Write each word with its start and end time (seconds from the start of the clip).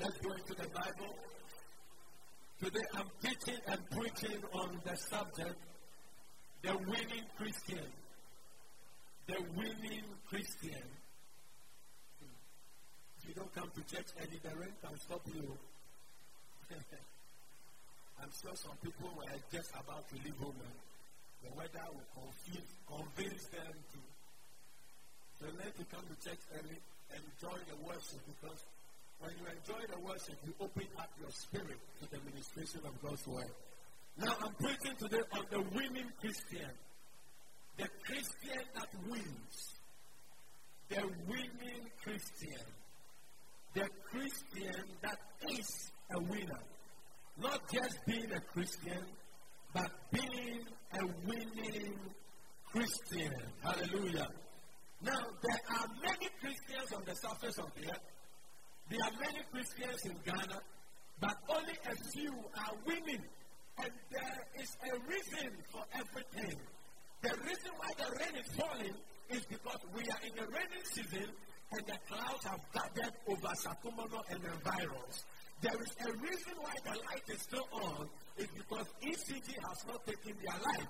Let's 0.00 0.16
go 0.16 0.32
into 0.32 0.54
the 0.54 0.68
Bible. 0.72 1.12
Today 2.58 2.86
I'm 2.96 3.10
teaching 3.20 3.60
and 3.68 3.80
preaching 3.90 4.40
on 4.54 4.80
the 4.82 4.96
subject, 4.96 5.60
the 6.62 6.72
winning 6.88 7.28
Christian. 7.36 7.84
The 9.26 9.44
winning 9.54 10.08
Christian. 10.26 10.88
If 13.20 13.28
you 13.28 13.34
don't 13.34 13.54
come 13.54 13.70
to 13.76 13.94
church 13.94 14.08
early, 14.16 14.40
the 14.42 14.56
rain 14.56 14.72
can 14.80 14.98
stop 14.98 15.20
you. 15.26 15.52
I'm 18.22 18.30
sure 18.40 18.56
some 18.56 18.78
people 18.82 19.12
were 19.18 19.36
just 19.52 19.70
about 19.72 20.08
to 20.08 20.14
leave 20.24 20.36
home 20.40 20.56
and 20.64 20.78
the 21.44 21.52
weather 21.54 21.84
will 21.92 22.08
confuse, 22.16 22.72
convince 22.88 23.44
them 23.52 23.74
to. 23.92 24.00
So 25.40 25.46
let 25.58 25.76
to 25.76 25.84
come 25.92 26.04
to 26.08 26.16
church 26.24 26.40
early, 26.56 26.80
and 27.12 27.20
enjoy 27.36 27.58
the 27.68 27.76
worship 27.84 28.24
because 28.24 28.64
when 29.20 29.32
you 29.36 29.44
enjoy 29.46 29.86
the 29.92 30.00
worship, 30.00 30.36
you 30.44 30.54
open 30.60 30.86
up 30.98 31.10
your 31.20 31.30
spirit 31.30 31.78
to 32.00 32.10
the 32.10 32.18
ministration 32.24 32.80
of 32.84 33.02
God's 33.02 33.26
word. 33.26 33.52
Now 34.16 34.34
I'm 34.42 34.52
preaching 34.54 34.96
today 34.98 35.22
on 35.32 35.44
the 35.50 35.60
winning 35.76 36.10
Christian. 36.20 36.70
The 37.76 37.88
Christian 38.04 38.62
that 38.74 38.88
wins. 39.08 39.74
The 40.88 41.02
winning 41.28 41.84
Christian. 42.02 42.64
The 43.74 43.88
Christian 44.10 44.84
that 45.02 45.18
is 45.50 45.92
a 46.12 46.20
winner. 46.20 46.60
Not 47.40 47.60
just 47.72 47.98
being 48.06 48.32
a 48.32 48.40
Christian, 48.40 49.04
but 49.72 49.90
being 50.12 50.64
a 50.98 51.06
winning 51.26 51.94
Christian. 52.72 53.34
Hallelujah. 53.62 54.28
Now, 55.02 55.20
there 55.42 55.60
are 55.78 55.86
many 56.02 56.28
Christians 56.40 56.92
on 56.94 57.02
the 57.04 57.14
surface 57.14 57.58
of 57.58 57.70
the 57.74 57.90
earth. 57.90 58.00
There 58.90 58.98
are 59.06 59.12
many 59.20 59.38
Christians 59.52 60.02
in 60.04 60.16
Ghana, 60.26 60.60
but 61.20 61.36
only 61.48 61.78
a 61.86 61.94
few 62.10 62.32
are 62.58 62.74
winning. 62.84 63.22
And 63.78 63.92
there 64.10 64.40
is 64.58 64.76
a 64.82 64.98
reason 65.08 65.52
for 65.70 65.84
everything. 65.94 66.58
The 67.22 67.30
reason 67.46 67.70
why 67.78 67.90
the 67.96 68.10
rain 68.18 68.34
is 68.34 68.50
falling 68.58 68.94
is 69.30 69.46
because 69.46 69.78
we 69.94 70.02
are 70.02 70.20
in 70.26 70.34
the 70.34 70.46
rainy 70.50 70.82
season 70.82 71.30
and 71.70 71.86
the 71.86 71.98
clouds 72.08 72.44
have 72.44 72.60
gathered 72.74 73.14
over 73.28 73.52
Satomono 73.62 74.22
and 74.28 74.42
the 74.42 74.50
virus. 74.64 75.24
There 75.62 75.80
is 75.80 75.94
a 76.08 76.12
reason 76.18 76.54
why 76.58 76.74
the 76.82 76.98
light 76.98 77.22
is 77.28 77.42
still 77.42 77.68
on, 77.70 78.08
is 78.38 78.48
because 78.56 78.86
ECG 79.04 79.54
has 79.68 79.86
not 79.86 80.04
taken 80.04 80.34
their 80.42 80.58
life. 80.58 80.88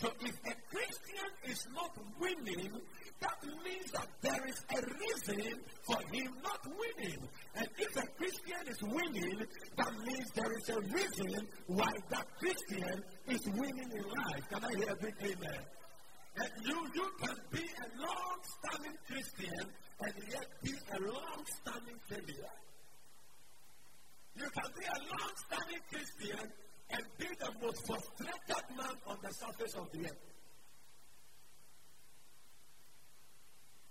So 0.00 0.10
if 0.20 0.34
a 0.46 0.54
Christian 0.70 1.30
is 1.44 1.66
not 1.74 1.96
winning, 2.18 2.72
that 3.20 3.38
means 3.64 3.90
that 3.92 4.08
there 4.20 4.46
is 4.48 4.64
a 4.70 4.80
reason 4.98 5.60
for 5.86 5.98
him 6.12 6.32
not 6.42 6.66
winning. 6.66 7.18
And 7.54 7.68
if 7.78 7.96
a 7.96 8.06
Christian 8.18 8.68
is 8.68 8.82
winning, 8.82 9.46
that 9.76 9.92
means 10.04 10.30
there 10.34 10.52
is 10.52 10.68
a 10.70 10.80
reason 10.80 11.48
why 11.68 11.92
that 12.10 12.26
Christian 12.38 13.04
is 13.28 13.46
winning 13.46 13.90
in 13.94 14.02
life. 14.02 14.48
Can 14.50 14.64
I 14.64 14.74
hear 14.76 14.92
a 14.92 14.96
big 14.96 15.14
amen? 15.22 15.62
And 16.36 16.50
you, 16.64 16.76
you 16.94 17.08
can 17.20 17.36
be 17.52 17.60
a 17.60 17.88
long-standing 18.00 18.96
Christian 19.06 19.68
and 20.00 20.14
yet 20.30 20.46
be 20.62 20.72
a 20.72 20.98
long-standing 20.98 21.98
failure. 22.08 22.56
You 24.34 24.48
can 24.48 24.70
be 24.78 24.86
a 24.86 24.98
long-standing 25.12 25.82
Christian 25.92 26.52
and 26.90 27.04
be 27.18 27.26
the 27.38 27.50
most 27.62 27.86
frustrated 27.86 28.76
man 28.76 28.96
on 29.06 29.16
the 29.22 29.32
surface 29.32 29.74
of 29.74 29.90
the 29.92 30.00
earth. 30.06 30.32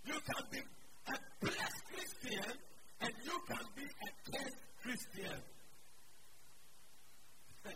You 0.05 0.13
can 0.13 0.43
be 0.51 0.59
a 0.59 1.17
blessed 1.39 1.83
Christian 1.93 2.53
and 3.01 3.13
you 3.23 3.39
can 3.47 3.65
be 3.75 3.83
a 3.83 4.31
cursed 4.31 4.57
Christian. 4.81 5.39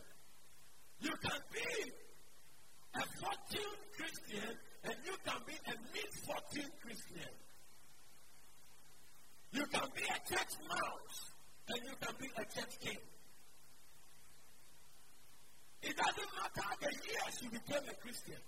You 1.02 1.11
can 1.21 1.39
be 1.53 1.91
a 2.95 3.03
fortune 3.21 3.75
Christian 3.95 4.58
and 4.83 4.95
you 5.05 5.15
can 5.23 5.39
be 5.45 5.53
a 5.53 5.76
misfortune 5.93 6.71
Christian. 6.82 7.33
You 9.52 9.65
can 9.67 9.87
be 9.95 10.03
a 10.03 10.20
church 10.27 10.53
mouse 10.67 11.32
and 11.70 11.80
you 11.86 11.95
can 12.02 12.15
be 12.20 12.27
a 12.36 12.45
church 12.45 12.80
king. 12.80 12.97
It 15.82 15.95
doesn't 15.95 16.14
matter 16.36 16.69
the 16.81 16.91
years 16.91 17.33
you 17.41 17.49
became 17.49 17.86
a 17.89 17.95
Christian. 18.02 18.41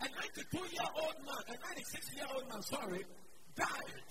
A 0.00 0.06
92 0.08 0.58
year 0.58 0.90
old 0.96 1.18
man, 1.24 1.42
a 1.48 1.56
96 1.74 2.16
year 2.16 2.26
old 2.34 2.48
man, 2.48 2.62
sorry, 2.62 3.04
died 3.54 4.08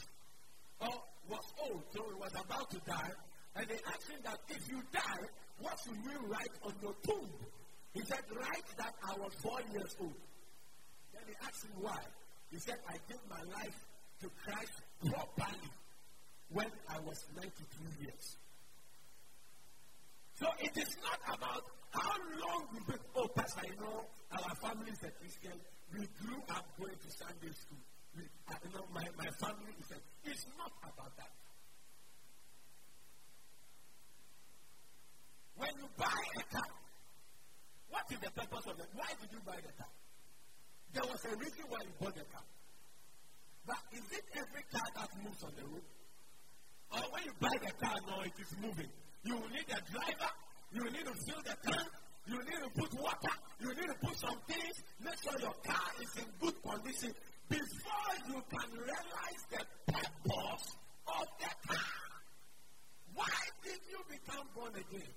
or 0.80 0.96
was 1.30 1.46
old, 1.64 1.84
so 1.94 2.03
he 2.08 2.16
was 2.16 2.34
about 2.34 2.70
to 2.72 2.80
die. 2.86 3.14
And 3.56 3.68
they 3.68 3.80
asked 3.88 4.09
him 4.09 4.20
that 4.24 4.40
if 4.50 4.68
you 4.70 4.81
die, 4.91 5.25
what 5.59 5.78
should 5.84 6.00
we 6.06 6.16
write 6.28 6.56
on 6.64 6.74
your 6.81 6.96
tomb? 7.06 7.30
He 7.94 8.02
said, 8.02 8.24
Write 8.34 8.70
that 8.78 8.96
I 9.03 9.14
was 9.20 9.34
four 9.44 9.59
years 9.74 9.96
old. 10.00 10.16
Then 11.14 11.24
they 11.28 11.36
asked 11.46 11.66
him 11.66 11.75
why. 11.81 12.00
He 12.50 12.59
said, 12.59 12.78
I 12.88 12.96
gave 13.08 13.20
my 13.30 13.41
life 13.53 13.78
to 14.22 14.30
Christ 14.44 14.81
properly 15.06 15.70
when 16.50 16.68
I 16.90 17.00
was 17.00 17.25
92 17.36 18.03
years. 18.03 18.38
So 20.41 20.50
it 20.57 20.74
is 20.74 20.97
not 21.06 21.38
about 21.38 21.62
how 21.94 22.18
long 22.41 22.66
we 22.74 22.79
been. 22.90 22.97
Oh, 23.13 23.28
Pastor, 23.29 23.62
you 23.62 23.78
know, 23.78 24.02
our 24.34 24.56
family 24.57 24.90
is 24.90 24.97
a 25.06 25.13
Christian. 25.22 25.53
We 25.94 26.02
grew 26.18 26.41
up 26.50 26.66
going 26.81 26.97
to 26.97 27.09
Sunday 27.13 27.53
school. 27.53 27.78
We, 28.18 28.25
uh, 28.50 28.57
you 28.66 28.74
know, 28.74 28.85
my, 28.90 29.06
my 29.22 29.29
family 29.38 29.69
is 29.78 29.94
a. 29.94 30.02
It's 30.25 30.50
not 30.57 30.74
about 30.81 31.13
that. 31.22 31.29
When 35.62 35.69
you 35.78 35.85
buy 35.94 36.09
a 36.09 36.44
car, 36.50 36.72
what 37.94 38.06
is 38.09 38.18
the 38.18 38.31
purpose 38.34 38.66
of 38.66 38.79
it? 38.81 38.90
Why 38.97 39.13
did 39.22 39.29
you 39.29 39.41
buy 39.46 39.62
the 39.62 39.73
car? 39.78 39.94
There 40.97 41.06
was 41.06 41.22
a 41.22 41.38
reason 41.38 41.69
why 41.69 41.85
you 41.85 41.94
bought 42.02 42.18
the 42.18 42.25
car. 42.34 42.46
But 43.69 43.81
is 43.94 44.09
it 44.09 44.25
every 44.34 44.66
car 44.73 44.90
that 44.97 45.09
moves 45.22 45.44
on 45.44 45.53
the 45.53 45.69
road? 45.69 45.85
Or 46.97 47.06
when 47.13 47.29
you 47.29 47.34
buy 47.38 47.53
the 47.62 47.73
car, 47.78 47.94
no, 48.09 48.25
it 48.25 48.34
is 48.41 48.58
moving. 48.58 48.90
You 49.24 49.36
will 49.36 49.50
need 49.50 49.70
a 49.70 49.82
driver, 49.92 50.32
you 50.74 50.84
will 50.84 50.92
need 50.92 51.06
to 51.06 51.14
fill 51.14 51.42
the 51.44 51.56
tank, 51.70 51.88
you 52.28 52.38
need 52.38 52.62
to 52.64 52.70
put 52.74 52.94
water, 53.00 53.36
you 53.59 53.70
need 53.70 53.88
to 53.88 53.98
put 54.02 54.18
some 54.18 54.38
things, 54.48 54.76
make 55.04 55.14
sure 55.22 55.40
your 55.40 55.54
car 55.64 55.90
is 56.02 56.16
in 56.18 56.26
good 56.40 56.56
condition 56.64 57.14
before 57.50 58.14
you 58.28 58.42
can 58.50 58.70
realize 58.80 59.42
the 59.52 59.62
purpose 59.94 60.66
of 61.08 61.26
the 61.38 61.52
car. 61.68 61.92
Why 63.14 63.38
did 63.64 63.80
you 63.92 64.00
become 64.09 64.48
born 64.56 64.74
again? 64.74 65.14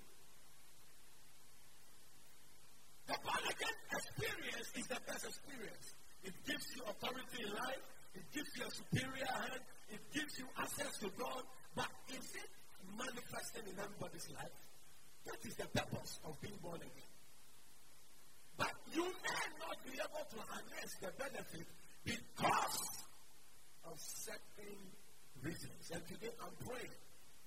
The 3.07 3.15
born 3.23 3.45
again 3.49 3.77
experience 3.89 4.69
is 4.75 4.87
the 4.87 4.99
best 5.07 5.25
experience. 5.25 5.95
It 6.23 6.33
gives 6.45 6.65
you 6.75 6.81
authority 6.89 7.41
in 7.45 7.53
life, 7.53 7.81
it 8.13 8.25
gives 8.33 8.49
you 8.57 8.65
a 8.65 8.71
superior 8.71 9.29
hand, 9.33 9.61
it 9.89 10.01
gives 10.13 10.37
you 10.37 10.45
access 10.57 10.97
to 10.99 11.09
God, 11.17 11.41
but 11.75 11.89
is 12.09 12.25
it 12.35 12.49
manifesting 12.97 13.65
in 13.71 13.75
everybody's 13.79 14.27
life? 14.31 14.57
That 15.25 15.41
is 15.45 15.55
the 15.55 15.67
purpose 15.67 16.19
of 16.25 16.39
being 16.41 16.57
born 16.61 16.79
again. 16.81 17.11
But 18.57 18.71
you 18.93 19.03
may 19.03 19.45
not 19.59 19.77
be 19.83 19.99
able 19.99 20.25
to 20.31 20.39
harness 20.47 20.91
the 21.01 21.11
benefit 21.17 21.67
because 22.05 22.79
of 23.85 23.95
certain 23.99 24.79
reasons. 25.41 25.91
And 25.91 26.01
today 26.07 26.31
I'm 26.39 26.55
praying 26.65 26.95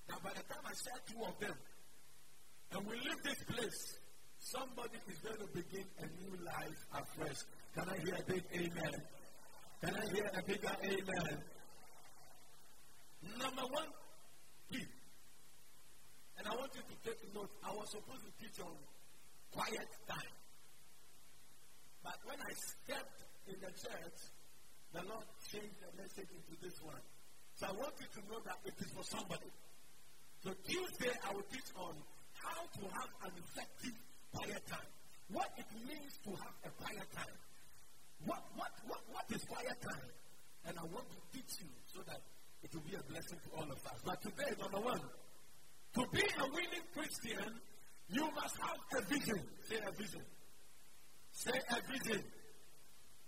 that 0.09 0.23
by 0.23 0.29
the 0.29 0.43
time 0.53 0.63
I 0.65 0.73
share 0.75 1.01
two 1.09 1.23
of 1.23 1.39
them, 1.39 1.55
and 2.71 2.85
we 2.85 2.95
leave 2.95 3.23
this 3.23 3.41
place, 3.47 3.97
somebody 4.39 4.99
is 5.09 5.17
going 5.19 5.37
to 5.37 5.47
begin 5.53 5.85
a 5.99 6.05
new 6.21 6.45
life 6.45 6.79
afresh. 6.93 7.41
Can 7.73 7.89
I 7.89 7.97
hear 8.03 8.15
a 8.15 8.23
big 8.23 8.43
amen? 8.53 9.01
Can 9.81 9.95
I 9.95 10.13
hear 10.13 10.29
a 10.37 10.43
bigger 10.43 10.75
amen? 10.83 11.41
Number 13.39 13.61
one, 13.71 13.87
key. 14.71 14.85
And 16.39 16.47
I 16.47 16.55
want 16.55 16.71
you 16.71 16.81
to 16.87 16.95
take 17.03 17.19
note. 17.35 17.51
I 17.59 17.75
was 17.75 17.91
supposed 17.91 18.23
to 18.23 18.31
teach 18.39 18.63
on 18.63 18.71
quiet 19.51 19.91
time. 20.07 20.35
But 21.99 22.15
when 22.23 22.39
I 22.39 22.51
stepped 22.55 23.19
in 23.51 23.59
the 23.59 23.71
church, 23.75 24.19
the 24.95 25.03
Lord 25.03 25.27
changed 25.51 25.83
the 25.83 25.91
message 25.99 26.31
into 26.31 26.55
this 26.63 26.79
one. 26.79 27.03
So 27.59 27.67
I 27.67 27.73
want 27.75 27.91
you 27.99 28.07
to 28.07 28.21
know 28.31 28.39
that 28.47 28.55
it 28.63 28.73
is 28.79 28.87
for 28.95 29.03
somebody. 29.03 29.51
So 30.39 30.55
Tuesday 30.63 31.11
I 31.27 31.35
will 31.35 31.43
teach 31.51 31.67
on 31.75 31.91
how 32.39 32.63
to 32.63 32.83
have 32.87 33.11
an 33.27 33.33
effective 33.35 33.99
quiet 34.31 34.63
time. 34.63 34.91
What 35.35 35.51
it 35.59 35.67
means 35.83 36.15
to 36.23 36.31
have 36.39 36.55
a 36.63 36.71
quiet 36.79 37.07
time. 37.11 37.37
What 38.23 38.47
what 38.55 38.71
what 38.87 39.03
what 39.11 39.27
is 39.35 39.43
quiet 39.43 39.75
time? 39.83 40.09
And 40.71 40.79
I 40.79 40.85
want 40.87 41.05
to 41.11 41.19
teach 41.35 41.51
you 41.59 41.69
so 41.91 41.99
that 42.07 42.23
it 42.63 42.71
will 42.71 42.87
be 42.87 42.95
a 42.95 43.03
blessing 43.11 43.39
to 43.43 43.49
all 43.59 43.67
of 43.67 43.79
us. 43.83 43.99
But 44.07 44.21
today, 44.23 44.55
is 44.55 44.59
number 44.59 44.79
one, 44.79 45.03
to 45.95 46.05
be 46.11 46.21
a 46.21 46.43
winning 46.53 46.87
Christian, 46.93 47.53
you 48.09 48.29
must 48.35 48.55
have 48.61 48.77
a 48.97 49.05
vision. 49.05 49.41
Say 49.67 49.77
a 49.77 49.91
vision. 49.91 50.21
Say 51.31 51.59
a 51.69 51.91
vision. 51.91 52.23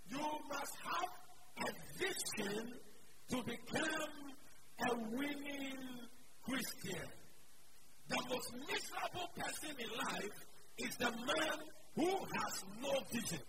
You 0.08 0.26
must 0.48 0.76
have 0.84 1.68
a 1.68 1.98
vision 1.98 2.72
to 3.30 3.42
become 3.42 4.12
a 4.90 4.94
winning 5.16 5.78
Christian. 6.42 7.08
the 8.08 8.18
most 8.28 8.52
miserable 8.68 9.28
person 9.36 9.74
in 9.78 9.90
life 9.96 10.46
is 10.78 10.96
the 10.96 11.10
man 11.10 11.58
who 11.94 12.10
has 12.10 12.64
no 12.82 12.92
vision. 13.12 13.40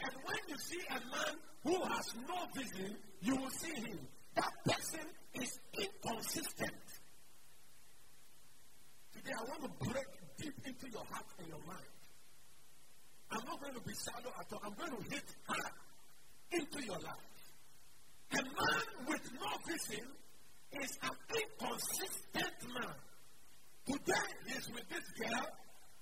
And 0.00 0.12
when 0.24 0.38
you 0.48 0.56
see 0.58 0.80
a 0.90 0.94
man 0.94 1.34
who 1.62 1.82
has 1.84 2.06
no 2.28 2.36
vision, 2.54 2.96
you 3.22 3.36
will 3.36 3.50
see 3.50 3.74
him. 3.74 3.98
That 4.34 4.52
person 4.64 5.06
is 5.34 5.58
inconsistent. 5.80 6.72
Today, 9.26 9.38
I 9.42 9.50
want 9.50 9.62
to 9.62 9.90
break 9.90 10.06
deep 10.38 10.54
into 10.64 10.86
your 10.92 11.02
heart 11.10 11.26
and 11.40 11.48
your 11.48 11.58
mind. 11.66 11.90
I'm 13.32 13.42
not 13.44 13.60
going 13.60 13.74
to 13.74 13.80
be 13.80 13.92
shallow 13.98 14.30
at 14.38 14.52
all. 14.52 14.60
I'm 14.62 14.74
going 14.78 15.02
to 15.02 15.10
hit 15.10 15.26
hard 15.48 15.74
into 16.52 16.84
your 16.86 16.94
life. 17.02 17.34
A 18.30 18.36
man 18.36 18.86
with 19.08 19.26
no 19.34 19.50
vision 19.66 20.06
is 20.78 20.98
an 21.02 21.10
inconsistent 21.34 22.54
man. 22.70 22.94
Today, 23.86 24.30
he's 24.46 24.70
with 24.70 24.88
this 24.94 25.10
girl. 25.18 25.46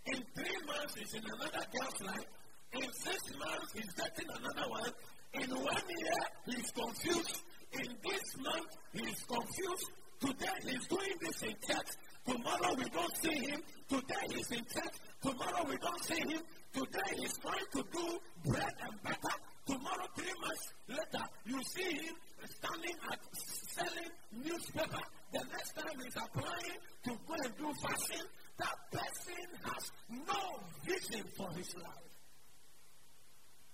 In 0.04 0.20
three 0.36 0.58
months, 0.66 0.94
he's 0.94 1.14
in 1.14 1.24
another 1.24 1.64
girl's 1.72 2.00
life. 2.04 2.28
In 2.74 2.92
six 2.92 3.18
months, 3.40 3.72
he's 3.72 3.92
dating 3.94 4.28
another 4.36 4.68
one. 4.68 4.92
In 5.32 5.48
one 5.48 5.88
year, 5.88 6.20
he's 6.44 6.70
confused. 6.72 7.40
In 7.72 7.88
this 8.04 8.36
month, 8.36 8.68
he's 8.92 9.24
confused. 9.24 9.88
Today, 10.20 10.56
he's 10.68 10.86
doing 10.88 11.16
this 11.22 11.42
in 11.42 11.56
church. 11.66 11.88
Tomorrow, 12.26 12.74
we 12.78 12.88
don't 12.88 13.16
see 13.22 13.38
him. 13.50 13.60
Today, 13.88 14.26
he's 14.30 14.50
in 14.50 14.64
church. 14.64 14.96
Tomorrow, 15.22 15.64
we 15.68 15.76
don't 15.76 16.04
see 16.04 16.20
him. 16.20 16.42
Today, 16.72 17.10
he's 17.16 17.36
trying 17.38 17.68
to 17.72 17.84
do 17.92 18.18
bread 18.46 18.74
and 18.80 19.02
butter. 19.02 19.36
Tomorrow, 19.66 20.06
three 20.16 20.32
months 20.40 20.72
later, 20.88 21.24
you 21.46 21.62
see 21.62 21.96
him 21.96 22.14
standing 22.44 22.96
at 23.10 23.18
selling 23.74 24.10
newspaper. 24.32 25.04
The 25.32 25.40
next 25.52 25.72
time 25.74 25.96
he's 26.02 26.16
applying 26.16 26.78
to 27.04 27.10
go 27.26 27.34
and 27.34 27.56
do 27.58 27.72
fasting, 27.82 28.26
that 28.58 28.76
person 28.92 29.44
has 29.64 29.92
no 30.10 30.40
vision 30.84 31.24
for 31.36 31.50
his 31.52 31.74
life. 31.76 32.04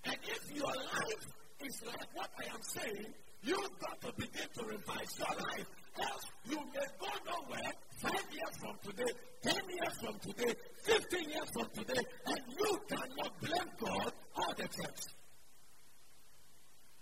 And 0.05 0.17
if 0.25 0.57
your 0.57 0.67
life 0.67 1.27
is 1.65 1.83
like 1.87 2.09
what 2.15 2.31
I 2.39 2.55
am 2.55 2.63
saying, 2.63 3.15
you've 3.43 3.79
got 3.79 4.01
to 4.01 4.13
begin 4.17 4.49
to 4.55 4.65
revise 4.65 5.19
your 5.19 5.37
life. 5.37 5.67
Else 5.99 6.25
you 6.49 6.57
may 6.57 6.87
go 6.99 7.09
nowhere 7.27 7.73
five 8.01 8.27
years 8.33 8.57
from 8.61 8.77
today, 8.83 9.13
ten 9.43 9.61
years 9.69 9.97
from 10.01 10.19
today, 10.21 10.55
fifteen 10.85 11.29
years 11.31 11.51
from 11.53 11.69
today, 11.75 12.03
and 12.27 12.41
you 12.59 12.81
cannot 12.89 13.41
blame 13.41 13.71
God 13.79 14.13
or 14.37 14.55
the 14.57 14.63
church. 14.63 15.03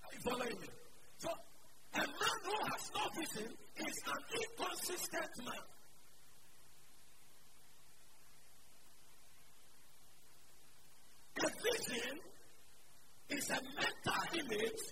Are 0.03 0.13
you 0.13 0.21
following 0.25 0.61
me? 0.61 0.69
So, 1.19 1.29
a 1.95 1.99
man 1.99 2.39
who 2.45 2.55
has 2.67 2.91
no 2.95 3.03
vision 3.21 3.53
is 3.77 3.97
an 4.07 4.23
inconsistent 4.41 5.33
man. 5.45 5.65
A 11.41 11.49
vision 11.63 12.19
is 13.31 13.51
a 13.51 13.61
mental 13.77 14.23
image 14.35 14.83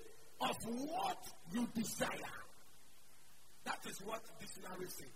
of 0.41 0.57
what 0.87 1.19
you 1.53 1.67
desire. 1.75 2.46
That 3.67 3.83
is 3.91 3.99
what 4.07 4.23
dictionary 4.39 4.87
say. 4.87 5.11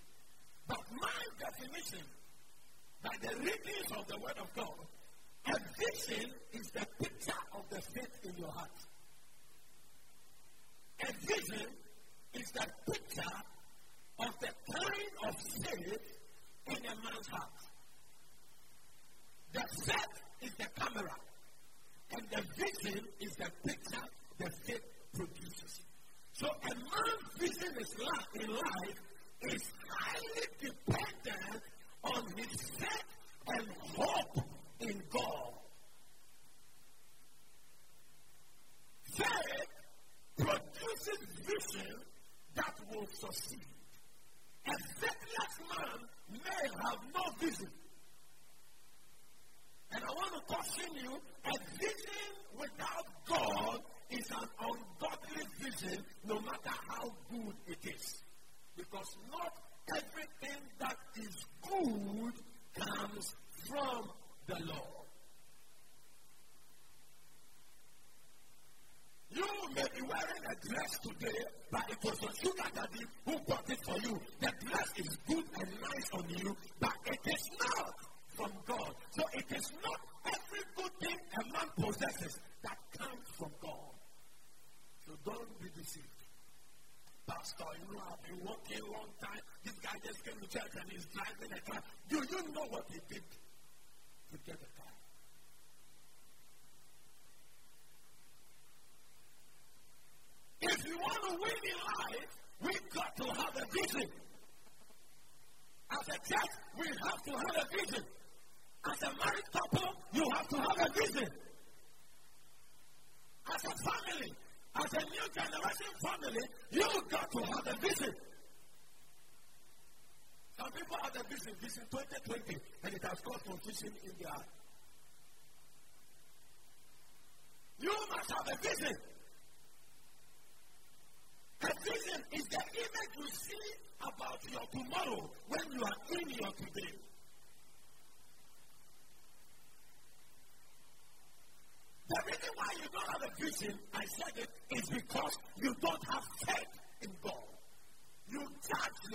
But 0.66 0.82
my 1.00 1.20
definition, 1.38 2.04
by 3.02 3.14
the 3.22 3.36
readings 3.38 3.90
of 3.96 4.06
the 4.08 4.18
Word 4.18 4.38
of 4.42 4.52
God, 4.56 4.74
a 5.46 5.58
vision 5.78 6.30
is 6.52 6.70
the 6.70 6.84
picture 6.98 7.42
of 7.54 7.62
the 7.70 7.80
faith 7.80 8.18
in 8.24 8.36
your 8.36 8.50
heart. 8.50 8.74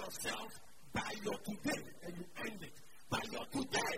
Yourself 0.06 0.52
by 0.94 1.12
your 1.24 1.38
today 1.40 1.82
and 2.06 2.14
you 2.18 2.26
end 2.46 2.62
it. 2.62 2.78
By 3.10 3.22
your 3.32 3.46
today, 3.52 3.96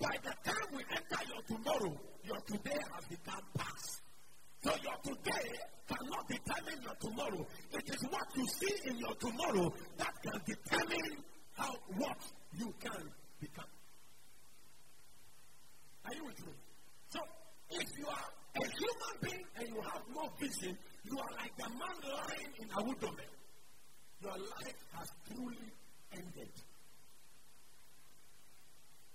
by 0.00 0.14
the 0.22 0.34
time 0.44 0.68
we 0.72 0.82
enter 0.90 1.22
your 1.30 1.42
tomorrow, 1.46 1.94
your 2.24 2.40
today 2.46 2.78
has 2.94 3.04
become 3.06 3.42
past. 3.56 4.00
So 4.62 4.70
your 4.82 5.14
today 5.14 5.48
cannot 5.86 6.28
determine 6.28 6.82
your 6.82 6.94
tomorrow. 7.00 7.46
It 7.72 7.88
is 7.88 8.02
what 8.10 8.26
you 8.34 8.46
see 8.58 8.90
in 8.90 8.98
your 8.98 9.14
tomorrow 9.14 9.72
that 9.98 10.14
can 10.22 10.40
determine 10.46 11.24
how 11.56 11.72
what 11.96 12.18
you 12.58 12.72
can 12.80 13.02
become. 13.40 13.70
Are 16.06 16.14
you 16.14 16.24
with 16.24 16.46
me? 16.46 16.52
So 17.10 17.20
if 17.70 17.88
you 17.98 18.06
are 18.06 18.28
a 18.56 18.66
human 18.66 19.14
being 19.22 19.44
and 19.58 19.68
you 19.68 19.80
have 19.80 20.02
no 20.14 20.28
vision, 20.40 20.76
you 21.04 21.18
are 21.18 21.32
like 21.36 21.56
the 21.56 21.68
man 21.70 21.96
lying 22.02 22.52
in 22.60 22.68
a 22.76 22.84
woodome 22.84 23.16
your 24.22 24.32
life 24.32 24.80
has 24.92 25.08
truly 25.26 25.70
ended. 26.12 26.50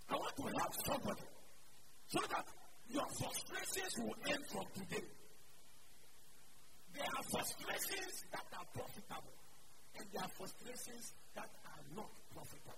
I 0.09 0.15
want 0.15 0.35
to 0.35 0.43
help 0.43 0.73
somebody 0.85 1.27
so 2.07 2.19
that 2.29 2.45
your 2.89 3.05
frustrations 3.17 3.93
will 3.99 4.15
end 4.29 4.43
from 4.51 4.65
today. 4.75 5.05
There 6.93 7.03
are 7.03 7.23
frustrations 7.31 8.23
that 8.31 8.45
are 8.53 8.65
profitable, 8.73 9.33
and 9.97 10.05
there 10.13 10.23
are 10.23 10.33
frustrations 10.37 11.13
that 11.35 11.49
are 11.65 11.83
not 11.95 12.09
profitable. 12.31 12.77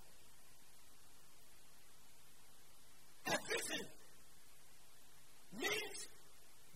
Everything 3.27 3.87
means 5.59 5.97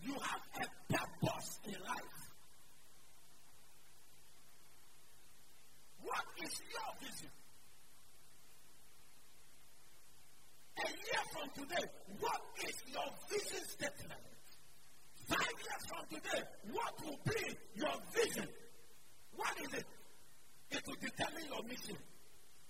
you 0.02 0.12
have 0.12 0.42
a 0.60 0.92
purpose 0.92 1.58
in 1.64 1.80
life. 1.80 2.19
What 6.02 6.24
is 6.42 6.54
your 6.72 6.90
vision? 7.00 7.30
A 10.78 10.88
year 10.88 11.24
from 11.32 11.48
today, 11.54 11.86
what 12.20 12.40
is 12.64 12.76
your 12.88 13.08
vision 13.28 13.64
statement? 13.68 14.20
Five 15.28 15.56
years 15.60 15.82
from 15.88 16.04
today, 16.08 16.42
what 16.72 16.94
will 17.04 17.20
be 17.24 17.56
your 17.74 17.96
vision? 18.14 18.48
What 19.36 19.54
is 19.60 19.74
it? 19.78 19.86
It 20.70 20.82
will 20.86 21.00
determine 21.00 21.44
your 21.52 21.62
mission, 21.64 21.96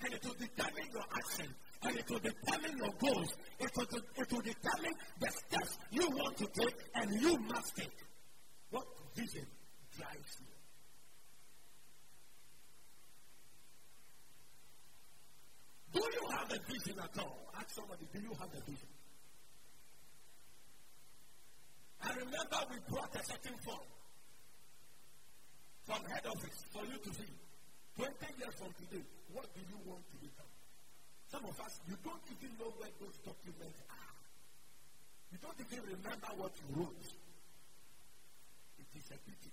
and 0.03 0.13
it 0.15 0.25
will 0.25 0.35
determine 0.35 0.89
your 0.93 1.05
action, 1.15 1.55
and 1.83 1.97
it 1.97 2.11
will 2.11 2.19
determine 2.19 2.77
your 2.79 2.95
goals. 2.99 3.31
It 3.61 3.71
will, 3.77 3.87
it 4.17 4.33
will 4.33 4.41
determine 4.43 4.95
the 5.21 5.31
steps 5.31 5.79
you 5.93 6.09
want 6.11 6.37
to 6.39 6.47
take 6.47 6.77
and 6.95 7.23
you 7.23 7.39
must 7.39 7.77
take. 7.77 7.97
What 8.71 8.87
vision 9.15 9.47
drives 9.97 10.37
you? 10.41 10.50
Do 15.93 16.01
you 16.01 16.25
have 16.31 16.51
a 16.53 16.59
vision 16.71 16.99
at 17.03 17.19
all? 17.19 17.51
Ask 17.59 17.71
somebody, 17.71 18.07
do 18.13 18.21
you 18.21 18.31
have 18.39 18.51
a 18.55 18.61
vision? 18.63 18.91
I 22.03 22.15
remember 22.15 22.59
we 22.71 22.77
brought 22.89 23.15
a 23.15 23.23
certain 23.25 23.59
form 23.65 23.87
from 25.85 26.01
head 26.07 26.27
office 26.27 26.65
for 26.73 26.85
you 26.87 26.97
to 26.97 27.11
see. 27.13 27.35
20 27.99 28.15
years 28.39 28.55
from 28.55 28.73
today, 28.79 29.03
what 29.35 29.51
do 29.53 29.61
you 29.61 29.79
want 29.85 30.07
to 30.09 30.17
become? 30.23 30.49
Some 31.29 31.45
of 31.45 31.59
us, 31.61 31.81
you 31.87 31.97
don't 32.03 32.23
even 32.31 32.51
know 32.59 32.71
where 32.79 32.91
those 33.03 33.19
documents 33.27 33.83
are. 33.91 34.17
You 35.35 35.39
don't 35.43 35.59
even 35.59 35.85
remember 35.85 36.31
what 36.39 36.53
you 36.59 36.67
wrote. 36.81 37.07
It 38.79 38.91
is 38.95 39.07
a 39.11 39.19
pity. 39.27 39.53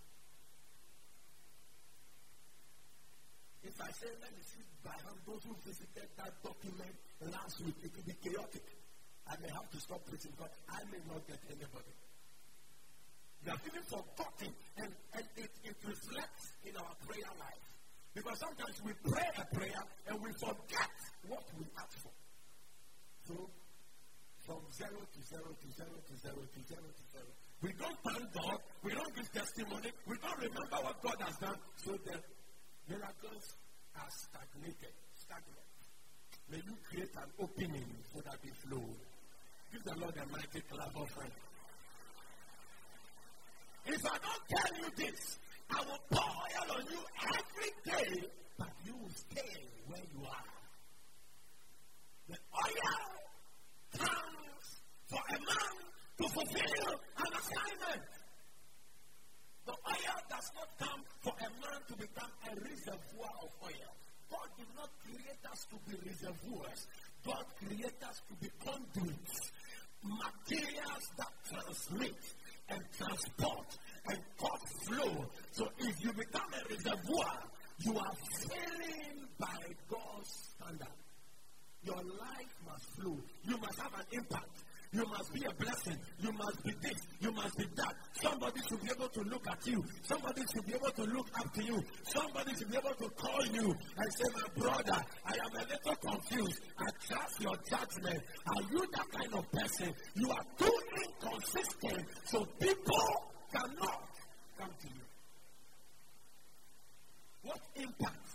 If 3.67 3.75
I 3.83 3.91
say, 3.99 4.07
let 4.23 4.31
me 4.31 4.43
see 4.47 4.63
by 4.79 4.95
hand 4.95 5.19
those 5.27 5.43
who 5.43 5.51
visited 5.67 6.07
that 6.15 6.31
document 6.39 6.95
last 7.19 7.59
week, 7.67 7.75
it 7.83 7.91
will 7.91 8.07
be 8.07 8.15
chaotic. 8.23 8.63
I 9.27 9.35
may 9.43 9.51
have 9.51 9.67
to 9.75 9.79
stop 9.83 9.99
preaching 10.07 10.31
because 10.31 10.55
I 10.71 10.79
may 10.87 11.03
not 11.03 11.27
get 11.27 11.43
anybody. 11.51 11.91
We 13.43 13.51
have 13.51 13.59
even 13.67 13.83
forgotten, 13.83 14.55
and, 14.79 14.91
and 15.19 15.25
it, 15.35 15.51
it 15.67 15.77
reflects 15.83 16.55
in 16.63 16.79
our 16.79 16.95
prayer 17.03 17.27
life. 17.35 17.67
Because 18.15 18.39
sometimes 18.39 18.75
we 18.87 18.95
pray 19.03 19.29
a 19.35 19.45
prayer 19.51 19.83
and 20.07 20.15
we 20.23 20.31
forget 20.39 20.95
what 21.27 21.43
we 21.59 21.67
ask 21.75 21.95
for. 21.99 22.15
So, 23.27 23.35
from 24.47 24.63
zero 24.79 25.03
to 25.03 25.19
zero 25.27 25.51
to 25.51 25.67
zero 25.75 25.95
to 26.07 26.13
zero 26.23 26.39
to 26.39 26.59
zero 26.71 26.87
to 26.87 27.03
zero. 27.11 27.31
We 27.59 27.75
don't 27.75 27.99
thank 27.99 28.31
God, 28.31 28.59
we 28.79 28.95
don't 28.95 29.11
give 29.11 29.27
testimony, 29.35 29.91
we 30.07 30.15
don't 30.23 30.39
remember 30.39 30.77
what 30.87 31.03
God 31.03 31.19
has 31.19 31.35
done, 31.35 31.59
so 31.75 31.91
the 32.07 32.15
miracles 32.89 33.55
are 33.95 34.09
stagnated, 34.09 34.93
stagnant. 35.13 35.67
May 36.49 36.57
you 36.57 36.75
create 36.89 37.15
an 37.15 37.29
opening 37.39 37.91
so 38.13 38.21
that 38.21 38.37
they 38.41 38.51
flow. 38.63 38.83
Give 39.71 39.83
the 39.83 39.95
Lord 39.99 40.15
a 40.15 40.25
mighty 40.31 40.61
clap 40.69 40.95
offering. 40.95 41.31
If 43.85 44.05
I 44.05 44.17
don't 44.17 44.43
tell 44.49 44.77
you 44.79 44.89
this, 44.95 45.39
I 45.69 45.79
will 45.81 45.99
pour 46.09 46.23
oil 46.23 46.77
on 46.77 46.83
you 46.91 46.99
every 47.23 47.71
day, 47.83 48.27
but 48.57 48.69
you 48.85 48.95
will 48.95 49.15
stay 49.15 49.67
where 49.87 50.01
you 50.13 50.25
are. 50.25 50.47
The 52.29 52.37
oil 52.67 52.99
comes 53.97 54.67
for 55.07 55.19
a 55.19 55.39
man 55.39 55.75
to 56.19 56.29
fulfill 56.29 56.91
an 57.17 57.31
assignment. 57.39 58.07
The 59.65 59.71
oil 59.71 60.17
does 60.29 60.51
not 60.55 60.69
come 60.79 61.03
for 61.27 61.35
a 61.43 61.49
man 61.59 61.79
to 61.87 61.95
become 61.97 62.31
a 62.47 62.55
reservoir 62.55 63.35
of 63.43 63.51
oil. 63.63 63.91
God 64.31 64.47
did 64.57 64.71
not 64.75 64.89
create 65.03 65.43
us 65.51 65.67
to 65.67 65.77
be 65.83 65.95
reservoirs. 66.07 66.87
God 67.25 67.43
created 67.59 68.03
us 68.07 68.21
to 68.29 68.33
be 68.39 68.49
conduits, 68.63 69.51
materials 70.03 71.05
that 71.17 71.33
transmit 71.43 72.23
and 72.69 72.81
transport 72.95 73.67
and 74.07 74.19
cause 74.37 74.71
flow. 74.87 75.25
So 75.51 75.67
if 75.79 75.95
you 75.99 76.13
become 76.13 76.47
a 76.47 76.73
reservoir, 76.73 77.35
you 77.79 77.97
are 77.97 78.15
filling 78.47 79.27
by 79.37 79.63
God's 79.89 80.31
standard. 80.55 80.95
Your 81.83 82.03
life 82.03 82.55
must 82.65 82.85
flow. 82.95 83.17
You 83.43 83.57
must 83.57 83.79
have 83.79 83.93
an 83.99 84.05
impact. 84.13 84.63
You 84.91 85.05
must 85.05 85.33
be 85.33 85.43
a 85.43 85.53
blessing. 85.53 85.97
You 86.19 86.31
must 86.31 86.63
be 86.63 86.71
this. 86.81 86.99
You 87.19 87.31
must 87.31 87.57
be 87.57 87.65
that. 87.75 87.93
Somebody 88.21 88.61
should 88.67 88.81
be 88.81 88.89
able 88.89 89.09
to 89.09 89.21
look 89.21 89.45
at 89.49 89.67
you. 89.67 89.83
Somebody 90.03 90.41
should 90.53 90.65
be 90.65 90.73
able 90.73 90.91
to 90.91 91.03
look 91.03 91.27
up 91.39 91.53
to 91.53 91.63
you. 91.63 91.83
Somebody 92.03 92.55
should 92.55 92.71
be 92.71 92.77
able 92.77 92.95
to 92.95 93.09
call 93.09 93.45
you 93.47 93.75
and 93.97 94.13
say, 94.13 94.23
My 94.33 94.61
brother, 94.61 95.01
I 95.25 95.33
am 95.33 95.55
a 95.55 95.65
little 95.67 95.95
confused. 95.95 96.61
I 96.79 96.85
trust 97.05 97.41
your 97.41 97.55
judgment. 97.69 98.23
Are 98.47 98.61
you 98.71 98.79
that 98.93 99.11
kind 99.11 99.33
of 99.33 99.51
person? 99.51 99.93
You 100.15 100.31
are 100.31 100.45
too 100.57 100.79
inconsistent. 101.03 102.07
So 102.25 102.45
people 102.59 103.31
cannot 103.51 104.09
come 104.57 104.71
to 104.81 104.87
you. 104.87 105.05
What 107.43 107.59
impact 107.75 108.29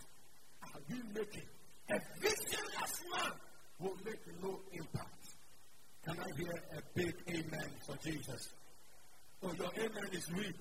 are 0.63 0.79
we 0.89 0.95
making? 1.13 1.47
A 1.89 1.99
visionless 2.21 3.03
man 3.11 3.31
will 3.79 3.97
make 4.05 4.21
no 4.41 4.59
impact. 4.71 5.12
Can 6.05 6.17
I 6.19 6.37
hear 6.37 6.51
a 6.77 6.81
big 6.95 7.15
amen 7.29 7.69
for 7.85 7.95
Jesus? 8.03 8.49
Oh, 9.41 9.53
your 9.53 9.69
amen 9.77 10.09
is 10.11 10.29
weak. 10.35 10.55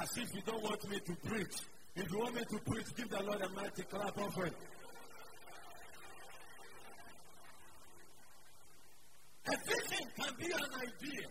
As 0.00 0.08
if 0.16 0.34
you 0.34 0.40
don't 0.46 0.62
want 0.62 0.88
me 0.88 0.98
to 1.00 1.14
preach. 1.28 1.56
If 1.96 2.10
you 2.10 2.18
want 2.18 2.34
me 2.36 2.42
to 2.42 2.58
preach, 2.70 2.86
give 2.96 3.10
the 3.10 3.22
Lord 3.22 3.42
a 3.42 3.48
mighty 3.50 3.82
clap 3.82 4.16
offering. 4.16 4.54
A 9.48 9.56
vision 9.66 10.06
can 10.16 10.32
be 10.38 10.46
an 10.46 10.70
idea, 10.80 11.26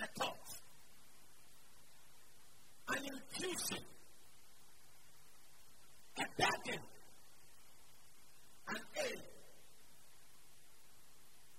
a 0.00 0.06
thought, 0.18 0.48
an 2.88 2.96
intuition, 2.96 3.84
a 6.18 6.24
begging, 6.36 6.80
an 8.68 8.80
aim, 9.06 9.20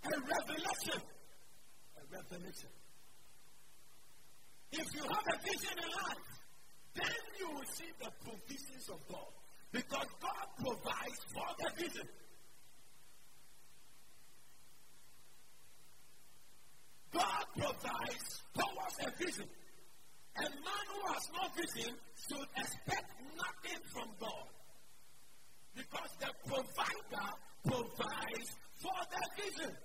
a 0.05 0.19
revelation. 0.19 1.01
A 1.97 2.03
revelation. 2.11 2.69
If 4.71 4.87
you 4.95 5.03
have 5.03 5.23
a 5.33 5.37
vision 5.43 5.77
in 5.77 5.89
life, 5.89 6.27
then 6.95 7.15
you 7.39 7.49
will 7.51 7.69
see 7.73 7.91
the 7.99 8.11
provisions 8.23 8.89
of 8.89 8.99
God. 9.07 9.31
Because 9.71 10.07
God 10.21 10.47
provides 10.59 11.19
for 11.33 11.47
the 11.59 11.83
vision. 11.83 12.07
God 17.13 17.45
provides 17.55 18.41
towards 18.53 18.97
a 19.05 19.11
vision. 19.23 19.47
A 20.37 20.41
man 20.41 20.85
who 20.91 21.13
has 21.13 21.23
no 21.31 21.47
vision 21.55 21.95
should 22.27 22.47
expect 22.57 23.11
nothing 23.35 23.81
from 23.93 24.09
God. 24.19 24.47
Because 25.75 26.11
the 26.19 26.31
provider 26.47 27.27
provides 27.63 28.49
for 28.81 28.99
the 29.11 29.43
vision. 29.43 29.75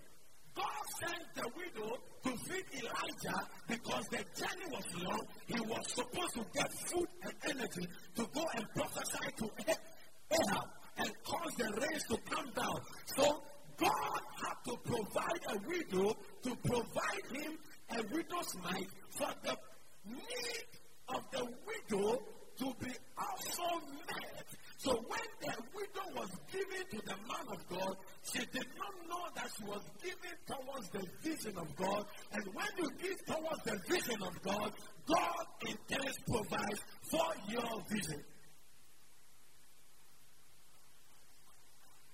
God 0.60 0.84
sent 1.00 1.34
the 1.34 1.48
widow 1.56 1.96
to 2.24 2.30
feed 2.44 2.64
Elijah 2.82 3.40
because 3.68 4.04
the 4.10 4.22
journey 4.36 4.68
was 4.70 5.02
long. 5.02 5.26
He 5.46 5.60
was 5.60 5.84
supposed 5.94 6.34
to 6.34 6.44
get 6.52 6.70
food 6.88 7.08
and 7.22 7.34
energy 7.50 7.88
to 8.16 8.26
go 8.34 8.44
and 8.54 8.64
prophesy 8.74 9.30
to 9.38 9.50
Ahab 9.68 10.68
and 10.98 11.10
cause 11.24 11.54
the 11.56 11.64
rains 11.64 12.04
to 12.10 12.16
come 12.30 12.50
down. 12.54 12.78
So 13.16 13.42
God 13.78 14.20
had 14.42 14.56
to 14.66 14.76
provide 14.84 15.42
a 15.48 15.58
widow 15.66 16.16
to 16.42 16.56
provide 16.56 17.26
him 17.32 17.58
a 17.96 18.02
widow's 18.12 18.56
mite 18.62 18.90
for 19.16 19.32
the 19.42 19.56
need 20.04 20.68
of 21.08 21.22
the 21.32 21.44
widow 21.66 22.18
to 22.58 22.74
be 22.84 22.92
also 23.16 23.86
met. 24.06 24.46
So 24.82 24.92
when 24.92 25.28
the 25.42 25.54
widow 25.74 26.06
was 26.16 26.30
given 26.50 26.86
to 26.90 27.06
the 27.06 27.16
man 27.28 27.46
of 27.52 27.68
God, 27.68 27.96
she 28.22 28.38
did 28.38 28.66
not 28.78 28.94
know 29.10 29.24
that 29.34 29.50
she 29.54 29.64
was 29.64 29.82
given 30.02 30.36
towards 30.46 30.88
the 30.88 31.04
vision 31.22 31.58
of 31.58 31.76
God. 31.76 32.06
And 32.32 32.42
when 32.54 32.66
you 32.78 32.88
give 33.02 33.26
towards 33.26 33.62
the 33.64 33.78
vision 33.86 34.22
of 34.22 34.42
God, 34.42 34.72
God 35.06 35.46
in 35.68 35.76
turn 35.86 36.12
provides 36.26 36.80
for 37.10 37.28
your 37.48 37.82
vision. 37.90 38.24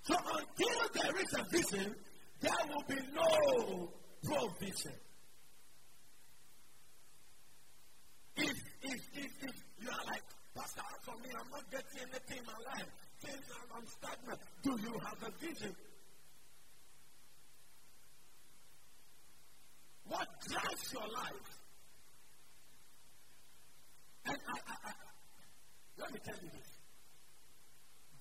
So 0.01 0.15
until 0.15 0.89
there 0.93 1.21
is 1.21 1.33
a 1.39 1.43
vision, 1.49 1.95
there 2.41 2.51
will 2.67 2.83
be 2.85 3.01
no 3.13 3.91
provision. 4.23 4.93
If, 8.35 8.57
if, 8.81 8.99
if, 9.13 9.31
if 9.41 9.55
you 9.79 9.89
are 9.89 10.05
like, 10.05 10.23
Pastor, 10.57 10.81
for 11.01 11.13
me, 11.21 11.29
I'm 11.37 11.49
not 11.51 11.69
getting 11.69 12.01
anything 12.01 12.39
in 12.39 12.45
my 12.45 12.57
life. 12.73 12.89
Things 13.21 13.45
are, 13.53 13.77
I'm 13.77 13.85
stagnant. 13.85 14.39
Do 14.63 14.71
you 14.81 14.93
have 15.05 15.21
a 15.21 15.31
vision? 15.37 15.75
What 20.07 20.27
drives 20.49 20.93
your 20.93 21.07
life? 21.13 21.49
And 24.25 24.37
I, 24.49 24.57
I, 24.57 24.75
I, 24.89 24.91
let 25.99 26.13
me 26.13 26.19
tell 26.25 26.39
you 26.41 26.49
this. 26.49 26.69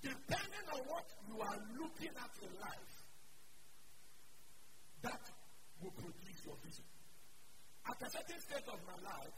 Depending 0.03 0.67
on 0.77 0.81
what 0.93 1.07
you 1.29 1.41
are 1.41 1.59
looking 1.81 2.13
at 2.21 2.33
in 2.45 2.53
life, 2.61 2.95
that 5.03 5.25
will 5.81 5.91
produce 5.93 6.45
your 6.45 6.57
vision. 6.63 6.85
At 7.89 8.07
a 8.07 8.11
certain 8.11 8.41
stage 8.41 8.69
of 8.69 8.81
my 8.85 9.09
life, 9.09 9.37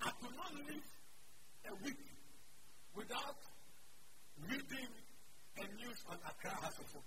I 0.00 0.10
could 0.18 0.36
not 0.36 0.54
live 0.54 1.01
a 1.68 1.74
week 1.84 2.02
without 2.94 3.38
reading 4.48 4.90
a 5.58 5.64
news 5.78 6.00
on 6.10 6.18
Accra 6.26 6.50
Folk. 6.50 7.04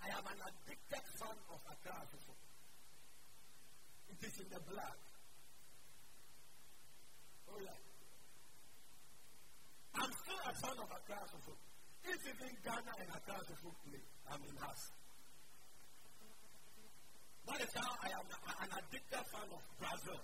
I 0.00 0.08
am 0.14 0.24
an 0.24 0.40
addicted 0.46 1.04
fan 1.18 1.36
of 1.50 1.60
Accra 1.66 1.98
Folk. 2.26 2.42
It 4.10 4.20
is 4.26 4.34
in 4.40 4.48
the 4.54 4.60
blood. 4.70 4.98
Oh 7.50 7.58
yeah. 7.58 7.78
I'm 9.94 10.12
still 10.12 10.40
a 10.46 10.52
fan 10.54 10.76
of 10.78 10.88
Accra 10.94 11.20
Folk. 11.42 11.58
If 12.04 12.20
even 12.22 12.54
Ghana 12.64 12.92
and 13.00 13.08
Accra 13.10 13.38
Folk 13.62 13.76
play, 13.84 14.02
I'm 14.30 14.40
in 14.46 14.56
house. 14.56 14.90
That 17.46 17.60
is 17.60 17.72
how 17.74 17.90
I 17.98 18.08
am 18.14 18.26
an 18.62 18.70
addicted 18.78 19.24
fan 19.26 19.48
of 19.50 19.62
Brazil. 19.80 20.20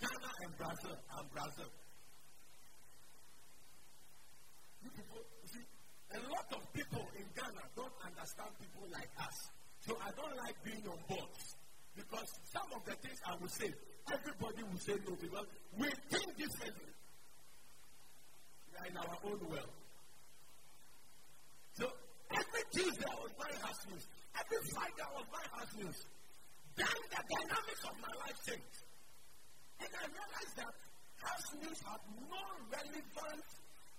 Ghana 0.00 0.30
and 0.42 0.52
Brazil. 0.58 0.96
I'm 1.14 1.26
Brazil. 1.30 1.70
You 4.84 4.90
people, 4.92 5.24
you 5.40 5.48
see, 5.48 5.64
a 6.12 6.20
lot 6.28 6.48
of 6.52 6.62
people 6.76 7.04
in 7.16 7.24
Ghana 7.32 7.64
don't 7.74 7.96
understand 8.04 8.52
people 8.60 8.84
like 8.92 9.08
us. 9.16 9.36
So 9.80 9.96
I 9.96 10.12
don't 10.12 10.36
like 10.36 10.56
being 10.64 10.84
on 10.84 11.00
board. 11.08 11.32
Because 11.96 12.28
some 12.52 12.68
of 12.74 12.84
the 12.84 12.92
things 13.00 13.18
I 13.24 13.34
will 13.40 13.48
say, 13.48 13.72
everybody 14.12 14.62
will 14.66 14.82
say 14.82 14.96
no 15.08 15.16
because 15.16 15.46
we 15.78 15.88
think 16.10 16.28
differently. 16.36 16.92
We 18.68 18.74
are 18.76 18.86
in 18.90 18.96
our 18.96 19.16
own 19.24 19.40
world. 19.48 19.74
So 21.78 21.86
every 22.30 22.64
Tuesday 22.74 23.06
I 23.08 23.18
was 23.22 23.32
buying 23.38 23.60
house 23.62 23.82
news. 23.88 24.04
Every 24.34 24.60
Friday 24.74 25.02
I 25.06 25.12
was 25.14 25.26
buying 25.30 25.52
house 25.54 25.74
news. 25.78 25.98
Then 26.76 26.98
the 27.08 27.22
dynamics 27.22 27.82
of 27.86 27.94
my 28.02 28.14
life 28.20 28.38
changed. 28.42 28.80
And 29.80 29.90
I 29.94 30.04
realized 30.10 30.54
that 30.58 30.74
house 31.22 31.48
news 31.62 31.78
had 31.86 32.02
no 32.26 32.42
relevance 32.74 33.48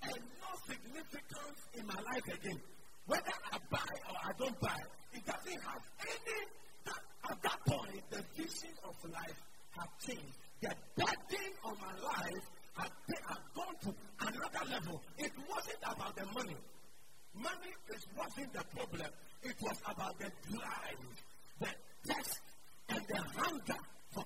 and 0.04 0.20
no 0.42 0.52
significance 0.68 1.60
in 1.74 1.86
my 1.88 1.96
life 1.96 2.28
again. 2.28 2.60
Whether 3.08 3.34
I 3.52 3.58
buy 3.70 3.94
or 4.10 4.18
I 4.24 4.32
don't 4.38 4.60
buy, 4.60 4.82
it 5.14 5.26
doesn't 5.26 5.62
have 5.62 5.84
any. 6.02 6.40
That, 6.86 7.02
at 7.30 7.42
that 7.42 7.60
point, 7.66 8.02
the 8.10 8.24
vision 8.36 8.74
of 8.84 8.96
life 9.12 9.42
has 9.78 9.88
changed. 10.06 10.38
The 10.62 10.74
burden 10.96 11.52
of 11.64 11.80
my 11.80 11.94
life 12.04 12.46
had, 12.76 12.92
had 13.28 13.44
gone 13.56 13.76
to 13.84 13.96
another 14.22 14.72
level. 14.72 15.02
It 15.18 15.32
wasn't 15.50 15.80
about 15.84 16.16
the 16.16 16.26
money. 16.34 16.58
Money 17.34 17.74
is, 17.94 18.06
wasn't 18.18 18.54
the 18.54 18.64
problem. 18.76 19.12
It 19.44 19.56
was 19.62 19.78
about 19.88 20.18
the 20.20 20.32
drive, 20.50 21.24
the 21.60 21.70
test, 22.08 22.42
and 22.90 23.02
the 23.08 23.22
hunger 23.38 23.80
for 24.12 24.24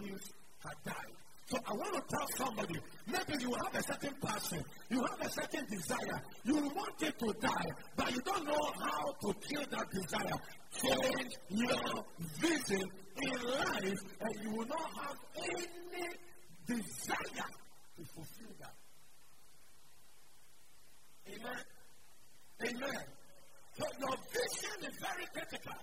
news 0.00 0.32
had 0.62 0.74
died. 0.84 1.23
So 1.46 1.58
I 1.66 1.72
want 1.74 1.92
to 1.94 2.02
tell 2.08 2.26
somebody, 2.46 2.80
maybe 3.06 3.42
you 3.42 3.52
have 3.64 3.74
a 3.74 3.82
certain 3.82 4.14
passion, 4.22 4.64
you 4.88 5.04
have 5.04 5.20
a 5.20 5.30
certain 5.30 5.66
desire, 5.66 6.22
you 6.44 6.54
want 6.54 7.02
it 7.02 7.18
to 7.18 7.32
die, 7.38 7.70
but 7.96 8.10
you 8.12 8.20
don't 8.22 8.44
know 8.46 8.72
how 8.80 9.12
to 9.12 9.34
kill 9.46 9.64
that 9.70 9.86
desire. 9.90 10.38
Change 10.72 11.34
your 11.50 12.04
vision 12.40 12.82
in 13.22 13.42
life, 13.42 14.00
and 14.20 14.34
you 14.42 14.50
will 14.56 14.66
not 14.66 14.90
have 14.96 15.16
any 15.36 16.08
desire 16.66 17.50
to 17.96 18.04
fulfill 18.14 18.54
that. 18.60 18.74
Amen. 21.28 21.62
Amen. 22.62 23.04
So 23.76 23.84
your 24.00 24.16
vision 24.32 24.90
is 24.90 24.96
very 24.98 25.26
critical. 25.32 25.74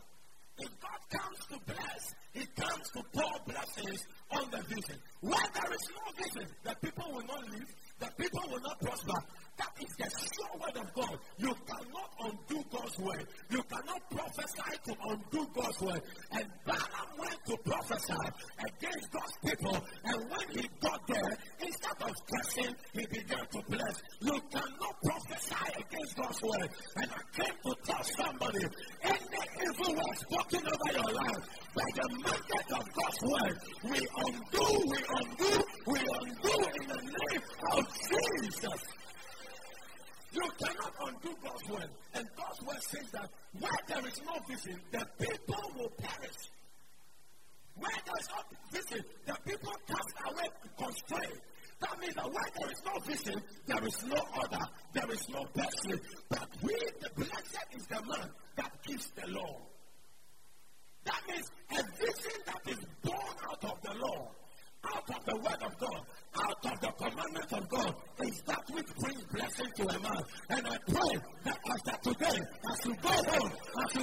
If 0.61 0.69
God 0.79 1.01
comes 1.09 1.39
to 1.49 1.57
bless, 1.65 2.03
He 2.33 2.45
comes 2.55 2.85
to 2.93 3.01
pour 3.13 3.33
blessings 3.47 4.01
on 4.29 4.45
the 4.51 4.61
vision. 4.69 4.97
Where 5.21 5.47
there 5.53 5.73
is 5.73 5.85
no 5.89 6.03
vision, 6.23 6.55
the 6.63 6.75
people 6.81 7.11
will 7.11 7.25
not 7.25 7.43
live, 7.49 7.69
the 7.99 8.09
people 8.17 8.43
will 8.49 8.61
not 8.61 8.79
prosper. 8.79 9.19
That 9.61 9.77
is 9.77 9.93
the 9.95 10.09
sure 10.09 10.57
word 10.57 10.77
of 10.81 10.93
God. 10.95 11.19
You 11.37 11.53
cannot 11.69 12.09
undo 12.19 12.65
God's 12.71 12.97
word. 12.97 13.27
You 13.51 13.61
cannot 13.61 14.01
prophesy 14.09 14.73
to 14.85 14.93
undo 15.05 15.47
God's 15.53 15.81
word. 15.81 16.01
And 16.31 16.45
Balaam 16.65 17.09
went 17.19 17.45
to 17.45 17.57
prophesy 17.57 18.25
against 18.57 19.11
God's 19.11 19.37
people. 19.45 19.77
And 20.03 20.17
when 20.31 20.47
he 20.49 20.67
got 20.81 21.05
there, 21.05 21.37
instead 21.59 22.01
of 22.01 22.13
cursing, 22.25 22.75
he 22.93 23.05
began 23.05 23.45
to 23.53 23.61
bless. 23.69 24.01
You 24.21 24.41
cannot 24.49 24.95
prophesy 25.03 25.65
against 25.77 26.17
God's 26.17 26.41
word. 26.41 26.69
And 26.95 27.11
I 27.11 27.21
came 27.37 27.57
to 27.61 27.75
tell 27.85 28.03
somebody, 28.17 28.65
any 29.03 29.41
evil 29.61 29.93
word 29.93 30.17
spoken 30.25 30.65
over 30.65 30.89
your 30.97 31.13
life, 31.21 31.43
by 31.75 31.89
the 31.93 32.09
mandate 32.17 32.71
of 32.81 32.85
God's 32.97 33.21
word, 33.29 33.55
we 33.83 33.99
undo, 34.25 34.65
we 34.89 34.97
undo, 35.21 35.53
we 35.85 35.99
undo 36.01 36.55
in 36.81 36.87
the 36.89 37.01
name 37.13 37.41
of 37.77 37.85
Jesus. 38.09 38.81
You 40.33 40.49
cannot 40.63 40.93
undo 41.07 41.35
God's 41.43 41.69
word. 41.69 41.89
And 42.13 42.27
God's 42.37 42.61
word 42.61 42.83
says 42.83 43.11
that 43.11 43.29
where 43.59 43.71
there 43.87 44.07
is 44.07 44.21
no 44.25 44.33
vision, 44.47 44.79
the 44.91 45.05
people 45.19 45.71
will 45.77 45.89
perish. 45.97 46.49
Where 47.75 47.99
there 48.05 48.15
is 48.19 48.29
no 48.29 48.79
vision, 48.79 49.05
the 49.25 49.35
people 49.45 49.73
cast 49.87 50.31
away 50.31 50.47
constraint. 50.77 51.41
That 51.81 51.99
means 51.99 52.15
that 52.15 52.31
where 52.31 52.49
there 52.59 52.71
is 52.71 52.81
no 52.85 52.99
vision, 52.99 53.41
there 53.65 53.87
is 53.87 54.05
no 54.05 54.21
order, 54.39 54.65
there 54.93 55.11
is 55.11 55.29
no 55.29 55.43
person. 55.45 55.99
But 56.29 56.47
we, 56.61 56.75
the 57.01 57.09
blessed 57.15 57.65
is 57.75 57.85
the 57.87 58.01
man 58.07 58.29
that 58.55 58.71
keeps 58.83 59.09
the 59.09 59.27
law. 59.31 59.57
That 61.03 61.21
means 61.27 61.49
a 61.71 61.83
vision 61.97 62.39
that 62.45 62.61
is 62.67 62.79
born 63.01 63.35
out 63.49 63.63
of 63.63 63.81
the 63.81 63.93
law, 63.95 64.31
out 64.85 65.09
of 65.09 65.25
the 65.25 65.35
word 65.37 65.63
of 65.63 65.77
God, 65.79 66.05
out 66.35 66.65
of 66.65 66.81
the 66.81 66.91
commandment 66.91 67.53
of 67.53 67.69
God 67.69 67.95
is 68.23 68.41
that 68.45 68.63
which 68.71 68.87
brings 68.97 69.23
blessing 69.25 69.71
to 69.77 69.83
a 69.83 69.99
man. 69.99 70.23
And 70.49 70.67
I 70.67 70.77
pray 70.87 71.19
that 71.45 71.57
after 71.69 72.11
today, 72.11 72.39
as 72.71 72.85
you 72.85 72.95
go 73.01 73.09
home, 73.09 73.51
as 73.83 73.95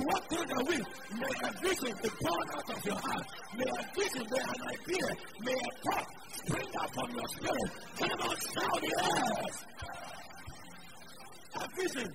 through 0.49 0.65
the 0.65 0.79
may 1.21 1.35
a 1.45 1.53
vision 1.61 1.95
be 2.03 2.11
born 2.21 2.49
out 2.57 2.71
of 2.71 2.85
your 2.85 2.97
heart. 2.97 3.27
May 3.57 3.69
a 3.69 3.85
vision, 3.95 4.25
may 4.31 4.41
an 4.41 4.61
idea, 4.73 5.09
may 5.45 5.53
a 5.53 5.71
thought 5.85 6.09
spring 6.33 6.73
up 6.81 6.91
from 6.95 7.11
your 7.13 7.29
spirit. 7.29 7.71
Come 7.99 8.21
on, 8.21 8.37
shout 8.37 8.83
yes! 8.83 9.65
A 11.55 11.65
vision. 11.77 12.09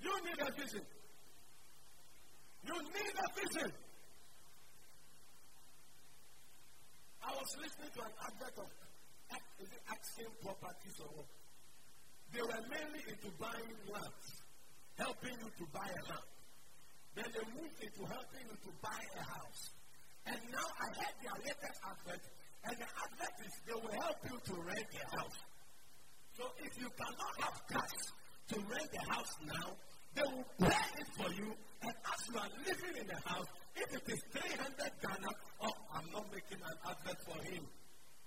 You 0.00 0.12
need 0.24 0.40
a 0.40 0.50
vision. 0.60 0.84
You 2.66 2.74
need 2.74 3.14
a 3.14 3.28
vision. 3.40 3.72
I 7.22 7.30
was 7.34 7.56
listening 7.62 7.90
to 7.94 8.00
an 8.02 8.14
advert 8.26 8.58
of 8.58 8.66
Axiom 9.90 10.32
Properties 10.42 10.98
or 11.00 11.10
what? 11.14 11.26
They 12.32 12.42
were 12.42 12.64
mainly 12.70 13.02
into 13.08 13.28
buying 13.38 13.76
land, 13.92 14.22
helping 14.96 15.36
you 15.38 15.50
to 15.58 15.64
buy 15.72 15.86
a 15.86 16.02
land. 16.08 16.39
Then 17.20 17.28
they 17.36 17.46
moved 17.52 17.80
into 17.84 18.02
helping 18.08 18.44
you 18.48 18.56
to 18.64 18.70
buy 18.80 18.96
a 18.96 19.24
house. 19.28 19.62
And 20.24 20.40
now 20.48 20.64
I 20.64 20.86
heard 20.96 21.16
their 21.20 21.36
latest 21.44 21.78
advert, 21.84 22.24
and 22.64 22.74
the 22.80 22.88
advert 22.88 23.34
is 23.44 23.52
they 23.68 23.76
will 23.76 23.92
help 23.92 24.18
you 24.24 24.36
to 24.40 24.54
rent 24.64 24.88
a 24.88 25.04
house. 25.20 25.40
So 26.32 26.44
if 26.64 26.72
you 26.80 26.88
cannot 26.96 27.34
have 27.44 27.58
cash 27.68 27.96
to 28.48 28.56
rent 28.56 28.88
a 28.96 29.04
house 29.12 29.34
now, 29.44 29.68
they 30.16 30.24
will 30.32 30.48
pay 30.64 30.88
it 30.96 31.08
for 31.12 31.30
you, 31.36 31.52
and 31.84 31.92
as 31.92 32.20
you 32.24 32.36
are 32.40 32.52
living 32.64 32.94
in 33.04 33.06
the 33.12 33.20
house, 33.28 33.50
if 33.76 33.88
it 34.00 34.06
is 34.16 34.20
300 34.40 34.80
Ghana, 35.04 35.30
oh, 35.60 35.76
I'm 35.92 36.08
not 36.16 36.24
making 36.32 36.64
an 36.64 36.76
advert 36.88 37.20
for 37.28 37.36
him. 37.44 37.68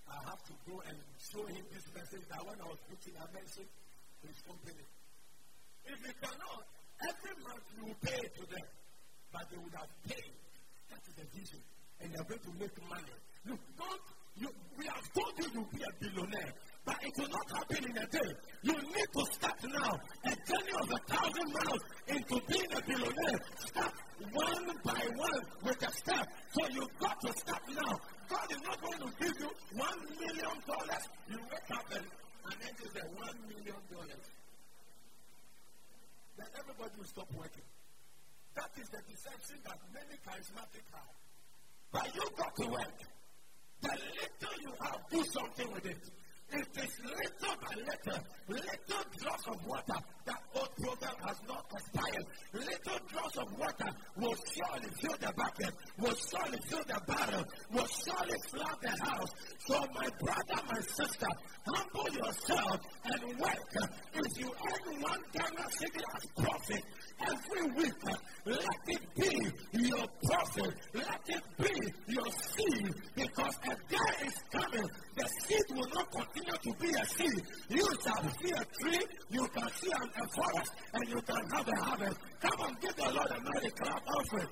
I 0.06 0.21
have 0.29 0.41
to 0.45 0.53
go 0.69 0.86
and 0.86 0.97
show 1.17 1.41
him 1.49 1.65
this 1.73 1.89
message 1.97 2.29
that 2.29 2.45
when 2.45 2.62
I 2.62 2.67
was 2.69 2.77
putting 2.86 3.17
a 3.17 3.25
message 3.34 3.73
to 4.21 4.25
his 4.29 4.38
company. 4.45 4.86
If 5.82 5.97
you 5.97 6.13
cannot, 6.21 6.62
every 7.01 7.36
month 7.41 7.65
you 7.73 7.84
will 7.89 8.01
pay 8.06 8.21
to 8.21 8.43
them, 8.53 8.67
but 9.33 9.49
they 9.49 9.57
would 9.57 9.73
have 9.73 9.89
paid. 10.05 10.33
That 10.93 11.01
is 11.09 11.15
the 11.17 11.25
vision. 11.33 11.61
And 11.99 12.13
they 12.13 12.19
are 12.21 12.29
going 12.29 12.45
to 12.45 12.53
make 12.61 12.77
money. 12.85 13.17
Look, 13.49 13.59
don't, 13.75 14.05
you, 14.37 14.49
we 14.77 14.85
have 14.85 15.07
told 15.11 15.33
you 15.41 15.49
you'll 15.53 15.73
be 15.73 15.81
a 15.81 15.91
billionaire. 15.97 16.53
But 16.85 16.97
it 17.01 17.13
will 17.17 17.33
not 17.33 17.47
happen 17.49 17.81
in 17.89 17.97
a 17.97 18.07
day. 18.13 18.29
You 18.61 18.75
need 18.77 19.09
to 19.17 19.23
start 19.33 19.57
now. 19.65 19.91
A 20.29 20.33
journey 20.45 20.73
of 20.77 20.89
a 20.93 20.99
thousand 21.09 21.47
miles 21.49 21.83
into 22.07 22.35
being 22.45 22.71
a 22.77 22.81
billionaire. 22.85 23.39
Start 23.57 23.95
one 24.31 24.65
by 24.85 25.01
one 25.17 25.41
with 25.63 25.81
a 25.81 25.91
step. 25.91 26.27
So 26.53 26.61
you've 26.69 26.97
got 26.99 27.17
to 27.21 27.33
start 27.33 27.63
now. 27.73 27.93
God 28.29 28.47
is 28.51 28.61
not 28.61 28.77
going 28.81 28.99
to 29.01 29.09
give 29.17 29.35
you 29.39 29.49
one 29.73 29.99
million 30.19 30.55
dollars. 30.67 31.03
You 31.29 31.39
wake 31.49 31.71
up 31.73 31.87
and, 31.89 32.05
and 32.05 32.55
then 32.61 32.73
say 32.93 33.01
one 33.17 33.37
million 33.49 33.81
dollars. 33.89 34.25
Then 36.37 36.47
everybody 36.59 36.91
will 36.97 37.07
stop 37.07 37.27
working. 37.33 37.72
That 38.55 38.69
is 38.79 38.89
the 38.89 39.01
deception 39.09 39.57
that 39.65 39.79
many 39.93 40.17
charismatic 40.25 40.85
have. 40.93 41.15
But 41.91 42.15
you 42.15 42.21
got 42.37 42.55
to 42.55 42.67
work. 42.67 42.99
The 43.81 43.89
little 43.89 44.61
you 44.61 44.73
have, 44.81 44.99
do 45.09 45.23
something 45.25 45.71
with 45.73 45.85
it. 45.85 46.09
It 46.51 46.67
is 46.77 46.99
little 47.03 47.56
by 47.62 47.75
little, 47.75 48.23
little 48.47 49.03
drops 49.17 49.47
of 49.47 49.65
water 49.65 49.99
that 50.25 50.41
old 50.56 50.69
program 50.77 51.15
has 51.25 51.38
not 51.47 51.65
expired. 51.73 52.25
Little 52.53 52.99
drops 53.10 53.38
of 53.38 53.47
water 53.58 53.89
will 54.17 54.36
surely 54.53 54.89
fill 55.01 55.17
the 55.19 55.34
bucket, 55.36 55.73
will 55.97 56.15
surely 56.15 56.60
fill 56.69 56.84
the 56.88 57.01
barrel, 57.08 57.43
will 57.71 57.88
surely 57.88 58.38
flood 58.49 58.77
the 58.82 58.89
house. 59.03 59.29
So, 59.65 59.79
my 59.95 60.10
brother, 60.19 60.62
my 60.69 60.82
sister, 60.82 61.27
humble 61.65 62.10
yourself 62.13 62.79
and 63.06 63.39
work. 63.39 63.73
If 64.13 64.39
you 64.39 64.51
earn 64.51 65.01
one 65.01 65.23
Ghana 65.34 65.65
cedi 65.79 66.03
as 66.15 66.25
profit 66.38 66.84
every 67.19 67.71
week, 67.77 68.03
let 68.45 68.79
it 68.88 69.01
be 69.15 69.88
your 69.88 70.06
profit. 70.23 70.73
Let 70.93 71.21
it 71.27 71.43
be 71.58 72.13
your 72.13 72.27
seed, 72.27 72.93
because 73.15 73.56
a 73.63 73.75
day 73.89 74.27
is 74.27 74.36
coming. 74.51 74.89
The 75.15 75.27
seed 75.47 75.65
will 75.71 75.89
not 75.95 76.12
continue 76.12 76.32
to 76.41 76.73
be 76.79 76.89
a 76.89 77.05
seed. 77.05 77.43
You 77.69 77.87
shall 78.03 78.23
see 78.41 78.51
a 78.51 78.65
tree, 78.81 79.05
you 79.29 79.47
can 79.47 79.69
see 79.75 79.91
a 79.91 80.27
forest, 80.35 80.71
and 80.93 81.09
you 81.09 81.21
can 81.21 81.49
have 81.51 81.67
a 81.67 81.83
harvest. 81.83 82.17
Come 82.41 82.67
and 82.67 82.81
give 82.81 82.95
the 82.95 83.03
Lord 83.03 83.31
a 83.31 83.39
mighty 83.41 83.69
clap 83.71 84.03
offering. 84.17 84.47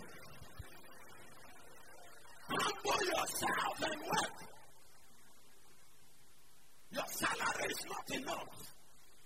Humble 2.50 3.06
yourself 3.06 3.82
and 3.82 4.02
work. 4.02 4.52
Your 6.92 7.08
salary 7.08 7.70
is 7.70 7.86
not 7.88 8.22
enough. 8.22 8.74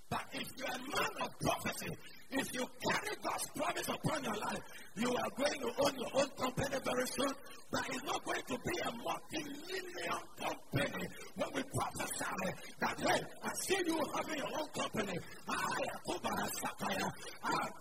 But 0.10 0.26
if 0.34 0.48
you're 0.58 0.68
a 0.68 0.80
man 0.80 1.12
of 1.22 1.40
prophecy, 1.40 1.98
if 2.32 2.54
you 2.54 2.66
carry 2.90 3.16
God's 3.24 3.48
promise 3.56 3.90
upon 3.90 4.24
your 4.24 4.36
life, 4.36 4.64
you 4.98 5.10
are 5.10 5.30
going 5.38 5.60
to 5.60 5.72
own 5.80 5.96
your 5.96 6.12
own 6.14 6.30
company 6.38 6.78
very 6.84 7.08
soon. 7.08 7.34
But 7.72 7.90
it's 7.90 8.04
not 8.04 8.24
going 8.24 8.42
to 8.48 8.58
be 8.58 8.80
a 8.80 8.92
multi-million 8.92 10.22
company. 10.38 11.08
When 11.36 11.50
we 11.54 11.64
prophesy 11.64 12.54
that, 12.80 13.00
hey, 13.00 13.22
I 13.44 13.52
see 13.62 13.82
you 13.86 14.00
having 14.16 14.38
your 14.38 14.60
own 14.60 14.68
company. 14.68 15.20
Ah, 15.48 15.66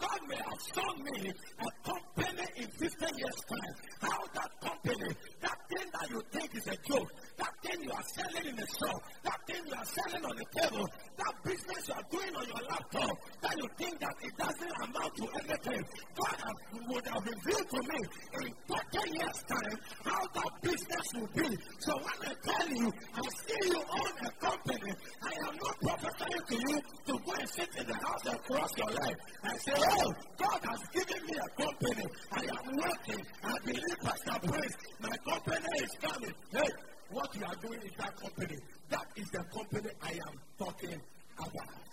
God 0.00 0.20
may 0.28 0.36
have 0.36 0.60
shown 0.74 1.04
me 1.04 1.32
a 1.58 1.70
company 1.90 2.46
in 2.56 2.68
15 2.68 3.18
years' 3.18 3.42
time. 3.48 3.74
How 4.00 4.20
that 4.34 4.50
company, 4.60 5.10
that 5.40 5.58
thing 5.68 5.88
that 5.92 6.10
you 6.10 6.22
think 6.32 6.54
is 6.54 6.66
a 6.66 6.76
joke, 6.88 7.10
that 7.36 7.52
thing 7.62 7.82
you 7.82 7.92
are 7.92 8.02
selling 8.14 8.46
in 8.46 8.56
the 8.56 8.66
shop, 8.66 9.02
that 9.24 9.38
thing 9.46 9.62
you 9.66 9.74
are 9.74 9.84
selling 9.84 10.24
on 10.24 10.36
the 10.36 10.60
table, 10.60 10.86
that 11.16 11.34
business 11.44 11.88
you 11.88 11.94
are 11.94 12.06
doing 12.10 12.36
on 12.36 12.46
your 12.46 12.68
laptop, 12.68 13.18
that 13.42 13.56
you 13.56 13.68
think 13.78 14.00
that 14.00 14.14
it 14.22 14.33
doesn't 14.38 14.74
amount 14.82 15.14
to 15.16 15.24
anything. 15.42 15.82
God 16.14 16.36
has, 16.44 16.56
would 16.88 17.06
have 17.06 17.24
revealed 17.24 17.68
to 17.70 17.80
me 17.82 18.00
in 18.42 18.48
30 18.68 19.10
years' 19.14 19.42
time 19.48 19.76
how 20.04 20.22
that 20.34 20.52
business 20.62 21.06
will 21.14 21.30
be. 21.34 21.48
So 21.80 21.92
when 21.94 22.18
I 22.28 22.34
tell 22.42 22.68
you, 22.68 22.92
I 23.14 23.22
see 23.22 23.68
you 23.68 23.78
own 23.78 24.14
a 24.24 24.30
company, 24.42 24.92
I 25.22 25.32
am 25.48 25.54
not 25.62 25.76
prophesying 25.80 26.44
to 26.48 26.56
you 26.56 26.76
to 27.06 27.12
go 27.24 27.32
and 27.32 27.48
sit 27.50 27.68
in 27.78 27.86
the 27.86 27.94
house 27.94 28.24
and 28.26 28.38
cross 28.44 28.70
your 28.76 28.90
leg 28.90 29.16
and 29.44 29.60
say, 29.60 29.74
oh, 29.76 30.12
God 30.38 30.60
has 30.64 30.80
given 30.92 31.26
me 31.26 31.34
a 31.38 31.62
company. 31.62 32.06
I 32.32 32.40
am 32.40 32.76
working. 32.76 33.26
I 33.44 33.54
believe 33.64 33.98
Pastor 34.02 34.38
Prince, 34.48 34.76
my 35.00 35.16
company 35.28 35.78
is 35.78 35.90
coming. 36.00 36.34
Hey, 36.52 36.70
what 37.10 37.34
you 37.36 37.44
are 37.44 37.56
doing 37.62 37.80
in 37.82 37.90
that 37.98 38.16
company, 38.16 38.56
that 38.90 39.06
is 39.16 39.30
the 39.30 39.44
company 39.54 39.90
I 40.02 40.10
am 40.12 40.34
talking 40.58 41.00
about. 41.38 41.84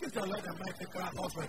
Give 0.00 0.12
the 0.12 0.26
Lord 0.26 0.44
a 0.44 0.52
mighty 0.58 0.84
clap 0.86 1.18
offering. 1.18 1.48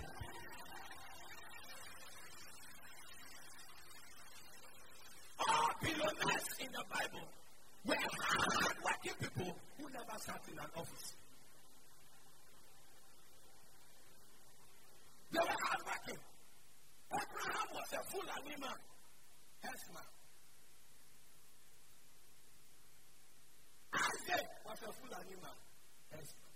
All 5.38 5.70
billionaires 5.82 6.48
in 6.60 6.72
the 6.72 6.84
Bible 6.90 7.28
were 7.84 7.94
hard-working 7.94 9.16
people 9.20 9.56
who 9.78 9.84
never 9.90 10.18
sat 10.18 10.42
in 10.50 10.58
an 10.58 10.70
office. 10.76 11.14
They 15.32 15.38
were 15.38 15.60
hardworking. 15.64 16.20
Abraham 17.12 17.68
was 17.74 17.92
a 17.92 18.02
full 18.10 18.28
animal, 18.40 18.76
herdsman. 19.62 20.08
Isaac 23.92 24.48
was 24.64 24.82
a 24.82 24.92
full 24.92 25.14
animal, 25.14 25.56
herdsman. 26.10 26.54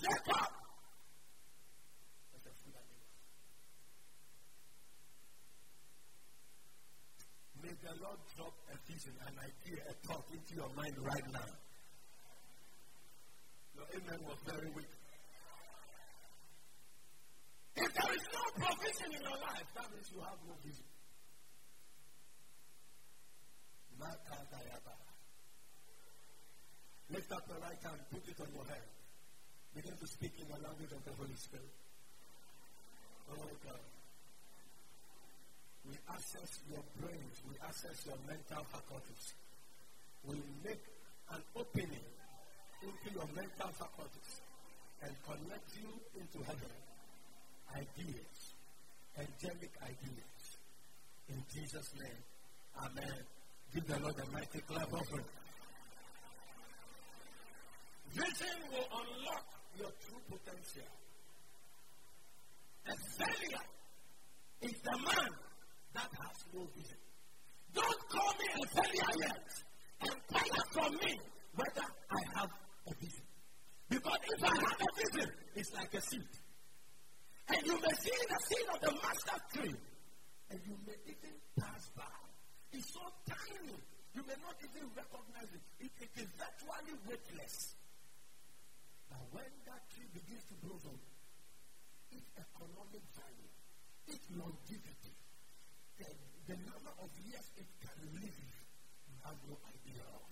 Jacob 0.00 0.52
was 2.32 2.46
a 2.46 2.52
full 2.62 2.72
animal. 2.72 3.00
May 7.70 7.76
the 7.86 8.02
Lord 8.02 8.18
drop 8.34 8.50
a 8.66 8.76
vision, 8.90 9.14
an 9.30 9.34
idea, 9.38 9.78
a 9.86 9.94
thought 10.02 10.26
into 10.34 10.58
your 10.58 10.66
mind 10.74 10.90
right 11.06 11.22
now. 11.30 11.50
Your 13.78 13.86
amen 13.94 14.26
was 14.26 14.38
very 14.42 14.66
weak. 14.74 14.90
If 17.78 17.94
there 17.94 18.10
is 18.10 18.26
no 18.34 18.42
provision 18.58 19.14
in 19.14 19.22
your 19.22 19.38
life, 19.38 19.70
that 19.78 19.86
means 19.94 20.10
you 20.10 20.18
have 20.18 20.42
no 20.50 20.54
vision. 20.66 20.82
Lift 27.10 27.30
up 27.30 27.46
the 27.46 27.54
right 27.54 27.82
hand, 27.86 28.00
put 28.10 28.26
it 28.26 28.40
on 28.40 28.50
your 28.50 28.66
head. 28.66 28.86
Begin 29.74 29.94
to 29.94 30.06
speak 30.10 30.34
in 30.42 30.46
the 30.50 30.58
language 30.58 30.90
of 30.90 31.04
the 31.06 31.14
Holy 31.14 31.38
Spirit. 31.38 31.70
Oh 33.30 33.46
God. 33.62 33.99
Access 36.10 36.58
your 36.68 36.84
brains, 37.00 37.36
we 37.48 37.54
access 37.66 38.06
your 38.06 38.18
mental 38.26 38.64
faculties. 38.70 39.34
We 40.24 40.36
make 40.64 40.82
an 41.32 41.42
opening 41.56 42.06
into 42.82 43.08
your 43.14 43.28
mental 43.34 43.70
faculties 43.78 44.40
and 45.02 45.12
connect 45.24 45.68
you 45.78 45.88
into 46.20 46.44
heaven. 46.44 46.72
Ideas, 47.74 48.54
angelic 49.16 49.72
ideas. 49.82 50.42
In 51.28 51.38
Jesus' 51.54 51.94
name, 51.94 52.20
Amen. 52.78 53.22
Give 53.74 53.86
the 53.86 53.98
Lord 54.00 54.14
a 54.18 54.32
mighty 54.32 54.60
clap 54.60 54.92
offering. 54.92 55.24
Vision 58.12 58.58
will 58.72 58.88
unlock 58.90 59.46
your 59.78 59.90
true 60.02 60.20
potential. 60.28 60.90
A 62.88 62.94
failure 63.18 63.66
is 64.62 64.74
the 64.82 64.98
man 64.98 65.30
that 65.94 66.10
has 66.22 66.38
no 66.54 66.66
vision. 66.76 66.98
Don't 67.74 68.02
call 68.08 68.32
me 68.38 68.46
a 68.50 68.66
failure 68.74 69.14
yet. 69.26 69.48
Inquire 70.00 70.64
from 70.72 70.92
me 70.94 71.12
whether 71.54 71.86
I 72.10 72.20
have 72.38 72.50
a 72.86 72.94
vision. 72.94 73.26
Because 73.88 74.20
if 74.22 74.44
I 74.44 74.54
have 74.54 74.80
a 74.80 74.90
vision, 74.94 75.30
it's 75.54 75.72
like 75.74 75.94
a 75.94 76.00
seed. 76.00 76.34
And 77.48 77.66
you 77.66 77.74
may 77.74 77.94
see 77.98 78.18
the 78.30 78.38
seed 78.46 78.66
of 78.74 78.80
the 78.80 78.92
mustard 79.02 79.42
tree. 79.54 79.76
And 80.50 80.60
you 80.66 80.74
may 80.86 80.98
even 81.06 81.34
pass 81.58 81.90
by. 81.96 82.18
It's 82.72 82.86
so 82.94 83.02
tiny. 83.26 83.74
You 84.14 84.22
may 84.26 84.38
not 84.42 84.54
even 84.62 84.86
recognize 84.94 85.50
it. 85.54 85.62
It, 85.86 85.90
it 86.00 86.10
is 86.22 86.28
virtually 86.38 86.94
weightless. 87.06 87.74
But 89.10 89.22
when 89.30 89.50
that 89.66 89.82
tree 89.90 90.06
begins 90.14 90.42
to 90.50 90.54
blossom, 90.62 90.98
its 92.10 92.30
economic 92.38 93.02
value, 93.14 93.50
its 94.06 94.26
longevity, 94.34 95.14
the, 96.00 96.10
the 96.48 96.56
number 96.64 96.92
of 97.04 97.08
years 97.28 97.46
it 97.56 97.68
can 97.84 97.98
live, 98.16 98.38
you 99.06 99.16
have 99.24 99.36
no 99.48 99.56
idea 99.68 100.02
of. 100.16 100.28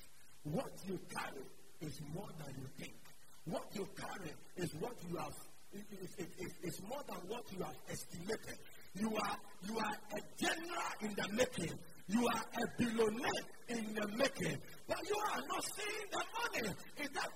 What 0.57 0.73
you 0.89 0.99
carry 1.13 1.45
is 1.81 2.01
more 2.15 2.29
than 2.41 2.53
you 2.57 2.69
think. 2.81 2.97
What 3.45 3.65
you 3.75 3.87
carry 3.97 4.33
is 4.57 4.75
what 4.81 4.97
you 5.09 5.17
have. 5.17 5.37
It, 5.73 5.85
it, 5.93 6.29
it, 6.39 6.53
it's 6.63 6.81
more 6.89 7.03
than 7.07 7.21
what 7.29 7.45
you 7.53 7.63
have 7.63 7.77
estimated. 7.91 8.57
You 8.95 9.13
are 9.15 9.37
you 9.69 9.79
are 9.79 9.97
a 10.17 10.21
general 10.41 10.91
in 11.03 11.13
the 11.15 11.29
making. 11.37 11.79
You 12.09 12.27
are 12.27 12.45
a 12.63 12.67
billionaire 12.79 13.45
in 13.69 13.95
the 13.95 14.09
making. 14.17 14.59
But 14.87 14.99
you 15.09 15.17
are 15.31 15.43
not 15.47 15.65
seeing 15.65 16.09
the 16.11 16.23
money. 16.41 16.75
Is 17.03 17.09
that 17.11 17.29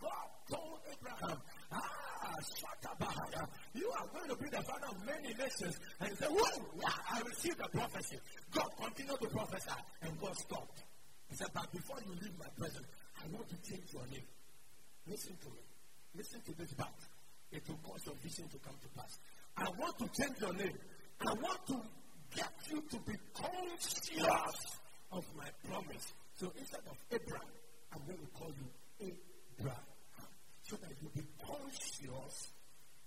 God 0.00 0.28
told 0.50 0.78
Abraham, 0.92 1.38
Ah, 1.72 1.96
you 3.74 3.90
are 3.90 4.06
going 4.12 4.28
to 4.28 4.36
be 4.36 4.48
the 4.50 4.62
father 4.62 4.86
of 4.90 5.06
many 5.06 5.34
nations. 5.34 5.78
And 6.00 6.10
he 6.10 6.16
said, 6.16 6.28
Whoa, 6.30 6.64
I 7.10 7.20
received 7.20 7.58
the 7.58 7.68
prophecy. 7.68 8.18
God 8.52 8.70
continued 8.80 9.20
to 9.20 9.28
prophesy, 9.28 9.80
and 10.02 10.20
God 10.20 10.36
stopped. 10.36 10.84
He 11.28 11.36
said, 11.36 11.48
But 11.54 11.72
before 11.72 11.96
you 12.06 12.12
leave 12.20 12.38
my 12.38 12.48
presence, 12.56 12.86
I 13.18 13.26
want 13.32 13.48
to 13.48 13.56
change 13.68 13.92
your 13.92 14.06
name. 14.12 14.28
Listen 15.08 15.36
to 15.42 15.48
me. 15.48 15.62
Listen 16.14 16.40
to 16.42 16.52
this 16.56 16.72
back. 16.74 16.94
It 17.52 17.62
will 17.68 17.80
cause 17.82 18.04
your 18.06 18.16
vision 18.22 18.48
to 18.48 18.58
come 18.58 18.74
to 18.82 18.88
pass. 18.96 19.18
I 19.56 19.68
want 19.78 19.98
to 19.98 20.06
change 20.20 20.40
your 20.40 20.52
name. 20.52 20.76
I 21.26 21.32
want 21.40 21.60
to 21.68 21.80
get 22.36 22.52
you 22.70 22.82
to 22.90 22.96
be 23.08 23.16
conscious 23.34 24.78
of 25.10 25.24
my 25.36 25.48
promise. 25.68 26.12
So 26.36 26.52
instead 26.58 26.82
of 26.86 26.96
Abram, 27.10 27.48
I'm 27.92 28.02
going 28.06 28.18
to 28.18 28.30
call 28.38 28.52
you 28.52 28.68
Abraham. 29.58 29.80
So 30.62 30.76
that 30.76 30.92
you 31.00 31.08
be 31.14 31.22
conscious 31.40 32.52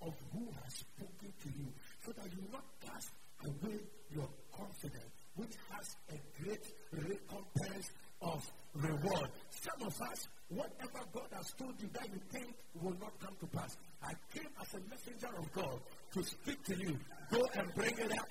of 0.02 0.13
who 0.34 0.48
has 0.63 0.74
spoken 0.74 1.32
to 1.44 1.50
you. 1.50 1.68
So 2.04 2.12
that 2.13 2.26
you 2.34 2.44
not 2.52 2.65
cast 2.82 3.12
away 3.46 3.80
your 4.10 4.30
confidence, 4.56 5.13
which 5.36 5.54
has 5.70 5.96
a 6.10 6.18
great 6.42 6.65
recompense 6.92 7.92
of 8.22 8.44
reward. 8.74 9.30
Some 9.52 9.88
of 9.88 10.02
us, 10.02 10.28
whatever 10.50 11.06
God 11.13 11.28
has 11.34 11.54
told 11.58 11.76
you 11.80 11.89
that 11.94 12.08
you 12.08 12.20
think 12.32 12.56
will 12.82 12.98
not 13.00 13.13
come 13.20 13.36
to 13.39 13.48
pass, 13.48 13.78
I 14.02 14.13
came 14.34 14.50
as 14.60 14.74
a 14.74 14.82
messenger 14.89 15.38
of 15.38 15.52
God 15.54 15.80
to 16.13 16.24
speak 16.24 16.63
to 16.65 16.76
you. 16.76 16.98
Go 17.32 17.46
and 17.56 17.76
bring 17.76 17.98
it 17.98 18.12
up 18.18 18.28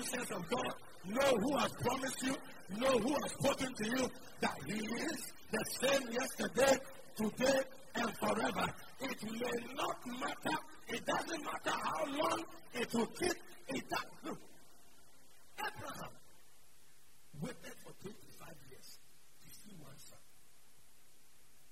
conscience 0.00 0.30
of 0.30 0.48
God, 0.48 0.74
know 1.04 1.36
who 1.38 1.56
has 1.56 1.72
promised 1.72 2.22
you, 2.22 2.34
know 2.78 2.98
who 2.98 3.14
has 3.22 3.32
spoken 3.32 3.74
to 3.74 3.86
you, 3.86 4.10
that 4.40 4.56
He 4.66 4.78
is 4.78 5.32
the 5.52 5.64
same 5.80 6.08
yesterday, 6.10 6.78
today, 7.16 7.60
and 7.96 8.16
forever. 8.18 8.66
It 9.00 9.22
may 9.24 9.74
not 9.74 9.98
matter. 10.06 10.58
It 10.88 11.04
doesn't 11.04 11.44
matter 11.44 11.76
how 11.84 12.04
long 12.06 12.44
it 12.74 12.94
will 12.94 13.06
take. 13.06 13.36
It 13.68 13.84
does. 13.88 14.36
Abraham 15.58 16.12
waited 17.40 17.76
for 17.84 17.92
25 18.00 18.48
years 18.70 18.98
to 19.42 19.48
see 19.50 19.74
one 19.78 19.98
son. 19.98 20.18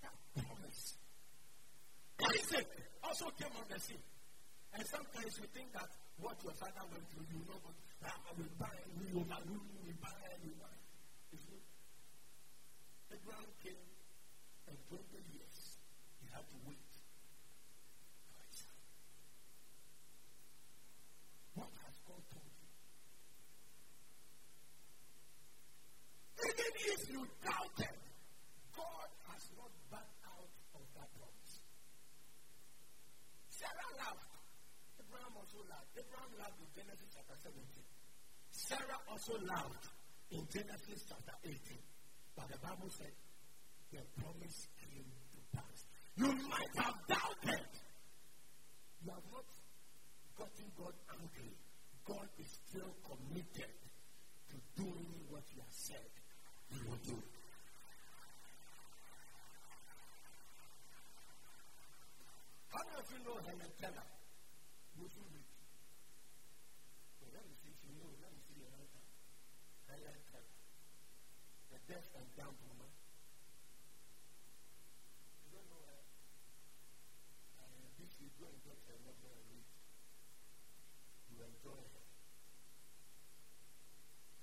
That 0.02 0.44
promise. 0.44 0.96
Isaac 2.20 2.66
also 3.02 3.26
came 3.38 3.56
on 3.56 3.64
the 3.72 3.80
scene. 3.80 4.17
And 4.74 4.82
sometimes 4.86 5.32
you 5.38 5.46
think 5.54 5.72
that 5.72 5.90
what 6.18 6.36
your 6.44 6.54
father 6.54 6.84
went 6.92 7.06
through, 7.10 7.26
you 7.30 7.40
know, 7.46 7.58
ah, 8.04 8.12
we 8.36 8.42
will 8.44 8.56
buy, 8.58 8.76
we 8.98 9.06
overrule, 9.14 9.66
we 9.84 9.92
buy, 10.02 10.14
we 10.44 10.50
buy. 10.58 10.78
Abraham 13.10 13.50
came 13.64 13.88
and 14.68 14.76
20 14.88 15.00
years, 15.32 15.56
he 16.20 16.28
had 16.28 16.44
to 16.44 16.56
wait 16.68 16.92
for 18.28 18.36
his 18.44 18.56
son. 18.68 18.76
What 21.56 21.72
has 21.72 21.96
God 22.04 22.22
told 22.28 22.52
you? 22.52 22.68
Even 26.52 26.72
if 26.84 27.00
you 27.08 27.22
doubted, 27.40 27.96
God 28.76 29.08
has 29.32 29.42
not 29.56 29.72
backed 29.88 30.20
out 30.28 30.52
of 30.76 30.84
that 31.00 31.08
promise. 31.16 31.54
Sarah 33.48 33.90
laughed. 34.04 34.36
Abraham 35.00 35.32
also 35.32 35.64
laughed. 35.64 35.87
Abraham 35.98 36.32
laughed 36.38 36.60
in 36.62 36.70
Genesis 36.78 37.08
chapter 37.10 37.36
17. 37.42 37.58
Sarah 38.50 39.00
also 39.10 39.34
laughed 39.44 39.86
in 40.30 40.46
Genesis 40.46 41.02
chapter 41.10 41.34
18. 41.42 41.58
But 42.38 42.46
the 42.54 42.58
Bible 42.62 42.90
said 42.90 43.14
the 43.90 44.02
promise 44.22 44.68
came 44.78 45.10
to 45.10 45.38
pass. 45.50 45.78
You 46.14 46.30
might 46.46 46.74
have 46.78 46.98
doubted. 47.10 47.66
You 49.02 49.10
have 49.10 49.26
not 49.32 49.48
gotten 50.38 50.68
God 50.78 50.94
angry. 51.18 51.52
God 52.06 52.28
is 52.38 52.50
still 52.68 52.92
committed 53.02 53.74
to 54.48 54.56
doing 54.78 55.12
what 55.28 55.42
He 55.50 55.58
has 55.60 55.74
said 55.74 56.10
He 56.70 56.78
will 56.86 57.02
do. 57.02 57.18
How 62.70 62.82
many 62.86 62.98
of 63.02 63.08
you 63.10 63.18
know 63.26 63.36
Helen 63.42 63.72
Keller? 63.80 64.08
Those 64.98 65.14
who 65.18 65.24
read. 65.34 65.48
Well, 67.22 67.30
let 67.34 67.42
me 67.46 67.54
see 67.58 67.70
if 67.70 67.80
you 67.86 67.92
know. 67.98 68.10
Let 68.22 68.30
me 68.34 68.40
see 68.46 68.62
Helen 68.62 68.88
Keller. 68.88 69.14
Helen 69.88 70.20
Keller. 70.30 70.54
The 71.70 71.77
deaf 71.88 72.04
and 72.20 72.28
dumb. 72.36 72.52
You 75.40 75.48
don't 75.56 75.68
know 75.72 75.80
eh? 75.88 76.04
go 78.36 78.52
and 78.52 79.00
novel 79.08 79.32
and. 79.48 79.64
You 81.32 81.40
enjoy. 81.48 81.80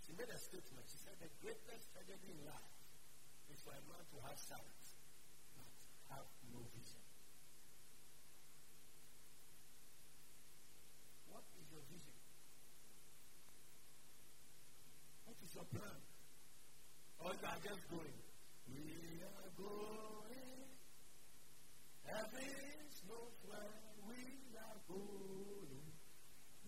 She 0.01 0.13
made 0.17 0.29
a 0.33 0.39
statement. 0.41 0.89
She 0.89 0.97
said, 0.97 1.13
The 1.21 1.29
greatest 1.37 1.93
tragedy 1.93 2.33
in 2.33 2.41
life 2.49 2.77
is 3.53 3.61
for 3.61 3.77
a 3.77 3.83
man 3.85 4.01
to 4.09 4.17
have 4.25 4.37
sight, 4.41 4.81
but 5.53 5.69
have 6.09 6.25
no 6.49 6.65
vision. 6.73 7.05
What 11.29 11.45
is 11.61 11.69
your 11.69 11.85
vision? 11.93 12.17
What 15.29 15.37
is 15.45 15.53
your 15.53 15.69
plan? 15.69 16.14
Or 17.19 17.31
you 17.33 17.45
are 17.47 17.61
just 17.63 17.83
going? 17.89 18.17
We 18.67 19.21
are 19.23 19.49
going. 19.57 20.65
Heaven 22.05 22.75
knows 23.09 23.35
where 23.45 23.75
we 24.07 24.21
are 24.57 24.79
going. 24.87 25.85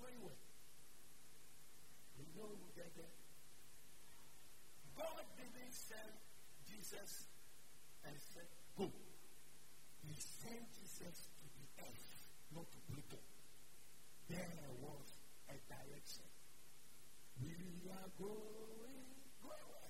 Anyway, 0.07 0.39
we 2.17 2.25
know 2.36 2.49
we 2.57 2.69
get 2.75 2.91
there. 2.95 3.15
God 4.97 5.23
didn't 5.38 5.73
send 5.73 6.13
Jesus 6.65 7.27
and 8.05 8.15
said, 8.33 8.49
Go. 8.77 8.89
He 10.01 10.13
sent 10.21 10.65
Jesus 10.79 11.17
to 11.38 11.45
the 11.53 11.67
earth, 11.83 12.10
not 12.55 12.65
to 12.71 12.79
Pluto. 12.88 13.19
There 14.29 14.71
was 14.81 15.07
a 15.49 15.57
direction. 15.69 16.27
We 17.41 17.89
are 17.91 18.10
going. 18.17 19.05
Go 19.43 19.49
away. 19.49 19.89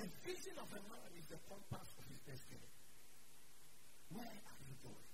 The 0.00 0.08
vision 0.24 0.56
of 0.56 0.64
a 0.72 0.80
man 0.88 1.10
is 1.20 1.28
the 1.28 1.36
compass 1.44 1.92
of 2.00 2.04
his 2.08 2.20
destiny. 2.24 2.72
Where 4.16 4.24
are 4.24 4.60
you 4.64 4.76
going? 4.80 5.10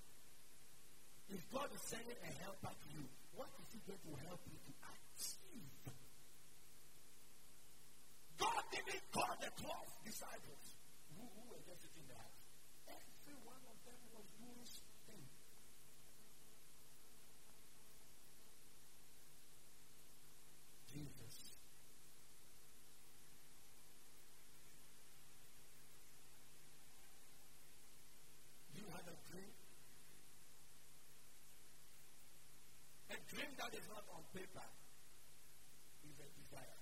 If 1.35 1.43
God 1.51 1.67
is 1.75 1.83
sending 1.83 2.15
a 2.23 2.33
helper 2.47 2.71
to 2.71 2.89
you, 2.95 3.03
what 3.35 3.51
is 3.59 3.67
he 3.75 3.83
going 3.83 3.99
to 3.99 4.15
help 4.31 4.41
you 4.47 4.55
to 4.55 4.73
achieve? 4.87 5.83
God 8.39 8.63
didn't 8.71 9.05
call 9.11 9.35
the 9.43 9.51
12 9.59 9.75
disciples 10.07 10.65
who, 11.19 11.25
who 11.35 11.43
were 11.51 11.63
just 11.67 11.83
sitting 11.83 12.07
in 12.07 12.15
the. 12.15 12.23
Every 12.87 13.39
one 13.43 13.63
of 13.67 13.79
them 13.83 14.01
was 14.15 14.27
doing 14.39 14.63
something. 14.63 15.25
Jesus. 20.93 21.57
You 28.77 28.85
have 28.93 29.07
a 29.09 29.17
dream? 29.33 29.53
A 33.11 33.17
dream 33.37 33.53
that 33.61 33.69
is 33.77 33.85
not 33.93 34.05
on 34.17 34.25
paper 34.33 34.65
is 36.09 36.17
a 36.17 36.29
desire. 36.41 36.81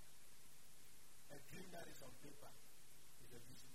A 1.34 1.38
dream 1.50 1.66
that 1.74 1.82
is 1.90 1.98
on 2.06 2.14
paper 2.22 2.52
is 3.26 3.30
a 3.34 3.40
vision. 3.50 3.74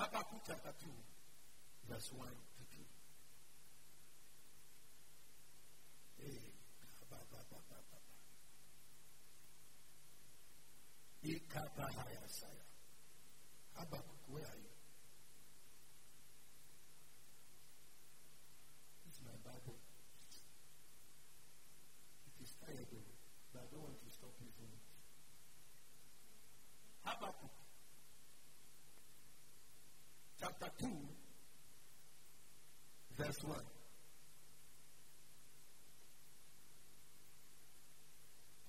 Habakkuk 0.00 0.40
chapter 0.48 0.72
2, 0.80 0.88
verse 1.92 2.08
1 2.16 2.24
to 2.32 2.62
2. 2.72 2.80
Hey, 6.24 6.40
ba, 6.80 6.88
ba, 7.12 7.20
ba, 7.28 7.40
ba, 7.52 7.60
ba, 7.68 7.78
ba. 7.92 8.00
Ikabahayasaya. 11.28 12.64
Habakkuk, 13.76 14.24
where 14.32 14.48
are 14.48 14.56
you? 14.56 14.72
This 19.04 19.14
is 19.16 19.22
my 19.24 19.36
Bible. 19.44 19.76
It 22.26 22.36
is 22.42 22.52
tired, 22.60 22.88
though, 22.90 23.08
but 23.52 23.62
I 23.62 23.66
don't 23.70 23.82
want 23.84 23.98
to 24.00 24.10
stop 24.10 24.34
using 24.40 24.68
it. 24.68 24.84
Habakkuk, 27.04 27.54
chapter 30.40 30.70
2, 30.80 30.88
verse 33.24 33.40
1. 33.40 33.56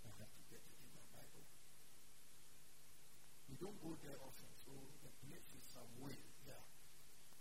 I 0.07 0.11
have 0.15 0.31
to 0.31 0.43
get 0.47 0.63
it 0.63 0.79
in 0.79 0.87
my 0.95 1.03
Bible. 1.11 1.43
We 3.51 3.59
don't 3.59 3.75
go 3.83 3.99
there 3.99 4.15
often, 4.23 4.47
so 4.63 4.71
the 5.03 5.11
place 5.27 5.43
is 5.59 5.65
some 5.75 5.91
way. 5.99 6.15
Yeah. 6.47 6.63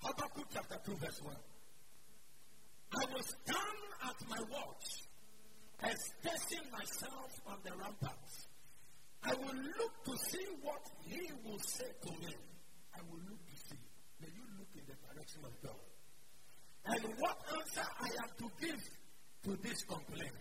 Habakkuk 0.02 0.50
chapter 0.50 0.74
2, 0.90 0.98
verse 0.98 1.22
1. 1.22 1.38
I 2.98 3.04
will 3.14 3.22
stand 3.22 3.78
at 4.10 4.18
my 4.26 4.42
watch, 4.50 5.06
establishing 5.86 6.66
myself 6.74 7.30
on 7.46 7.62
the 7.62 7.70
ramparts. 7.78 8.50
I 9.22 9.34
will 9.38 9.54
look 9.54 9.94
to 10.02 10.14
see 10.34 10.46
what 10.66 10.82
he 11.06 11.30
will 11.46 11.62
say 11.62 11.94
to 11.94 12.10
me. 12.26 12.34
I 12.90 12.98
will 13.06 13.22
look 13.22 13.38
to 13.38 13.56
see. 13.70 13.78
May 14.18 14.34
you 14.34 14.42
look 14.58 14.74
in 14.74 14.82
the 14.82 14.98
direction 14.98 15.46
of 15.46 15.54
God. 15.62 15.93
And 16.86 17.04
what 17.18 17.36
answer 17.56 17.86
I 18.00 18.08
am 18.22 18.30
to 18.38 18.50
give 18.60 18.82
to 19.44 19.56
this 19.62 19.82
complaint. 19.84 20.36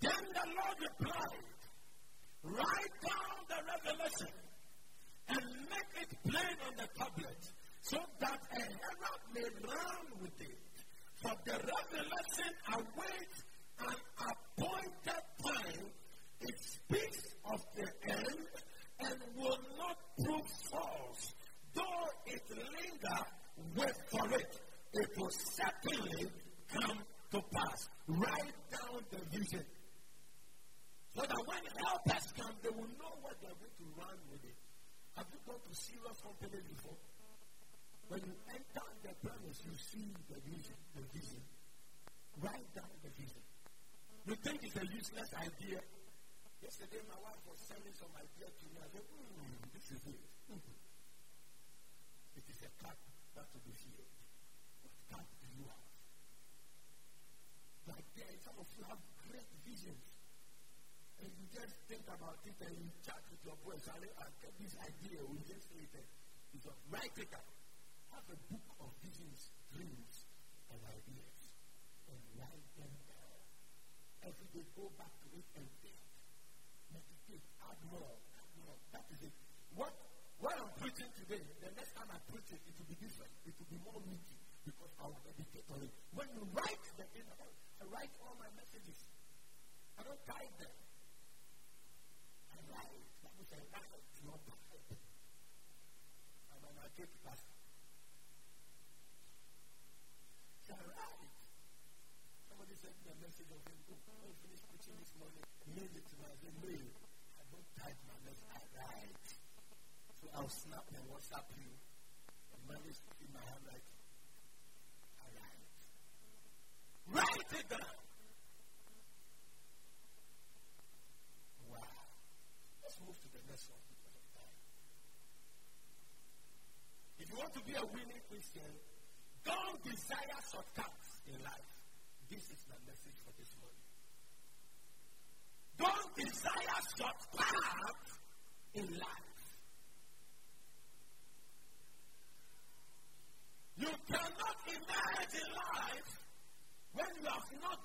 Then 0.00 0.24
the 0.32 0.46
Lord 0.56 0.78
replied, 0.80 1.44
Write 2.42 2.94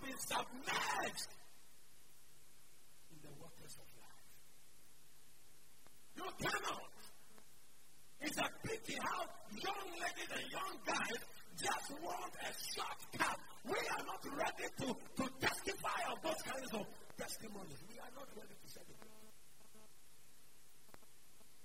been 0.06 0.22
submerged 0.22 1.32
in 3.10 3.18
the 3.26 3.34
waters 3.42 3.74
of 3.82 3.88
life. 3.98 4.30
You 6.14 6.28
cannot. 6.38 6.94
It's 8.22 8.38
a 8.38 8.50
pity 8.62 8.98
how 9.02 9.26
young 9.50 9.88
ladies 9.98 10.30
and 10.30 10.46
young 10.54 10.76
guys 10.86 11.22
just 11.58 11.90
want 12.06 12.34
a 12.38 12.52
shortcut. 12.54 13.40
We 13.66 13.80
are 13.82 14.06
not 14.06 14.22
ready 14.30 14.68
to, 14.86 14.88
to 14.94 15.26
testify 15.42 16.00
of 16.14 16.22
those 16.22 16.42
kinds 16.46 16.72
of 16.74 16.86
testimonies. 17.18 17.82
We 17.90 17.98
are 17.98 18.14
not 18.14 18.30
ready 18.38 18.54
to 18.54 18.68
celebrate. 18.70 19.34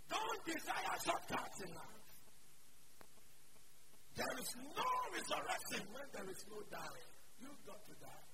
Don't 0.08 0.42
desire 0.48 0.96
shortcuts 1.04 1.60
in 1.60 1.70
life. 1.76 2.00
There 4.16 4.36
is 4.40 4.50
no 4.56 4.88
resurrection 5.12 5.82
when 5.92 6.06
there 6.12 6.28
is 6.32 6.40
no 6.48 6.58
dying. 6.72 7.10
You've 7.40 7.64
got 7.64 7.80
to 7.88 7.94
die. 8.00 8.29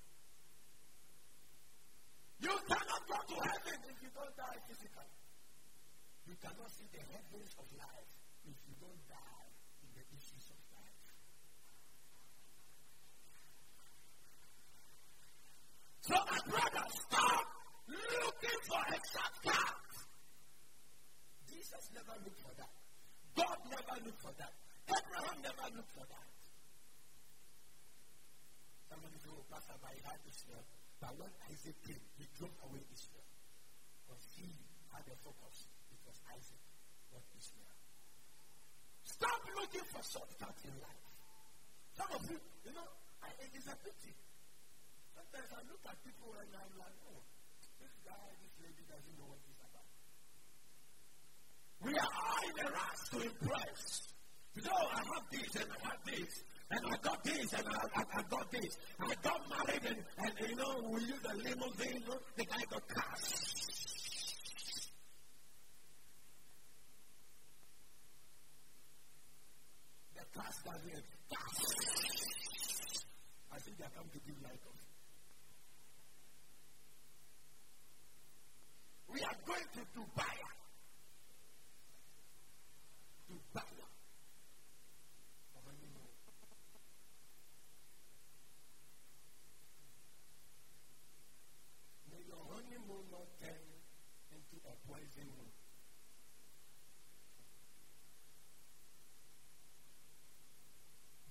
You 2.38 2.52
cannot 2.68 3.02
go 3.08 3.16
to 3.16 3.36
heaven 3.40 3.78
if 3.88 3.96
you 4.02 4.10
don't 4.12 4.36
die 4.36 4.58
physically. 4.68 5.12
You 6.28 6.36
cannot 6.36 6.68
see 6.68 6.84
the 6.92 7.00
heavens 7.00 7.52
of 7.56 7.66
life 7.80 8.12
if 8.44 8.58
you 8.68 8.74
don't 8.76 9.02
die 9.08 9.48
in 9.80 9.88
the 9.96 10.04
issues 10.12 10.46
of 10.52 10.60
life. 10.76 11.00
So, 16.04 16.14
my 16.14 16.40
brother, 16.44 16.86
stop 17.08 17.46
looking 17.88 18.60
for 18.68 18.82
a 18.84 18.98
shortcut. 19.00 19.88
Jesus 21.48 21.84
never 21.96 22.14
looked 22.20 22.42
for 22.44 22.54
that. 22.60 22.74
God 23.32 23.58
never 23.72 23.96
looked 24.04 24.22
for 24.22 24.34
that. 24.38 24.52
Abraham 24.86 25.38
never 25.40 25.66
looked 25.72 25.94
for 25.96 26.06
that. 26.06 26.30
Somebody 28.92 29.16
said, 29.18 29.32
oh, 29.34 29.42
Pastor, 29.50 29.74
but 29.82 29.90
he 29.96 30.00
had 30.04 30.20
Ishmael. 30.22 30.62
But 31.06 31.14
when 31.22 31.30
Isaac 31.46 31.78
came, 31.86 32.02
he 32.18 32.26
drove 32.34 32.50
away 32.66 32.82
Ishmael. 32.90 33.30
Because 34.02 34.26
he 34.34 34.50
had 34.90 35.06
a 35.06 35.14
focus. 35.22 35.70
Was 36.02 36.18
Isaac, 36.34 36.62
not 37.14 37.22
Ishmael. 37.30 37.78
Stop 39.06 39.38
looking 39.54 39.86
for 39.86 40.02
shortcuts 40.02 40.66
in 40.66 40.74
life. 40.82 41.06
Some 41.94 42.10
of 42.10 42.22
you, 42.26 42.38
you 42.66 42.72
know, 42.74 42.90
I, 43.22 43.30
it 43.38 43.54
is 43.54 43.70
a 43.70 43.78
pity. 43.86 44.18
Sometimes 45.14 45.50
I 45.54 45.62
look 45.70 45.82
at 45.86 45.94
people 46.02 46.34
and 46.42 46.50
I'm 46.58 46.74
like, 46.74 46.98
oh, 47.06 47.22
this 47.78 47.94
guy, 48.02 48.26
this 48.42 48.54
lady 48.66 48.82
doesn't 48.90 49.14
know 49.14 49.30
what 49.30 49.38
he's 49.46 49.62
about. 49.62 49.90
We 51.86 51.94
are 51.94 52.14
all 52.18 52.42
in 52.50 52.56
a 52.58 52.68
rush 52.70 53.02
to 53.14 53.18
impress. 53.30 53.82
No, 54.58 54.74
I 54.74 55.00
have 55.06 55.26
this 55.30 55.54
and 55.54 55.70
I 55.70 55.78
have 55.86 56.02
this. 56.02 56.34
And 56.70 56.80
I 56.84 56.96
got 56.96 57.22
this 57.24 57.52
and 57.52 57.68
I, 57.68 58.00
I, 58.00 58.02
I 58.18 58.22
got 58.28 58.50
this. 58.50 58.76
I 59.00 59.14
got 59.22 59.40
married 59.50 59.84
and, 59.86 59.98
and 60.18 60.48
you 60.50 60.56
know, 60.56 60.88
we 60.90 61.00
use 61.02 61.24
a 61.24 61.36
limousine. 61.36 62.02
You 62.02 62.08
know, 62.08 62.18
the 62.36 62.44
guy 62.44 62.62
got 62.70 62.88
cash. 62.88 63.32
The 70.14 70.22
doesn't 70.34 70.94
have 70.94 71.04
cash. 71.30 71.62
I 73.52 73.58
think 73.58 73.78
they 73.78 73.84
come 73.96 74.08
to 74.12 74.18
give 74.26 74.42
light 74.42 74.62
of. 74.66 74.76
We 79.08 79.20
are 79.22 79.38
going 79.46 79.68
to. 79.74 79.80
Dubai. 79.96 80.36
May 92.10 92.22
your 92.28 92.44
honeymoon 92.50 93.04
not 93.10 93.26
turn 93.40 93.66
into 94.30 94.56
a 94.62 94.74
poison 94.86 95.26
moon. 95.34 95.50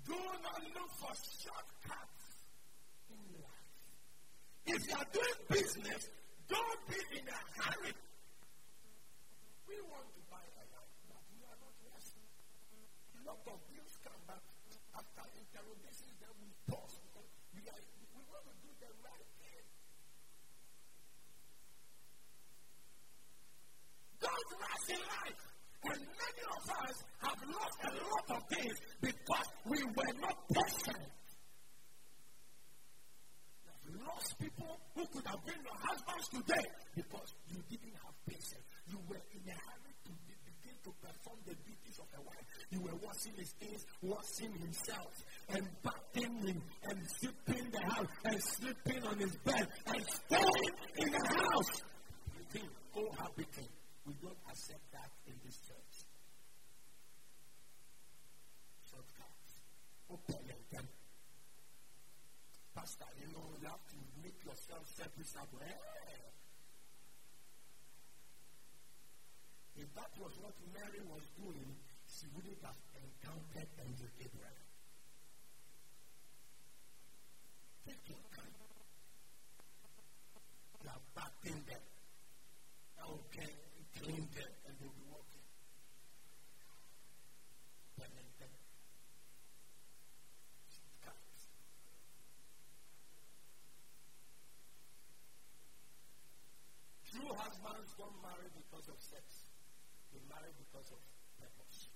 Do 0.06 0.18
not 0.44 0.62
look 0.76 0.85
for 0.96 1.12
shortcuts 1.12 2.24
in 3.12 3.20
life. 3.44 3.76
If 4.66 4.80
you 4.88 4.96
are 4.96 5.10
doing 5.12 5.40
business, 5.52 6.02
don't 6.48 6.82
be 6.88 7.00
in 7.20 7.26
a 7.28 7.40
hurry. 7.60 7.94
We 9.68 9.76
want 9.92 10.08
to 10.16 10.22
buy 10.32 10.46
a 10.46 10.64
land, 10.72 10.92
but 11.12 11.22
we 11.36 11.44
are 11.44 11.60
not 11.60 11.76
rushing. 11.92 12.28
A 13.12 13.22
lot 13.28 13.44
of 13.44 13.60
bills 13.68 13.96
come 14.08 14.22
back 14.24 14.44
after 14.96 15.26
interrogation, 15.36 16.10
then 16.24 16.32
we 16.40 16.48
pause. 16.72 16.96
because 17.04 17.28
We, 17.52 17.62
are, 17.68 17.84
we 18.16 18.22
want 18.32 18.46
to 18.48 18.56
do 18.64 18.72
the 18.80 18.92
right 19.04 19.30
thing. 19.44 19.66
Don't 24.24 24.50
rush 24.64 24.88
in 24.96 25.02
life. 25.04 25.55
And 25.86 26.02
many 26.02 26.44
of 26.50 26.64
us 26.70 26.96
have 27.22 27.40
lost 27.46 27.80
a 27.86 27.92
lot 27.94 28.28
of 28.38 28.42
things 28.50 28.76
because 29.02 29.48
we 29.66 29.80
were 29.84 30.14
not 30.22 30.38
patient. 30.50 31.06
Have 33.66 33.86
lost 34.08 34.40
people 34.40 34.80
who 34.96 35.06
could 35.08 35.28
have 35.28 35.46
been 35.46 35.62
your 35.62 35.80
husbands 35.86 36.28
today 36.30 36.66
because 36.96 37.30
you 37.50 37.60
didn't 37.70 37.96
have 38.02 38.16
patience. 38.26 38.66
You 38.90 38.98
were 39.08 39.22
in 39.34 39.44
a 39.46 39.54
hurry 39.54 39.94
to 40.06 40.12
be- 40.26 40.42
begin 40.46 40.78
to 40.86 40.92
perform 41.02 41.40
the 41.46 41.54
duties 41.54 41.98
of 42.00 42.08
a 42.18 42.22
wife. 42.26 42.46
You 42.72 42.82
were 42.82 42.98
washing 43.06 43.34
his 43.38 43.52
things, 43.60 43.86
washing 44.02 44.54
himself, 44.58 45.14
and 45.50 45.66
bathing 45.86 46.62
and 46.90 47.00
sweeping 47.20 47.70
the 47.70 47.82
house, 47.94 48.08
and 48.26 48.42
sleeping 48.42 49.04
on 49.06 49.18
his 49.20 49.36
bed, 49.46 49.68
and 49.86 50.02
staying 50.06 50.74
in 50.98 51.10
the 51.12 51.26
house. 51.30 51.74
You 52.34 52.44
think 52.52 52.70
cohabiting. 52.94 53.70
We 54.06 54.14
don't 54.22 54.38
accept 54.50 54.86
that 54.94 55.12
in 55.26 55.34
this 55.44 55.58
church. 55.66 56.06
Shortcuts. 58.86 59.66
Open 60.10 60.46
Pastor, 62.76 63.06
you 63.18 63.32
know, 63.34 63.50
you 63.62 63.68
have 63.68 63.82
to 63.90 63.98
make 64.22 64.38
yourself 64.46 64.86
serviceable. 64.86 65.58
Hey. 65.64 66.36
If 69.78 69.90
that 69.96 70.12
was 70.20 70.38
what 70.44 70.54
Mary 70.74 71.02
was 71.10 71.24
doing, 71.40 71.76
she 72.06 72.28
wouldn't 72.36 72.62
have 72.62 72.78
encountered 72.94 73.70
angel 73.80 74.08
Abraham. 74.20 74.70
Take 77.88 78.06
your 78.06 78.22
time. 78.36 78.54
You 80.84 80.90
are 80.94 81.04
backed 81.16 81.44
them. 81.44 81.64
Okay. 83.02 83.55
Don't 97.98 98.16
marry 98.22 98.48
because 98.52 98.88
of 98.90 98.98
sex. 99.00 99.24
They 100.12 100.20
marry 100.28 100.52
because 100.60 100.92
of 100.92 101.00
purpose. 101.40 101.90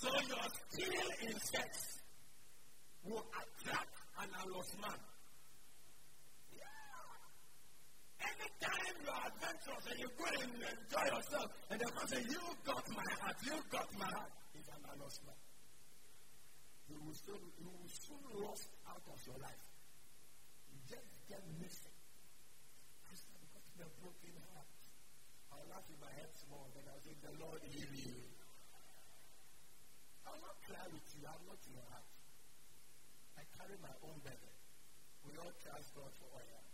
So 0.00 0.08
your 0.28 0.46
skill 0.68 1.08
in 1.26 1.40
sex 1.40 2.00
will 3.04 3.24
attract 3.32 3.94
an 4.20 4.28
allos 4.44 4.72
man. 4.80 5.00
Anytime 8.20 8.94
you 9.02 9.10
are 9.10 9.26
adventurous 9.26 9.84
and 9.90 9.98
you 10.00 10.08
go 10.18 10.24
and 10.26 10.52
enjoy 10.52 11.16
yourself, 11.16 11.48
and 11.70 11.80
the 11.80 12.06
say, 12.06 12.22
You 12.28 12.40
got 12.66 12.84
my 12.90 13.08
heart, 13.20 13.36
you 13.44 13.56
got 13.70 13.88
my 13.98 14.06
heart, 14.06 14.32
he's 14.52 14.68
an 14.68 14.82
allos 14.92 15.18
man. 15.24 15.47
You 16.88 16.96
will, 17.04 17.12
soon, 17.12 17.42
you 17.60 17.68
will 17.68 17.92
soon 17.92 18.24
lost 18.40 18.72
out 18.88 19.04
of 19.04 19.20
your 19.28 19.36
life 19.44 19.68
You 20.72 20.80
just 20.88 21.08
get 21.28 21.44
missing. 21.60 21.92
I've 23.08 23.76
got 23.76 23.86
a 23.86 23.94
broken 24.00 24.34
heart. 24.56 24.72
I'll 25.52 25.68
laugh 25.68 25.84
in 25.92 26.00
my 26.00 26.12
head 26.16 26.32
small, 26.32 26.64
then 26.72 26.88
I'll 26.88 27.04
say, 27.04 27.12
The 27.20 27.32
Lord 27.36 27.60
heal 27.68 27.92
you. 27.92 28.16
I'll 30.24 30.40
not 30.40 30.56
cry 30.64 30.84
with 30.88 31.08
you, 31.12 31.28
I'm 31.28 31.44
not 31.44 31.60
in 31.68 31.72
your 31.76 31.88
heart. 31.92 32.08
I 33.36 33.42
carry 33.54 33.76
my 33.84 33.94
own 34.02 34.18
burden. 34.24 34.54
We 35.28 35.36
all 35.38 35.52
trust 35.60 35.92
God 35.92 36.12
for 36.16 36.28
oil. 36.32 36.64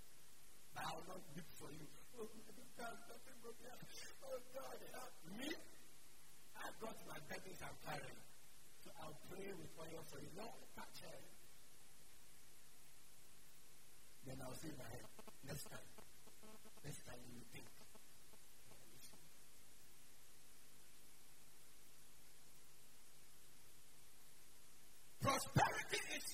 But 0.75 0.83
I'll 0.91 1.07
not 1.11 1.23
weep 1.35 1.51
for 1.59 1.71
you. 1.75 1.87
Oh. 2.15 2.31
Oh, 4.25 4.39
God, 4.55 4.79
help 4.95 5.15
me. 5.39 5.51
I've 6.59 6.79
got 6.81 6.97
my 7.07 7.19
burdens 7.29 7.61
I'm 7.63 7.79
carrying. 7.87 8.34
I'll 9.01 9.17
pray 9.31 9.49
with 9.57 9.73
oil 9.81 10.03
for 10.11 10.19
you. 10.21 10.29
Lord, 10.37 10.61
touch 10.77 11.01
her. 11.09 11.19
Then 14.27 14.37
I'll 14.45 14.55
say 14.55 14.69
my 14.77 14.89
head. 14.89 15.05
Next 15.47 15.65
time. 15.69 15.89
Next 16.85 17.01
time 17.05 17.21
you 17.33 17.41
think. 17.53 17.65
Prosperity 25.21 26.01
is 26.17 26.27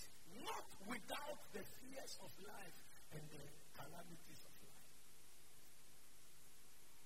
not 0.43 0.67
without 0.91 1.39
the 1.55 1.63
fears 1.63 2.15
of 2.27 2.31
life 2.43 2.79
and 3.15 3.23
the 3.31 3.45
calamities 3.79 4.43
of 4.43 4.55
life. 4.67 4.91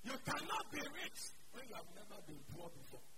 You 0.05 0.16
cannot 0.24 0.64
be 0.72 0.80
rich 0.80 1.20
when 1.53 1.68
you 1.68 1.74
have 1.76 1.90
never 1.92 2.20
been 2.24 2.40
poor 2.57 2.68
before. 2.72 3.13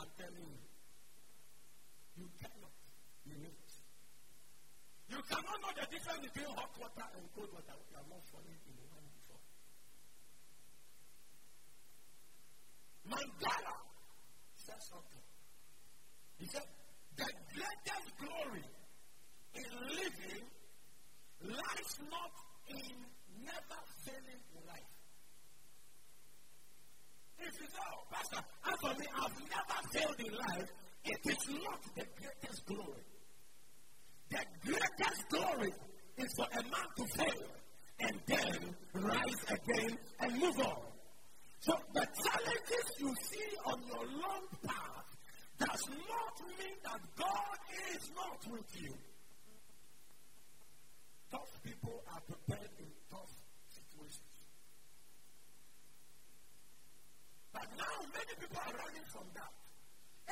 I'm 0.00 0.08
telling 0.16 0.48
you. 0.48 0.64
You 2.16 2.28
cannot 2.40 2.72
be 3.24 3.36
rich. 3.36 3.72
You 5.12 5.20
cannot 5.28 5.56
know 5.60 5.72
the 5.76 5.84
difference 5.92 6.24
between 6.24 6.48
hot 6.56 6.72
water 6.80 7.06
and 7.20 7.24
cold 7.36 7.52
water. 7.52 7.76
You 7.76 7.96
are 8.00 8.08
not 8.08 8.24
falling 8.32 8.56
in 8.64 8.74
the 8.80 8.86
one 8.88 9.04
before. 9.12 9.44
Mandela 13.12 13.76
said 14.56 14.80
something. 14.88 15.24
He 16.40 16.46
said, 16.48 16.64
the 17.20 17.28
greatest 17.52 18.08
glory 18.16 18.64
in 19.52 19.70
living 20.00 20.44
lies 21.44 21.92
not 22.08 22.32
in 22.72 22.96
never 23.44 23.80
failing 24.00 24.40
in 24.56 24.62
life. 24.64 24.99
If 27.42 27.54
you 27.60 27.68
know, 27.72 27.92
Pastor, 28.10 28.42
I've 28.64 28.82
never 28.84 29.78
failed 29.92 30.20
in 30.20 30.32
life, 30.36 30.68
it 31.04 31.20
is 31.24 31.48
not 31.48 31.82
the 31.96 32.04
greatest 32.20 32.66
glory. 32.66 33.04
The 34.30 34.44
greatest 34.64 35.28
glory 35.30 35.72
is 36.18 36.34
for 36.36 36.46
a 36.52 36.62
man 36.62 36.88
to 36.96 37.04
fail 37.16 37.46
and 38.00 38.20
then 38.26 38.74
rise 38.94 39.44
again 39.48 39.98
and 40.20 40.38
move 40.38 40.60
on. 40.60 40.82
So 41.60 41.72
the 41.92 42.06
challenges 42.24 42.86
you 42.98 43.14
see 43.22 43.56
on 43.66 43.82
your 43.86 44.06
long 44.22 44.46
path 44.64 45.16
does 45.58 45.88
not 45.88 46.40
mean 46.58 46.76
that 46.84 47.00
God 47.16 47.58
is 47.92 48.10
not 48.14 48.52
with 48.52 48.82
you. 48.82 48.94
Tough 51.30 51.60
people 51.62 52.02
are 52.12 52.20
prepared 52.20 52.70
in 52.78 52.86
tough 53.10 53.32
situations. 53.68 54.20
But 57.60 57.68
now 57.76 57.96
many 58.08 58.32
people 58.40 58.56
are 58.56 58.72
running 58.72 59.04
from 59.12 59.28
that. 59.36 59.52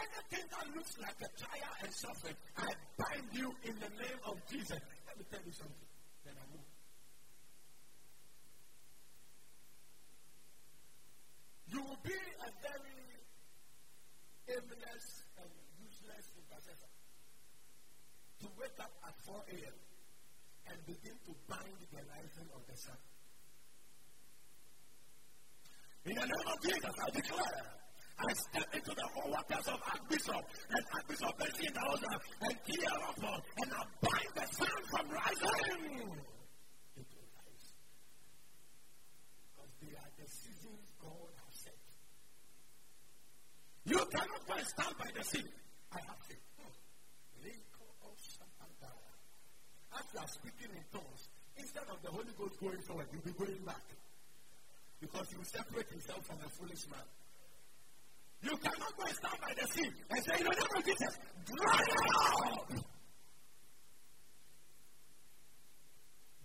Anything 0.01 0.49
that 0.49 0.65
looks 0.73 0.97
like 0.97 1.19
a 1.21 1.29
trial 1.37 1.75
and 1.85 1.93
suffering, 1.93 2.39
I 2.57 2.73
bind 2.97 3.29
you 3.37 3.53
in 3.69 3.77
the 3.77 3.93
name 4.01 4.21
of 4.25 4.41
Jesus. 4.49 4.81
Let 4.81 5.19
me 5.21 5.25
tell 5.29 5.45
you 5.45 5.53
something. 5.53 5.89
Then 6.25 6.33
I 6.41 6.45
move. 6.49 6.65
You 11.69 11.85
will 11.85 12.01
be 12.01 12.17
a 12.17 12.51
very 12.65 13.05
aimless 14.49 15.29
and 15.37 15.51
useless 15.85 16.33
intercessor. 16.33 16.93
To 18.41 18.47
wake 18.57 18.79
up 18.81 18.95
at 19.05 19.13
4 19.29 19.37
a.m. 19.53 19.77
and 20.73 20.77
begin 20.87 21.19
to 21.29 21.33
bind 21.45 21.77
the 21.93 22.01
rising 22.09 22.49
of 22.57 22.65
the 22.65 22.77
sun. 22.79 22.97
In 26.09 26.15
the 26.15 26.25
name 26.25 26.49
of 26.49 26.59
Jesus, 26.63 26.95
I 27.05 27.11
declare 27.11 27.65
I 28.19 28.33
step 28.33 28.69
into 28.73 28.93
the 28.97 29.09
waters 29.29 29.67
of 29.69 29.79
Archbishop 29.93 30.43
and 30.73 30.85
Archbishop 30.95 31.37
Daoza 31.37 32.13
and 32.49 32.57
Kiarapo 32.65 33.33
and 33.61 33.73
I 33.77 33.83
bind 34.01 34.33
the 34.35 34.47
sun 34.57 34.81
from 34.89 35.05
rising. 35.13 36.01
Will 36.01 37.05
rise. 37.37 37.67
Because 39.37 39.73
they 39.85 39.93
are 40.01 40.13
the 40.17 40.27
seasons 40.33 40.89
God 40.97 41.29
has 41.45 41.55
set. 41.61 41.77
You 43.85 44.01
cannot 44.09 44.47
go 44.49 44.55
and 44.57 44.67
stand 44.67 44.95
by 44.97 45.11
the 45.15 45.25
sea. 45.25 45.45
I 45.93 46.01
have 46.09 46.17
faith. 46.27 46.41
As 49.93 50.05
you 50.15 50.21
are 50.21 50.29
speaking 50.29 50.73
in 50.73 50.85
tongues, 50.91 51.29
instead 51.59 51.85
of 51.91 52.01
the 52.03 52.09
Holy 52.09 52.33
Ghost 52.39 52.61
going 52.61 52.81
forward, 52.81 53.07
you'll 53.13 53.23
be 53.23 53.33
going 53.33 53.61
back. 53.67 53.83
Because 55.01 55.33
you 55.33 55.39
separate 55.45 55.91
yourself 55.93 56.27
from 56.27 56.39
a 56.45 56.49
foolish 56.49 56.87
man. 56.91 57.07
You 58.43 58.57
cannot 58.57 58.97
go 58.97 59.05
and 59.05 59.17
stand 59.17 59.41
by 59.41 59.53
the 59.55 59.67
sea 59.67 59.91
and 60.11 60.25
say, 60.25 60.37
the 60.39 60.51
name 60.51 60.75
of 60.77 60.85
Jesus, 60.85 61.19
dry 61.45 61.85
up. 62.15 62.71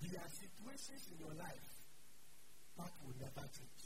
There 0.01 0.21
are 0.21 0.29
situations 0.29 1.07
in 1.11 1.19
your 1.19 1.33
life 1.37 1.73
that 2.77 2.91
will 3.05 3.13
never 3.21 3.47
change. 3.53 3.83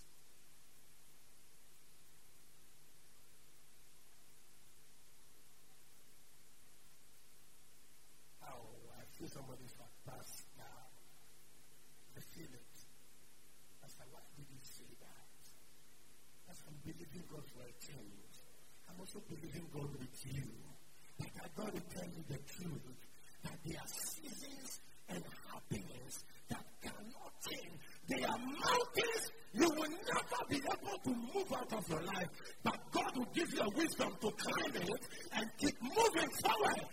Oh, 8.44 8.72
I 8.96 9.04
feel 9.20 9.28
somebody's 9.28 9.76
pass 10.08 10.44
now. 10.58 10.80
I 12.16 12.20
feel 12.36 12.48
it. 12.56 12.76
Pastor, 13.82 14.04
why 14.12 14.24
did 14.38 14.48
you 14.48 14.60
say 14.64 14.88
that? 15.04 15.28
As 16.50 16.64
I'm 16.68 16.77
believing 16.88 17.24
God 17.30 17.44
for 17.52 17.64
a 17.68 17.74
change, 17.84 18.34
I'm 18.88 19.00
also 19.00 19.20
believing 19.28 19.68
God 19.74 19.92
with 20.00 20.18
you. 20.32 20.48
But 21.20 21.28
I 21.44 21.48
got 21.60 21.76
to 21.76 21.82
tell 21.92 22.08
you 22.08 22.24
the 22.30 22.40
truth 22.48 22.88
that 23.44 23.58
there 23.66 23.80
are 23.80 23.88
seasons 23.88 24.80
and 25.10 25.24
happenings 25.52 26.24
that 26.50 26.64
cannot 26.82 27.34
change. 27.44 27.76
There 28.08 28.24
are 28.24 28.40
mountains 28.40 29.24
you 29.54 29.68
will 29.68 29.92
never 29.92 30.42
be 30.50 30.58
able 30.64 30.98
to 31.04 31.10
move 31.10 31.52
out 31.52 31.74
of 31.74 31.90
your 31.90 32.04
life, 32.04 32.30
but 32.64 32.80
God 32.92 33.18
will 33.18 33.32
give 33.34 33.52
you 33.52 33.62
a 33.62 33.70
wisdom 33.76 34.12
to 34.22 34.32
climb 34.32 34.76
it 34.76 35.04
and 35.34 35.46
keep 35.58 35.76
moving 35.82 36.30
forward. 36.40 36.88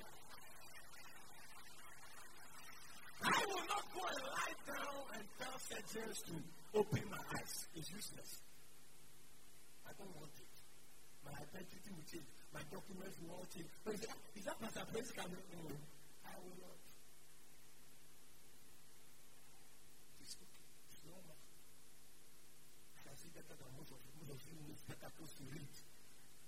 I 3.22 3.44
will 3.46 3.66
not 3.68 3.84
go 3.94 4.00
and 4.10 4.22
lie 4.26 4.56
down 4.66 5.04
and 5.14 5.24
tell 5.38 5.58
surgeons 5.58 6.22
to 6.26 6.78
open 6.78 7.02
my 7.10 7.38
eyes. 7.38 7.68
It's 7.76 7.90
useless. 7.90 8.43
Don't 10.12 10.36
it. 10.36 10.50
My 11.24 11.32
identity 11.32 11.88
will 11.88 12.04
change. 12.04 12.28
My 12.52 12.60
documents 12.68 13.16
will 13.24 13.40
all 13.40 13.48
change. 13.48 13.70
But 13.82 13.96
is 13.96 14.04
that, 14.04 14.16
is 14.36 14.44
that 14.44 14.56
Pastor 14.60 14.84
Prince 14.92 15.10
coming? 15.16 15.40
No, 15.56 15.72
I 16.28 16.34
will 16.44 16.58
not. 16.60 16.78
It's 20.20 20.36
okay. 20.36 20.64
It's 20.92 21.00
normal. 21.08 21.38
I 22.94 23.00
can 23.08 23.16
see 23.16 23.32
better 23.32 23.56
than 23.56 23.70
most 23.72 23.90
of 23.90 23.98
you. 24.04 24.12
Most 24.20 24.30
of 24.36 24.52
you 24.52 24.60
need 24.68 24.78
better 24.84 25.10
clothes 25.16 25.34
to 25.40 25.44
read. 25.48 25.74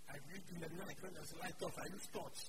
I 0.06 0.16
read 0.30 0.44
in 0.52 0.58
the 0.60 0.70
night 0.84 0.98
when 1.00 1.12
there's 1.16 1.32
light 1.40 1.58
off. 1.64 1.76
I 1.80 1.88
use 1.88 2.06
torch. 2.12 2.40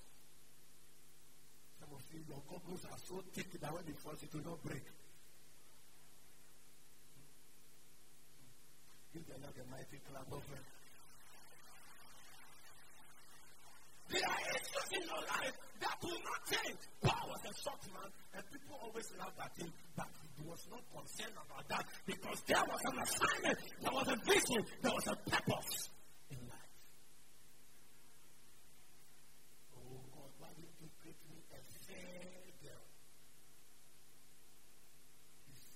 Some 1.79 1.91
of 1.95 2.03
you, 2.11 2.21
your 2.27 2.41
goggles 2.45 2.83
are 2.85 2.99
so 2.99 3.23
thick 3.33 3.49
that 3.57 3.71
when 3.71 3.85
they 3.87 3.95
fall, 3.97 4.13
it 4.19 4.29
will 4.33 4.45
not 4.45 4.61
break. 4.61 4.85
Give 9.13 9.25
the 9.25 9.37
Lord 9.41 9.57
a 9.57 9.65
mighty 9.71 9.97
clap 10.05 10.29
of 10.29 10.45
it. 10.53 10.76
There 14.09 14.23
are 14.23 14.41
issues 14.55 14.89
in 14.93 15.03
your 15.07 15.23
life 15.27 15.55
that 15.81 15.97
will 16.01 16.21
not 16.23 16.41
change. 16.47 16.79
Paul 17.01 17.29
was 17.29 17.41
a 17.43 17.53
short 17.61 17.81
man, 17.93 18.09
and 18.35 18.43
people 18.51 18.79
always 18.81 19.07
laughed 19.19 19.39
at 19.39 19.51
him, 19.59 19.71
but 19.95 20.07
he 20.37 20.43
was 20.47 20.63
not 20.71 20.83
concerned 20.95 21.35
about 21.35 21.67
that 21.69 21.85
because 22.05 22.39
there 22.47 22.63
was 22.63 22.81
an 22.85 22.97
assignment, 23.03 23.57
there 23.81 23.91
was 23.91 24.07
a 24.07 24.17
vision, 24.23 24.61
there 24.81 24.91
was 24.95 25.07
a 25.07 25.15
purpose 25.29 25.89
in 26.31 26.39
life. 26.47 26.77
Oh 29.75 29.99
God, 30.15 30.31
why 30.39 30.49
did 30.55 30.71
you 30.79 30.89
create 31.01 31.19
me 31.27 31.37
a 31.51 31.59
fair 31.83 32.31
girl? 32.63 32.85
It's, 35.51 35.67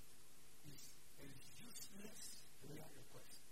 it's 0.72 0.88
a 1.20 1.28
useless 1.60 2.22
prayer 2.64 2.88
request. 2.96 3.44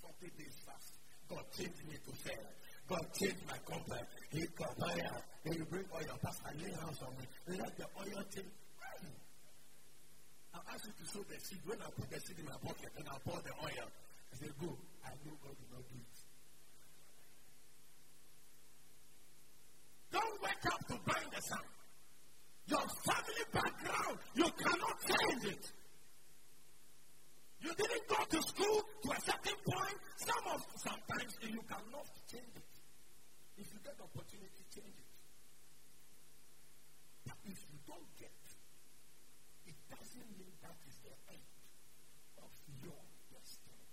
40 0.00 0.32
days 0.38 0.56
fast. 0.64 0.94
God 1.28 1.44
changed 1.52 1.84
me 1.88 1.96
to 2.08 2.12
fair. 2.24 2.40
God 2.88 3.04
change 3.20 3.36
my 3.46 3.58
company. 3.68 4.00
He 4.32 4.46
got 4.56 4.72
oil. 4.80 5.22
He 5.44 5.60
bring 5.68 5.84
oil. 5.92 6.18
Pastor, 6.22 6.52
lay 6.56 6.72
hands 6.72 7.02
on 7.04 7.12
me. 7.20 7.58
Let 7.58 7.76
the 7.76 7.84
oil 8.00 8.24
change. 8.34 8.48
I 10.54 10.58
ask 10.72 10.86
you 10.86 10.92
to 10.96 11.04
sow 11.12 11.22
the 11.28 11.38
seed. 11.38 11.60
When 11.66 11.76
I 11.82 11.90
put 11.92 12.08
the 12.08 12.18
seed 12.20 12.38
in 12.38 12.46
my 12.46 12.56
pocket 12.64 12.88
and 12.96 13.06
I 13.06 13.16
pour 13.28 13.36
the 13.44 13.52
oil, 13.60 13.88
I 14.32 14.34
say, 14.40 14.48
go. 14.60 14.72
I 15.04 15.12
know 15.20 15.36
God 15.44 15.52
will 15.52 15.76
not 15.76 15.84
do 15.84 16.00
it. 16.00 16.16
Don't 20.10 20.42
wake 20.42 20.66
up 20.72 20.80
to 20.88 20.96
bind 21.04 21.28
the 21.28 21.42
sun. 21.42 21.66
Your 22.68 22.86
family 23.04 23.44
background, 23.52 24.18
you 24.34 24.48
cannot 24.48 24.96
change 25.04 25.44
it. 25.52 25.72
You 27.60 27.72
didn't 27.76 28.08
go 28.08 28.16
to 28.24 28.42
school 28.48 28.80
to 29.02 29.08
a 29.12 29.20
certain 29.20 29.58
point. 29.68 29.98
Some 30.16 30.44
of 30.54 30.60
sometimes 30.76 31.36
you 31.42 31.60
cannot 31.68 32.08
change 32.32 32.56
it. 32.56 32.77
If 33.58 33.66
you 33.74 33.80
get 33.82 33.98
opportunity, 33.98 34.62
change 34.70 34.96
it. 35.02 35.10
But 37.26 37.38
if 37.44 37.58
you 37.68 37.78
don't 37.84 38.10
get, 38.14 38.38
it 39.66 39.78
doesn't 39.90 40.30
mean 40.38 40.54
that 40.62 40.78
is 40.86 40.96
the 41.02 41.14
end 41.28 41.50
of 42.38 42.54
your 42.80 43.02
destiny. 43.28 43.90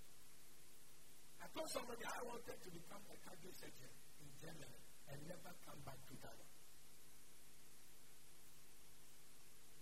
I 1.42 1.50
told 1.52 1.70
somebody 1.74 2.06
I 2.06 2.22
wanted 2.24 2.58
to 2.62 2.70
become 2.70 3.02
a 3.10 3.18
cardio 3.26 3.52
surgeon 3.58 3.94
in 4.22 4.30
Germany 4.38 4.82
and 5.10 5.18
never 5.26 5.52
come 5.66 5.82
back 5.82 6.00
to 6.08 6.14
Ghana. 6.14 6.48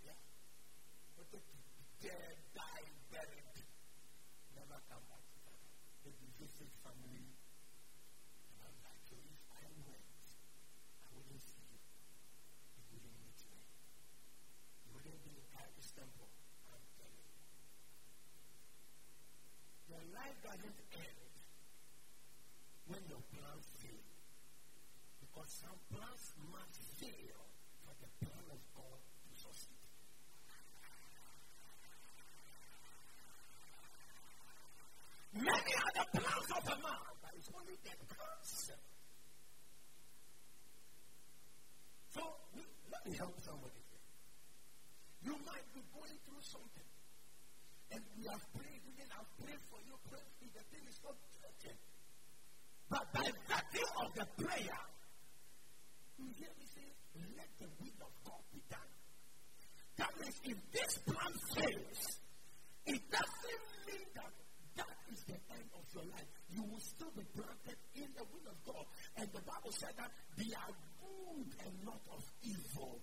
Yeah. 0.08 0.20
Wanted 1.20 1.44
to 1.44 1.56
be 1.60 1.84
dead, 2.00 2.36
die, 2.56 2.88
buried 3.12 3.54
never 4.56 4.80
come 4.88 5.04
back 5.12 5.24
to 5.28 5.38
Ghana. 5.44 5.68
Maybe 6.08 6.26
visit 6.40 6.72
family. 6.86 7.36
And 8.48 8.58
I'm 8.64 8.78
like, 8.86 9.02
so 9.04 9.18
if 9.20 9.42
I 9.52 9.66
went, 9.84 10.26
I 11.04 11.08
wouldn't 11.12 11.42
see 11.42 11.68
you. 11.68 11.84
You 12.80 12.86
wouldn't 12.96 13.18
meet 13.22 13.40
me. 13.50 13.60
You 14.88 14.92
be 15.72 15.80
in 15.80 15.90
temple. 15.96 16.28
I'm 16.68 16.84
telling 17.00 17.24
you. 17.24 17.40
Your 19.88 20.04
life 20.12 20.38
doesn't 20.44 20.80
end 20.98 21.36
when 22.88 23.04
your 23.08 23.24
plans 23.32 23.68
fail. 23.80 24.08
Because 25.24 25.50
some 25.64 25.80
plans 25.88 26.26
must 26.52 26.76
fail 27.00 27.42
for 27.86 27.94
the 28.04 28.10
plan 28.20 28.46
of 28.52 28.62
God 28.76 29.00
to 29.00 29.32
succeed. 29.32 29.84
Many 35.34 35.74
are 35.80 35.94
the 35.96 36.06
plans 36.20 36.50
of 36.52 36.64
a 36.68 36.78
man, 36.84 37.14
but 37.24 37.32
it's 37.38 37.50
only 37.56 37.76
the 37.84 37.96
concept. 38.12 38.88
So, 42.14 42.22
let 42.92 43.02
me 43.08 43.18
help. 43.18 43.43
You 45.24 45.36
might 45.48 45.68
be 45.74 45.82
going 45.96 46.18
through 46.28 46.44
something, 46.44 46.90
and 47.92 48.02
we 48.20 48.28
have 48.28 48.44
prayed, 48.52 48.82
even 48.84 49.08
I've 49.16 49.32
prayed 49.40 49.64
for 49.72 49.80
you, 49.88 49.96
prayed 50.12 50.28
for 50.36 50.44
you, 50.44 50.52
the 50.52 50.66
thing 50.68 50.84
is 50.84 51.00
not 51.04 51.16
changing. 51.32 51.80
But 52.90 53.06
by 53.16 53.28
virtue 53.48 53.90
of 54.04 54.10
the 54.14 54.28
prayer, 54.44 54.82
you 56.20 56.28
hear 56.36 56.52
me 56.60 56.66
say, 56.68 56.88
let 57.40 57.50
the 57.58 57.70
will 57.80 58.00
of 58.04 58.14
God 58.28 58.44
be 58.52 58.62
done. 58.70 58.92
That 59.98 60.12
means 60.20 60.38
if 60.44 60.58
this 60.76 60.98
plan 61.08 61.34
fails, 61.56 62.02
it 62.86 63.02
doesn't 63.10 63.66
mean 63.88 64.08
that 64.20 64.34
that 64.76 64.98
is 65.14 65.24
the 65.24 65.40
end 65.56 65.68
of 65.72 65.86
your 65.96 66.04
life. 66.12 66.28
You 66.52 66.64
will 66.68 66.84
still 66.84 67.12
be 67.16 67.24
planted 67.32 67.80
in 67.96 68.10
the 68.18 68.26
will 68.28 68.48
of 68.52 68.58
God. 68.66 68.86
And 69.18 69.28
the 69.32 69.42
Bible 69.42 69.72
said 69.72 69.94
that 69.98 70.12
they 70.36 70.52
are 70.52 70.74
good 71.00 71.50
and 71.64 71.74
not 71.86 72.02
of 72.12 72.24
evil. 72.44 73.00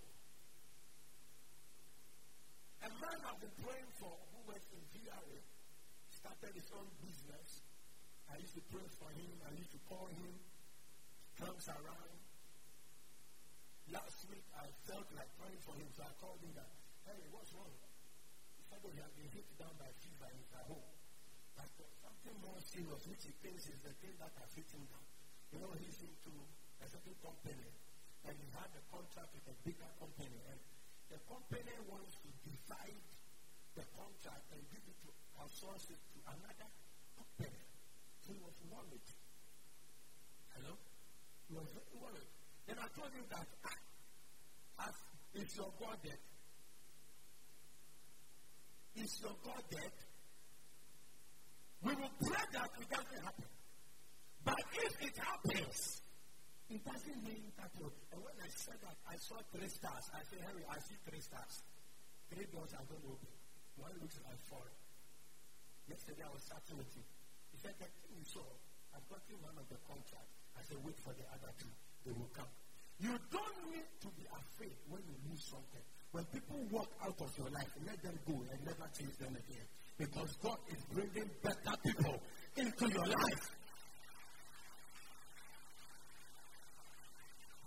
A 2.83 2.89
man 2.89 3.21
I've 3.41 3.49
been 3.57 3.65
praying 3.73 3.89
for 3.97 4.13
who 4.37 4.53
was 4.53 4.61
in 4.77 4.85
VRA 4.93 5.41
started 6.13 6.53
his 6.53 6.69
own 6.77 6.85
business. 7.01 7.65
I 8.29 8.37
used 8.37 8.53
to 8.53 8.61
pray 8.69 8.85
for 9.01 9.09
him. 9.17 9.33
I 9.49 9.57
used 9.57 9.73
to 9.73 9.81
call 9.89 10.13
him. 10.13 10.37
Comes 11.41 11.65
around. 11.73 12.21
Last 13.97 14.29
week 14.29 14.45
I 14.53 14.69
felt 14.85 15.09
like 15.17 15.33
praying 15.41 15.57
for 15.65 15.73
him, 15.73 15.89
so 15.97 16.05
I 16.05 16.13
called 16.21 16.37
him 16.45 16.53
that, 16.53 16.69
hey, 17.09 17.17
what's 17.33 17.49
wrong? 17.57 17.73
He 18.61 18.63
said, 18.69 18.77
oh, 18.85 18.93
he 18.93 19.01
has 19.01 19.09
been 19.17 19.33
hit 19.33 19.49
down 19.57 19.73
by 19.81 19.89
fever 20.05 20.29
and 20.29 20.37
he's 20.37 20.53
at 20.53 20.69
home. 20.69 20.93
But 21.57 21.73
something 22.05 22.37
more 22.45 22.61
serious, 22.61 23.09
which 23.09 23.25
he 23.25 23.33
thinks 23.41 23.73
is 23.73 23.81
the 23.81 23.97
thing 24.05 24.21
that 24.21 24.37
has 24.37 24.53
hit 24.53 24.69
him 24.69 24.85
down. 24.85 25.09
You 25.49 25.65
know, 25.65 25.73
he's 25.81 25.97
into 26.05 26.37
a 26.77 26.87
certain 26.93 27.17
company, 27.25 27.73
and 28.29 28.37
he 28.37 28.49
had 28.53 28.69
a 28.77 28.85
contract 28.93 29.33
with 29.33 29.49
a 29.49 29.57
bigger 29.65 29.89
company, 29.97 30.45
and 30.45 30.61
the 31.09 31.17
company 31.25 31.73
wants 31.89 32.21
to 32.21 32.29
divide 32.45 33.01
the 33.77 33.85
contract 33.95 34.47
and 34.53 34.61
give 34.71 34.83
it 34.85 34.99
to 35.05 35.09
outsource 35.39 35.87
it 35.91 36.01
to 36.01 36.19
another 36.27 36.69
company. 37.17 37.63
So 38.25 38.33
he 38.35 38.41
was 38.43 38.57
worried. 38.67 39.09
Hello? 40.55 40.75
He 41.49 41.55
was 41.55 41.69
very 41.71 41.95
worried. 41.99 42.31
Then 42.67 42.77
I 42.79 42.89
told 42.95 43.13
him 43.15 43.27
that 43.31 43.47
ah, 44.79 44.93
is 45.35 45.51
your 45.57 45.71
God 45.79 45.99
dead? 46.03 46.21
Is 48.97 49.13
your 49.23 49.37
God 49.45 49.63
dead? 49.71 49.95
We 51.83 51.95
will 51.95 52.15
pray 52.21 52.45
that 52.53 52.71
it 52.77 52.89
doesn't 52.91 53.23
happen. 53.25 53.51
But 54.45 54.61
if 54.75 54.95
it 55.01 55.17
happens, 55.17 56.03
it 56.69 56.85
doesn't 56.85 57.21
mean 57.25 57.51
that. 57.57 57.71
You, 57.79 57.91
and 58.13 58.21
when 58.21 58.37
I 58.43 58.49
said 58.53 58.77
that, 58.83 58.97
I 59.09 59.17
saw 59.17 59.37
three 59.53 59.69
stars. 59.69 60.05
I 60.13 60.21
said, 60.29 60.41
Harry, 60.45 60.65
I 60.69 60.79
see 60.85 60.97
three 61.09 61.21
stars. 61.21 61.63
Three 62.31 62.47
doors 62.53 62.71
are 62.77 62.85
going 62.85 63.01
to 63.01 63.09
open. 63.09 63.40
One 63.81 63.97
looks 64.01 64.21
like 64.23 64.39
four. 64.45 64.65
Yesterday 65.89 66.23
I 66.23 66.31
was 66.31 66.45
chatting 66.45 66.77
with 66.77 66.93
him. 66.93 67.05
He 67.51 67.57
said, 67.59 67.75
thing 67.81 67.91
you 68.13 68.25
saw, 68.29 68.45
I've 68.93 69.07
gotten 69.09 69.41
one 69.41 69.57
of 69.57 69.67
the 69.73 69.81
contracts. 69.89 70.37
I 70.55 70.63
said, 70.69 70.79
Wait 70.85 70.99
for 71.01 71.17
the 71.17 71.25
other 71.33 71.51
two. 71.57 71.73
They 72.05 72.13
will 72.13 72.31
come. 72.37 72.49
You 73.01 73.17
don't 73.33 73.59
need 73.73 73.89
to 74.05 74.09
be 74.13 74.29
afraid 74.29 74.77
when 74.93 75.01
you 75.09 75.17
lose 75.25 75.41
something. 75.49 75.85
When 76.13 76.25
people 76.29 76.61
walk 76.71 76.91
out 77.01 77.17
of 77.21 77.31
your 77.39 77.49
life, 77.49 77.71
let 77.87 78.03
them 78.03 78.19
go 78.27 78.35
and 78.51 78.59
never 78.65 78.87
change 78.93 79.17
them 79.17 79.33
again. 79.33 79.67
Because 79.97 80.37
God 80.43 80.59
is 80.69 80.83
bringing 80.93 81.31
better 81.43 81.77
people 81.85 82.21
into 82.57 82.85
your 82.93 83.07
life. 83.07 83.45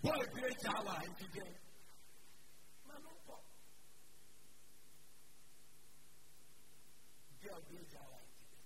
Boy, 0.03 0.21
great 0.33 0.61
hour 0.67 0.97
in 1.01 1.13
today. 1.15 1.51
Girl, 7.73 7.81
great 7.81 7.97
hour 7.97 8.21
in 8.21 8.29
today. 8.37 8.61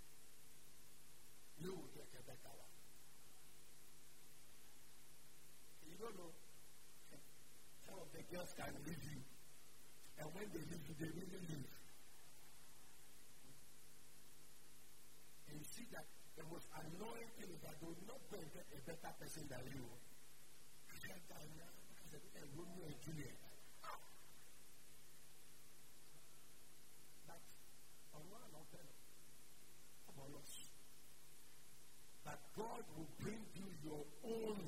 You 1.63 1.71
will 1.71 1.87
get 1.95 2.11
a 2.11 2.21
better 2.27 2.51
one. 2.59 2.75
You 5.87 5.95
don't 5.95 6.17
know. 6.19 6.35
Some 7.87 8.03
of 8.03 8.11
the 8.11 8.19
girls 8.27 8.51
can 8.51 8.75
leave 8.83 9.03
you. 9.07 9.23
And 10.19 10.27
when 10.35 10.51
they 10.51 10.59
leave 10.59 10.83
you, 10.91 10.95
they 10.99 11.07
really 11.07 11.39
leave. 11.39 11.71
And 15.47 15.55
you 15.55 15.63
see 15.71 15.87
that 15.95 16.03
the 16.35 16.43
most 16.51 16.67
annoying 16.75 17.31
thing 17.39 17.47
is 17.47 17.63
that 17.63 17.79
they 17.79 17.87
will 17.87 18.03
not 18.11 18.19
go 18.27 18.35
and 18.43 18.51
get 18.51 18.67
a 18.75 18.79
better 18.91 19.13
person 19.23 19.47
than 19.47 19.63
you. 19.71 19.87
I 20.91 20.99
said, 20.99 21.23
Romeo 22.59 22.83
and 22.91 22.99
Juliet. 23.07 23.39
But 27.23 27.39
on 28.11 28.23
one 28.27 28.43
open, 28.51 28.87
on, 30.33 30.45
But 32.25 32.39
God 32.55 32.83
will 32.95 33.09
bring 33.19 33.39
you 33.55 33.67
your 33.83 34.03
own. 34.25 34.59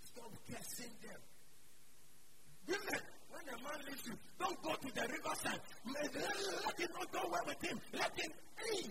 Stop 0.00 0.32
guessing 0.48 0.92
them. 1.02 1.20
Women, 2.66 3.02
when 3.30 3.44
a 3.48 3.58
man 3.62 3.80
leaves 3.86 4.06
you, 4.06 4.16
don't 4.38 4.60
go 4.62 4.74
to 4.74 4.88
the 4.94 5.02
riverside. 5.02 5.60
Let 5.84 6.78
him 6.78 6.90
not 6.94 7.12
go 7.12 7.28
well 7.30 7.44
with 7.46 7.62
him. 7.62 7.80
Let 7.92 8.12
him 8.18 8.32
in. 8.72 8.90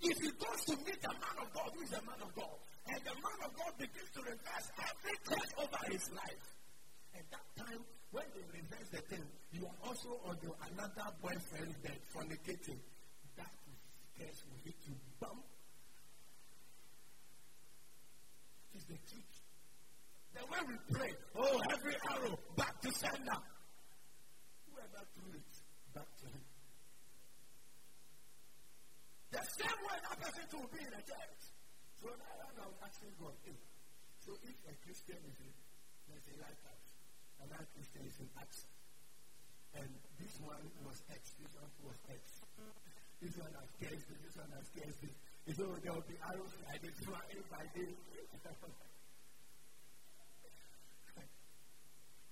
If 0.00 0.18
he 0.20 0.30
goes 0.36 0.60
to 0.66 0.76
meet 0.84 1.00
a 1.04 1.12
man 1.16 1.36
of 1.40 1.52
God, 1.54 1.70
who 1.74 1.82
is 1.82 1.92
a 1.92 2.02
man 2.04 2.20
of 2.20 2.34
God, 2.34 2.56
and 2.86 3.00
the 3.02 3.14
man 3.14 3.38
of 3.44 3.50
God 3.56 3.72
begins 3.78 4.10
to 4.14 4.20
reverse 4.20 4.68
every 4.78 5.16
curse 5.24 5.52
over 5.58 5.80
his 5.90 6.10
life, 6.12 6.46
at 7.16 7.24
that 7.30 7.46
time, 7.64 7.80
when 8.12 8.24
they 8.34 8.44
reverse 8.52 8.88
the 8.92 9.02
thing, 9.08 9.24
you 9.52 9.64
are 9.66 9.88
also 9.88 10.20
on 10.26 10.36
your 10.42 10.54
another 10.70 11.08
boyfriend's 11.22 11.76
bed, 11.78 11.98
fornicating. 12.14 12.78
That 14.18 14.26
curse 14.26 14.42
will 14.48 14.60
hit 14.64 14.76
you. 14.86 14.94
Bum. 15.20 15.42
It 18.72 18.78
is 18.78 18.84
the 18.84 18.98
truth. 19.08 19.36
Then 20.34 20.44
when 20.48 20.64
we 20.68 20.76
pray, 20.92 21.12
oh, 21.36 21.60
every 21.72 21.96
arrow 22.10 22.38
back 22.56 22.80
to 22.82 22.92
sender. 22.92 23.40
Whoever 24.68 25.02
threw 25.16 25.32
it, 25.32 25.52
back 25.94 26.08
to 26.20 26.26
him. 26.26 26.44
The 29.32 29.42
same 29.56 29.80
way 29.84 29.96
that 30.00 30.20
person 30.20 30.44
will 30.52 30.70
be 30.72 30.80
in 30.84 30.92
a 30.92 31.02
church. 31.04 31.42
So 32.00 32.08
now 32.08 32.68
I'm 32.68 32.76
asking 32.84 33.12
God, 33.20 33.32
hey, 33.44 33.56
so 34.20 34.32
if 34.44 34.56
a 34.68 34.74
Christian 34.84 35.20
is 35.24 35.38
in, 35.40 35.54
there's 36.08 36.28
a 36.28 36.36
lighthouse, 36.40 36.88
another 37.40 37.66
Christian 37.74 38.04
is 38.04 38.16
in 38.20 38.28
Acts, 38.36 38.68
and 39.74 39.88
this 40.20 40.36
one 40.40 40.60
was 40.84 41.00
X, 41.10 41.32
this 41.40 41.52
one 41.56 41.72
was 41.84 41.98
X, 42.08 42.20
this 43.20 43.36
one 43.36 43.52
has 43.56 43.68
KSD, 43.80 44.10
this 44.22 44.36
one 44.36 44.50
has 44.52 44.66
KSD. 44.76 45.08
So 45.54 45.62
there 45.78 45.92
will 45.94 46.02
be 46.10 46.18
arrows 46.26 46.52
this, 46.82 46.98
flying 47.06 47.44
by 47.48 47.62
day. 47.72 47.94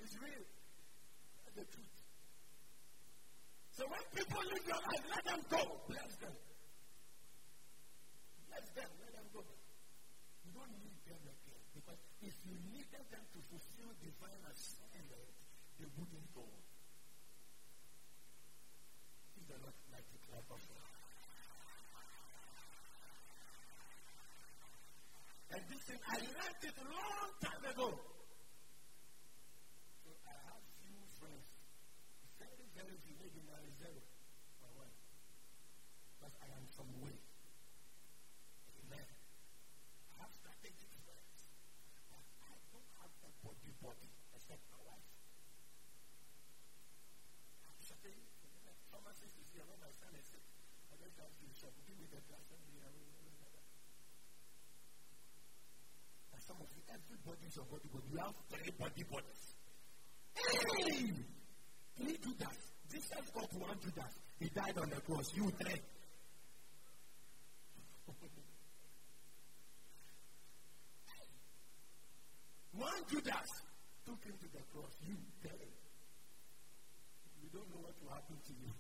it's 0.03 0.17
real. 0.19 0.45
That's 1.47 1.57
the 1.57 1.65
truth. 1.71 1.95
So 3.79 3.87
when 3.87 4.03
people 4.19 4.43
leave 4.51 4.67
your 4.67 4.83
life, 4.83 5.05
let 5.15 5.25
them 5.25 5.41
go. 5.47 5.63
Bless 5.87 6.15
them. 6.19 6.35
Bless 8.51 8.67
them. 8.75 8.91
Let 8.99 9.15
them 9.15 9.27
go. 9.31 9.47
You 10.45 10.51
don't 10.59 10.75
need 10.83 10.99
them 11.07 11.23
again. 11.23 11.63
Because 11.71 12.03
if 12.19 12.35
you 12.45 12.59
needed 12.75 13.05
them 13.15 13.25
to 13.31 13.39
fulfill 13.47 13.95
divine 14.03 14.43
assignment, 14.51 15.31
they 15.79 15.87
wouldn't 15.95 16.29
go. 16.35 16.51
If 19.39 19.47
they're 19.47 19.63
not 19.63 19.79
like 19.95 20.07
the 20.11 20.19
clap 20.27 20.34
of 20.34 20.34
And 25.55 25.63
this 25.71 25.83
thing, 25.89 26.01
I 26.05 26.21
learned 26.21 26.63
it 26.69 26.77
a 26.77 26.85
long 26.85 27.31
time 27.41 27.65
ago. 27.65 27.89
So 30.05 30.11
I 30.29 30.37
have 30.45 30.61
few 30.85 31.01
friends. 31.17 31.49
Very, 32.37 32.67
very 32.77 32.97
few, 33.01 33.17
maybe 33.17 33.41
now 33.49 33.57
zero. 33.81 34.05
For 34.61 34.69
what? 34.77 34.93
Because 36.13 36.37
I 36.45 36.53
am 36.53 36.69
from 36.77 36.93
way. 37.01 37.17
Amen. 38.85 39.09
I 40.13 40.29
have 40.29 40.33
strategic 40.37 40.93
friends. 41.09 41.41
But 42.13 42.27
I 42.45 42.53
don't 42.69 42.91
have 43.01 43.15
a 43.25 43.31
body 43.41 43.73
body 43.81 44.13
except 44.37 44.61
my 44.69 44.83
wife. 44.85 45.09
I'm 47.65 48.44
Pharmacist 48.95 49.35
is 49.43 49.51
here. 49.51 49.67
My 49.67 49.91
son. 49.91 50.15
I 50.15 50.95
don't 50.95 51.19
have 51.19 51.35
to 51.35 51.51
shop. 51.59 51.75
Give 51.83 51.99
me 51.99 52.07
the 52.15 52.23
glass 52.31 52.47
and 52.55 52.63
be 52.63 52.79
some 56.45 56.61
of 56.61 56.69
you, 56.77 56.83
everybody 56.93 57.47
is 57.49 57.57
body, 57.57 57.89
but 57.91 58.05
you 58.13 58.19
have 58.21 58.37
three 58.53 58.71
body 58.79 59.03
bodies. 59.09 59.57
Hey! 60.37 61.11
Do 62.21 62.31
that? 62.39 62.59
Jesus 62.93 63.27
got 63.33 63.49
one 63.55 63.79
Judas. 63.81 64.15
He 64.39 64.49
died 64.53 64.77
on 64.77 64.91
the 64.91 65.01
cross. 65.01 65.33
You 65.35 65.51
three. 65.59 65.81
one 72.77 73.03
Judas 73.09 73.51
took 74.05 74.23
him 74.23 74.37
to 74.39 74.49
the 74.53 74.63
cross. 74.71 74.93
You 75.07 75.17
don't 77.53 77.71
know 77.71 77.81
what 77.81 77.95
will 78.03 78.13
happen 78.35 78.41
to 78.47 78.55
you. 78.59 78.73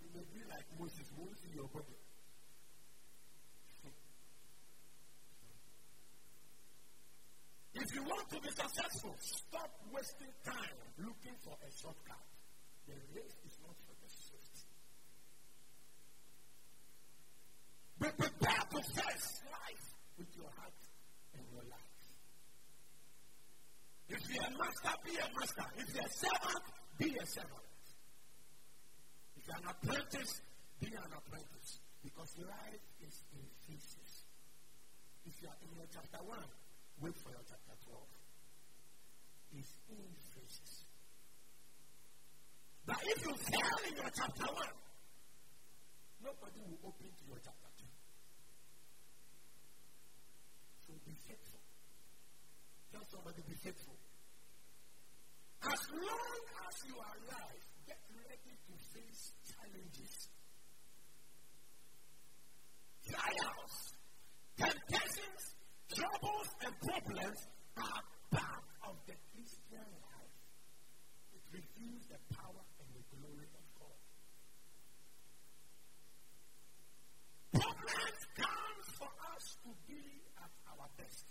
you 0.00 0.08
may 0.14 0.24
be 0.32 0.40
like 0.48 0.64
Moses. 0.78 1.06
Your 1.54 1.68
body. 1.68 1.96
If 7.74 7.94
you 7.94 8.02
want 8.02 8.28
to 8.30 8.40
be 8.40 8.48
successful, 8.48 9.14
stop 9.20 9.70
wasting 9.92 10.32
time 10.44 10.76
looking 10.98 11.36
for 11.44 11.56
a 11.60 11.70
shortcut. 11.70 12.24
The 12.86 12.94
race 13.14 13.36
is 13.46 13.56
not 13.64 13.76
for 13.84 13.94
the 14.00 14.08
swift. 14.08 14.56
Be 18.00 18.08
prepared 18.16 18.70
to 18.70 18.80
face 19.00 19.40
life 19.48 19.86
with 20.18 20.28
your 20.36 20.50
heart 20.56 20.80
and 21.34 21.44
your 21.52 21.64
life. 21.68 22.04
If 24.08 24.20
you're 24.28 24.44
a 24.44 24.50
master, 24.50 24.96
be 25.04 25.16
a 25.16 25.28
master. 25.38 25.66
If 25.76 25.94
you're 25.94 26.04
a 26.04 26.12
servant, 26.12 26.64
be 26.98 27.16
a 27.16 27.26
servant. 27.26 27.65
You're 29.46 29.56
an 29.56 29.66
apprentice, 29.70 30.42
be 30.80 30.88
an 30.90 31.12
apprentice. 31.14 31.80
Because 32.02 32.30
life 32.38 32.84
is 33.02 33.16
in 33.34 33.46
phases. 33.66 34.10
If 35.26 35.34
you 35.42 35.48
are 35.48 35.58
in 35.62 35.70
your 35.74 35.86
chapter 35.90 36.22
1, 36.22 36.38
Wait 37.00 37.12
for 37.20 37.28
your 37.28 37.44
chapter 37.44 37.76
12. 37.92 38.00
It's 39.60 39.72
in 39.92 40.08
phases. 40.32 40.72
But 42.86 42.96
if 43.04 43.20
you 43.20 43.34
fail 43.36 43.78
in 43.84 43.94
your 44.00 44.12
chapter 44.16 44.48
1, 44.48 44.64
nobody 46.24 46.60
will 46.64 46.80
open 46.88 47.12
to 47.12 47.24
your 47.28 47.36
chapter 47.44 47.68
2. 47.68 47.84
So 50.88 50.96
be 51.04 51.12
faithful. 51.20 51.60
Tell 52.92 53.04
somebody 53.12 53.44
be 53.44 53.56
faithful. 53.60 53.98
As 55.68 55.82
long 55.92 56.40
as 56.64 56.74
you 56.88 56.96
are 56.96 57.16
alive, 57.28 57.64
get 57.84 58.00
ready 58.08 58.56
face 58.96 59.32
challenges, 59.44 60.28
trials, 63.04 63.76
temptations, 64.56 65.42
troubles, 65.92 66.48
and 66.64 66.72
problems 66.80 67.40
are 67.76 68.02
part 68.32 68.64
of 68.88 68.96
the 69.06 69.16
Christian 69.32 69.88
life. 70.00 70.36
It 71.36 71.44
reveals 71.52 72.08
the 72.08 72.20
power 72.32 72.64
and 72.80 72.88
the 72.96 73.04
glory 73.12 73.48
of 73.52 73.64
God. 73.76 74.00
Problems 77.52 78.20
come 78.36 78.78
for 78.96 79.12
us 79.36 79.44
to 79.64 79.70
be 79.84 80.24
at 80.40 80.52
our 80.72 80.88
best. 80.96 81.26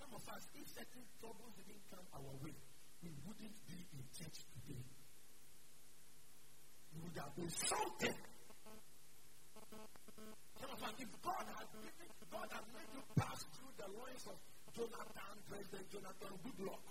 Some 0.00 0.12
of 0.16 0.24
us, 0.32 0.44
if 0.56 0.66
certain 0.68 1.04
troubles 1.20 1.52
didn't 1.60 1.84
come 1.92 2.06
our 2.16 2.32
way, 2.40 2.56
we 3.02 3.10
wouldn't 3.26 3.58
be 3.66 3.78
in 3.92 4.04
church 4.16 4.46
today. 4.54 4.91
Would 7.12 7.20
have 7.20 7.52
shouting 7.68 8.16
if 11.02 11.12
God 11.20 11.44
has 11.44 11.68
given, 11.74 12.08
God 12.30 12.48
has 12.54 12.64
made 12.72 12.90
you 12.94 13.02
pass 13.18 13.42
through 13.52 13.74
the 13.74 13.88
loins 13.90 14.24
of 14.30 14.38
Jonathan, 14.72 15.34
President 15.50 15.84
Jonathan 15.90 16.32
Goodluck, 16.46 16.86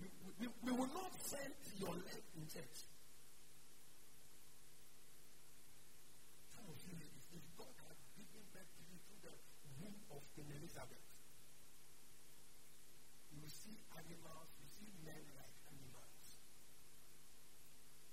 we, 0.00 0.06
we, 0.38 0.46
we 0.62 0.72
will 0.72 0.92
not 0.94 1.12
send 1.20 1.52
your 1.82 1.90
leg 1.90 2.22
in 2.38 2.46
church. 2.46 2.86
Some 6.54 6.70
of 6.70 6.78
you, 6.86 6.94
if 6.96 7.44
God 7.58 7.74
has 7.82 7.98
given 8.14 8.44
birth 8.54 8.70
to 8.72 8.82
you 8.88 8.96
through 9.04 9.22
the 9.26 9.34
womb 9.82 9.98
of 10.14 10.22
Queen 10.32 10.48
Elizabeth, 10.54 11.04
you 13.34 13.42
will 13.42 13.52
see 13.52 13.76
animals, 13.90 14.48
you 14.62 14.68
see 14.70 14.88
men 15.02 15.24
like 15.34 15.56
animals. 15.66 16.40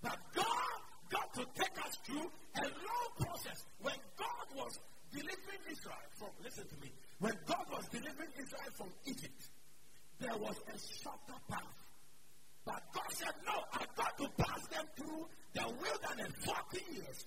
But 0.03 0.19
God 0.35 0.79
got 1.09 1.33
to 1.33 1.43
take 1.55 1.77
us 1.79 1.95
through 2.05 2.27
a 2.27 2.65
long 2.67 3.09
process. 3.17 3.63
When 3.81 3.95
God 4.19 4.47
was 4.53 4.77
delivering 5.11 5.63
Israel 5.71 6.07
from, 6.19 6.29
listen 6.43 6.67
to 6.67 6.77
me, 6.83 6.91
when 7.19 7.33
God 7.47 7.65
was 7.71 7.87
delivering 7.89 8.29
Israel 8.37 8.71
from 8.77 8.89
Egypt, 9.05 9.41
there 10.19 10.37
was 10.37 10.59
a 10.67 10.77
shorter 11.01 11.39
path. 11.49 11.79
But 12.65 12.83
God 12.93 13.11
said, 13.11 13.33
No, 13.45 13.55
I've 13.73 13.95
got 13.95 14.17
to 14.17 14.27
pass 14.37 14.61
them 14.67 14.85
through 14.95 15.27
the 15.53 15.63
wilderness 15.63 16.31
40 16.45 16.95
years 16.95 17.25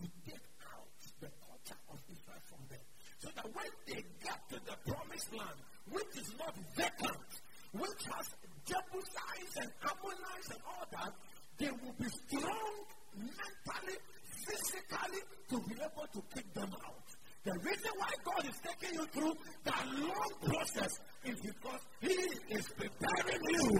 to 0.00 0.04
take 0.24 0.46
out 0.72 0.88
the 1.20 1.30
culture 1.40 1.80
of 1.92 1.98
Israel 2.08 2.42
from 2.44 2.60
them. 2.68 2.84
So 3.18 3.28
that 3.36 3.48
when 3.54 3.70
they 3.86 4.04
get 4.24 4.40
to 4.50 4.56
the 4.64 4.76
promised 4.84 5.32
land, 5.32 5.58
which 5.90 6.12
is 6.16 6.30
not 6.38 6.54
vacant, 6.76 7.28
which 7.72 8.02
has 8.12 8.26
Jebusites 8.64 9.56
and 9.56 9.70
Ammonites 9.80 10.48
and 10.50 10.62
all 10.68 10.86
that, 10.92 11.12
they 11.58 11.70
will 11.70 11.96
be 11.98 12.08
strong 12.08 12.72
mentally, 13.16 13.96
physically 14.44 15.22
to 15.48 15.56
be 15.68 15.74
able 15.80 16.06
to 16.12 16.20
kick 16.34 16.52
them 16.52 16.70
out. 16.84 17.08
The 17.44 17.54
reason 17.62 17.92
why 17.96 18.10
God 18.24 18.44
is 18.44 18.58
taking 18.58 18.98
you 18.98 19.06
through 19.06 19.34
that 19.64 19.86
long 19.96 20.30
process 20.44 20.92
is 21.24 21.38
because 21.40 21.80
He 22.00 22.18
is 22.50 22.66
preparing 22.76 23.42
you 23.54 23.70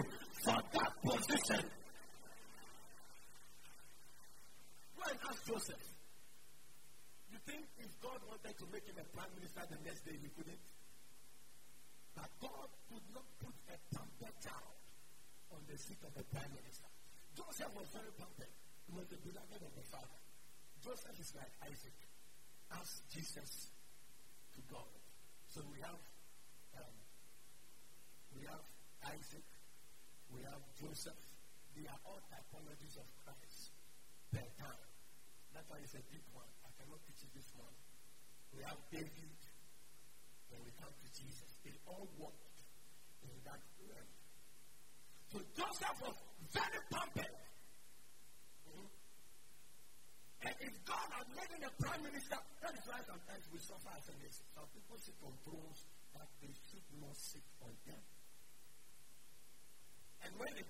for 0.45 0.55
that 0.55 0.93
position. 1.03 1.67
Go 4.97 5.03
and 5.11 5.19
ask 5.29 5.45
Joseph. 5.45 5.85
You 7.31 7.39
think 7.45 7.67
if 7.79 7.91
God 8.01 8.21
wanted 8.31 8.55
to 8.57 8.65
make 8.73 8.87
him 8.87 8.97
a 9.03 9.07
prime 9.11 9.35
minister 9.35 9.61
the 9.69 9.81
next 9.85 10.07
day, 10.07 10.15
he 10.15 10.29
couldn't? 10.31 10.63
But 12.15 12.31
God 12.41 12.69
could 12.89 13.07
not 13.13 13.27
put 13.43 13.55
a 13.69 13.77
pampered 13.93 14.37
child 14.41 14.77
on 15.53 15.61
the 15.69 15.77
seat 15.77 16.01
of 16.07 16.15
the 16.15 16.25
prime 16.33 16.49
minister. 16.55 16.89
Joseph 17.37 17.73
was 17.77 17.89
very 17.93 18.13
pampered. 18.17 18.53
He 18.89 18.93
was 18.97 19.05
the 19.13 19.21
beloved 19.21 19.61
of 19.61 19.73
the 19.75 19.87
father. 19.93 20.21
Joseph 20.81 21.19
is 21.21 21.31
like 21.37 21.53
Isaac. 21.67 21.99
Ask 22.73 23.05
Jesus 23.13 23.69
to 24.57 24.61
God. 24.73 24.89
So 25.53 25.61
we 25.69 25.77
have 25.85 26.01
um, 26.81 26.97
we 28.33 28.49
have 28.49 28.65
Isaac, 29.13 29.47
we 30.33 30.41
have 30.43 30.61
Joseph. 30.81 31.21
They 31.77 31.85
are 31.85 32.01
all 32.09 32.21
typologies 32.33 32.97
of 32.97 33.05
Christ 33.21 33.77
per 34.33 34.45
time. 34.57 34.89
That's 35.53 35.69
why 35.69 35.81
it's 35.85 35.97
a 35.97 36.05
deep 36.09 36.25
one. 36.33 36.49
I 36.65 36.73
cannot 36.81 37.01
teach 37.05 37.21
you 37.25 37.31
this 37.37 37.49
one. 37.57 37.73
We 38.57 38.65
have 38.65 38.81
David, 38.89 39.41
when 40.53 40.61
we 40.65 40.73
come 40.77 40.93
to 40.93 41.09
Jesus. 41.13 41.51
They 41.65 41.77
all 41.89 42.09
walked 42.17 42.61
in 43.25 43.33
that 43.45 43.61
realm. 43.81 44.11
So 45.33 45.41
Joseph 45.57 45.97
was 46.01 46.17
very 46.53 46.81
pampered. 46.93 47.37
Mm-hmm. 48.69 48.89
And 50.47 50.55
if 50.61 50.75
God 50.85 51.09
had 51.13 51.29
made 51.35 51.51
him 51.57 51.65
a 51.67 51.73
prime 51.83 52.03
minister, 52.05 52.39
that 52.63 52.73
is 52.77 52.85
why 52.87 53.01
sometimes 53.03 53.45
we 53.53 53.59
suffer 53.59 53.93
as 53.97 54.07
a 54.13 54.17
nation. 54.21 54.45
Some 54.55 54.69
people 54.73 54.97
sit 55.01 55.17
on 55.25 55.35
thrones 55.43 55.89
that 56.15 56.29
they 56.41 56.53
should 56.69 56.87
not 57.01 57.17
sit 57.17 57.45
on 57.65 57.73
them. 57.85 58.03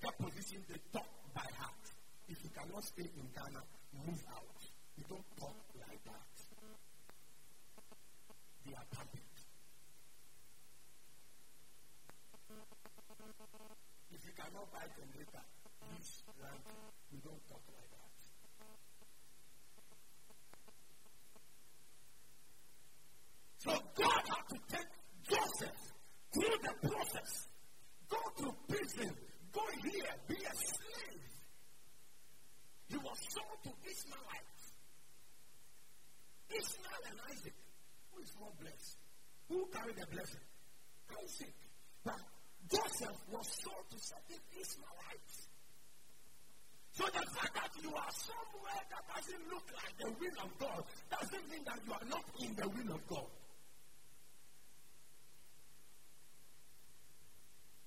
Get 0.03 0.19
position, 0.19 0.63
they 0.69 0.81
talk 0.93 1.09
by 1.35 1.47
heart. 1.59 1.85
If 2.29 2.43
you 2.45 2.51
cannot 2.51 2.85
stay 2.85 3.09
in 3.17 3.27
Ghana, 3.35 3.63
move 4.07 4.23
out. 4.31 4.61
You 4.97 5.05
don't 5.09 5.25
talk 5.39 5.57
like 5.81 6.03
that. 6.05 6.33
They 8.67 8.75
are 8.75 8.87
pumping. 8.95 9.21
If 14.13 14.25
you 14.25 14.33
cannot 14.37 14.73
buy 14.73 14.87
generator, 14.97 15.45
please 15.81 16.23
run. 16.41 16.61
You 17.13 17.19
don't 17.25 17.43
talk 17.49 17.63
like 17.73 17.91
that. 17.91 18.17
So 23.59 23.73
God 23.97 24.23
had 24.29 24.45
to 24.51 24.59
take 24.69 24.93
Joseph 25.29 25.81
through 26.33 26.59
the 26.63 26.89
process. 26.89 27.49
Go 28.09 28.19
through 28.37 28.55
prison. 28.69 29.26
Go 29.57 29.65
here. 29.89 30.13
Be 30.29 30.35
a 30.37 30.53
slave. 30.53 31.25
He 32.89 32.97
was 32.99 33.19
sold 33.33 33.59
to 33.65 33.73
Ishmaelites. 33.89 34.65
Ishmael 36.51 37.03
and 37.09 37.19
Isaac. 37.33 37.57
Who 38.13 38.21
is 38.21 38.33
more 38.39 38.53
blessed? 38.61 38.99
Who 39.49 39.65
carried 39.73 39.97
the 39.97 40.07
blessing? 40.13 40.45
Isaac. 41.25 41.57
But 42.05 42.21
Joseph 42.69 43.17
was 43.33 43.49
sold 43.65 43.87
to 43.91 43.99
certain 43.99 44.45
Ishmaelites. 44.61 45.49
So 46.93 47.05
the 47.07 47.25
fact 47.33 47.55
that 47.57 47.73
you 47.81 47.93
are 47.97 48.13
somewhere 48.13 48.83
that 48.93 49.05
doesn't 49.09 49.45
look 49.49 49.65
like 49.73 49.95
the 50.05 50.11
will 50.21 50.39
of 50.45 50.51
God 50.59 50.85
doesn't 51.09 51.49
mean 51.49 51.65
that 51.65 51.81
you 51.87 51.93
are 51.93 52.09
not 52.09 52.25
in 52.41 52.55
the 52.57 52.69
will 52.69 52.95
of 52.95 53.07
God. 53.09 53.31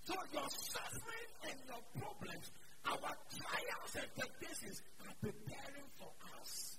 So 0.10 0.16
your 0.34 0.50
suffering 0.50 1.30
problems, 1.98 2.52
our 2.86 3.14
trials 3.34 3.94
and 3.96 4.10
temptations 4.16 4.82
are 5.06 5.16
preparing 5.22 5.90
for 5.98 6.12
us. 6.38 6.78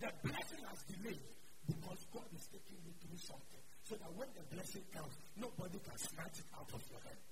The 0.00 0.10
blessing 0.22 0.62
has 0.68 0.80
delayed 0.90 1.30
because 1.66 2.00
God 2.12 2.28
is 2.34 2.44
taking 2.52 2.80
you 2.84 2.92
through 3.00 3.18
something. 3.18 3.62
So 3.84 3.96
that 3.96 4.12
when 4.16 4.28
the 4.32 4.44
blessing 4.54 4.84
comes, 4.92 5.12
nobody 5.36 5.78
can 5.80 5.98
snatch 5.98 6.40
it 6.40 6.48
out 6.56 6.68
of 6.72 6.80
your 6.88 7.00
hand. 7.04 7.24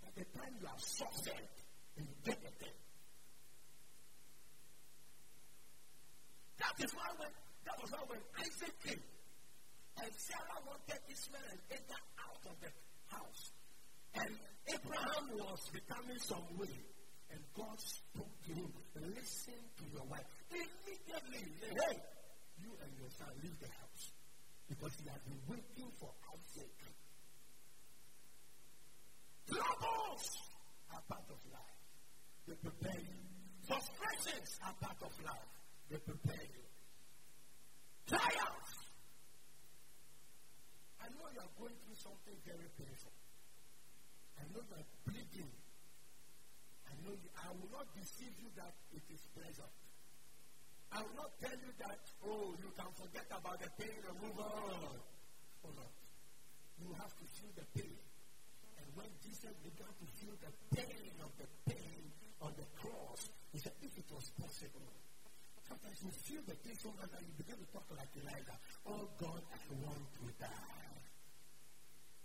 By 0.00 0.10
the 0.16 0.24
time 0.32 0.52
you 0.60 0.66
are 0.66 0.80
suffered 0.80 1.52
and 1.96 2.08
thing. 2.24 2.76
That 6.58 6.84
is 6.84 6.92
why 6.94 7.08
when 7.16 7.28
that 7.64 7.76
was 7.80 7.90
why 7.92 8.04
when 8.08 8.20
Isaac 8.40 8.74
came, 8.84 9.02
and 10.02 10.10
Sarah 10.16 10.60
wanted 10.64 11.00
Ishmael 11.08 11.48
and 11.52 11.60
Hagar 11.68 12.02
out 12.20 12.42
of 12.48 12.56
the 12.60 12.70
house. 13.08 13.55
And 14.16 14.32
Abraham 14.68 15.24
was 15.38 15.60
becoming 15.72 16.18
some 16.18 16.46
way. 16.56 16.72
And 17.30 17.40
God 17.54 17.78
spoke 17.80 18.32
to 18.46 18.52
him, 18.54 18.72
listen 18.94 19.60
to 19.78 19.84
your 19.92 20.04
wife. 20.06 20.24
Immediately, 20.50 21.44
hey, 21.60 21.96
you 22.62 22.70
and 22.82 22.92
your 22.96 23.10
son 23.10 23.28
leave 23.42 23.58
the 23.60 23.68
house. 23.68 24.12
Because 24.68 24.92
he 25.02 25.08
has 25.10 25.20
been 25.22 25.40
waiting 25.48 25.90
for 26.00 26.10
Isaac. 26.32 26.74
Troubles 29.46 30.26
are 30.94 31.02
part 31.08 31.28
of 31.30 31.38
life. 31.52 31.80
They 32.48 32.54
prepare 32.54 32.98
you. 32.98 33.20
Frustrations 33.66 34.58
are 34.66 34.74
part 34.80 34.98
of 35.02 35.12
life. 35.22 35.52
They 35.90 35.98
prepare 35.98 36.46
you. 36.46 36.64
Trials. 38.06 38.70
I 41.02 41.06
know 41.14 41.26
you 41.30 41.40
are 41.42 41.54
going 41.58 41.74
through 41.86 41.98
something 41.98 42.34
very 42.46 42.70
painful. 42.78 43.12
I 44.36 44.44
know 44.52 44.60
you 44.60 44.74
are 44.76 44.88
bleeding. 45.04 45.52
I 46.86 46.94
know 47.04 47.14
you, 47.16 47.28
I 47.36 47.48
will 47.56 47.70
not 47.72 47.86
deceive 47.96 48.34
you 48.40 48.48
that 48.56 48.74
it 48.92 49.04
is 49.08 49.22
pleasant. 49.32 49.74
I 50.92 51.02
will 51.02 51.16
not 51.18 51.32
tell 51.42 51.56
you 51.56 51.72
that, 51.82 52.00
oh, 52.24 52.54
you 52.56 52.70
can 52.72 52.90
forget 52.94 53.26
about 53.32 53.58
the 53.60 53.70
pain 53.76 54.00
and 54.00 54.16
move 54.22 54.38
on. 54.38 54.96
Oh, 55.66 55.72
no. 55.74 55.86
You 56.80 56.88
have 56.96 57.12
to 57.16 57.24
feel 57.36 57.52
the 57.56 57.66
pain. 57.74 57.98
And 58.78 58.86
when 58.94 59.10
Jesus 59.24 59.52
began 59.60 59.92
to 59.92 60.06
feel 60.20 60.36
the 60.40 60.52
pain 60.72 61.12
of 61.20 61.32
the 61.36 61.48
pain 61.68 62.04
on 62.40 62.52
the 62.56 62.68
cross, 62.80 63.28
he 63.52 63.58
said, 63.58 63.72
if 63.82 63.92
it 63.98 64.08
was 64.12 64.30
possible. 64.40 64.92
Sometimes 65.66 65.98
you 66.00 66.12
feel 66.22 66.42
the 66.46 66.54
pain 66.62 66.76
so 66.78 66.94
much 66.94 67.10
that 67.10 67.20
you 67.20 67.34
begin 67.34 67.58
to 67.58 67.66
talk 67.74 67.84
like 67.90 68.12
Elijah. 68.22 68.56
Oh, 68.86 69.08
God, 69.18 69.42
I 69.50 69.58
want 69.82 70.06
to 70.14 70.24
die. 70.38 70.95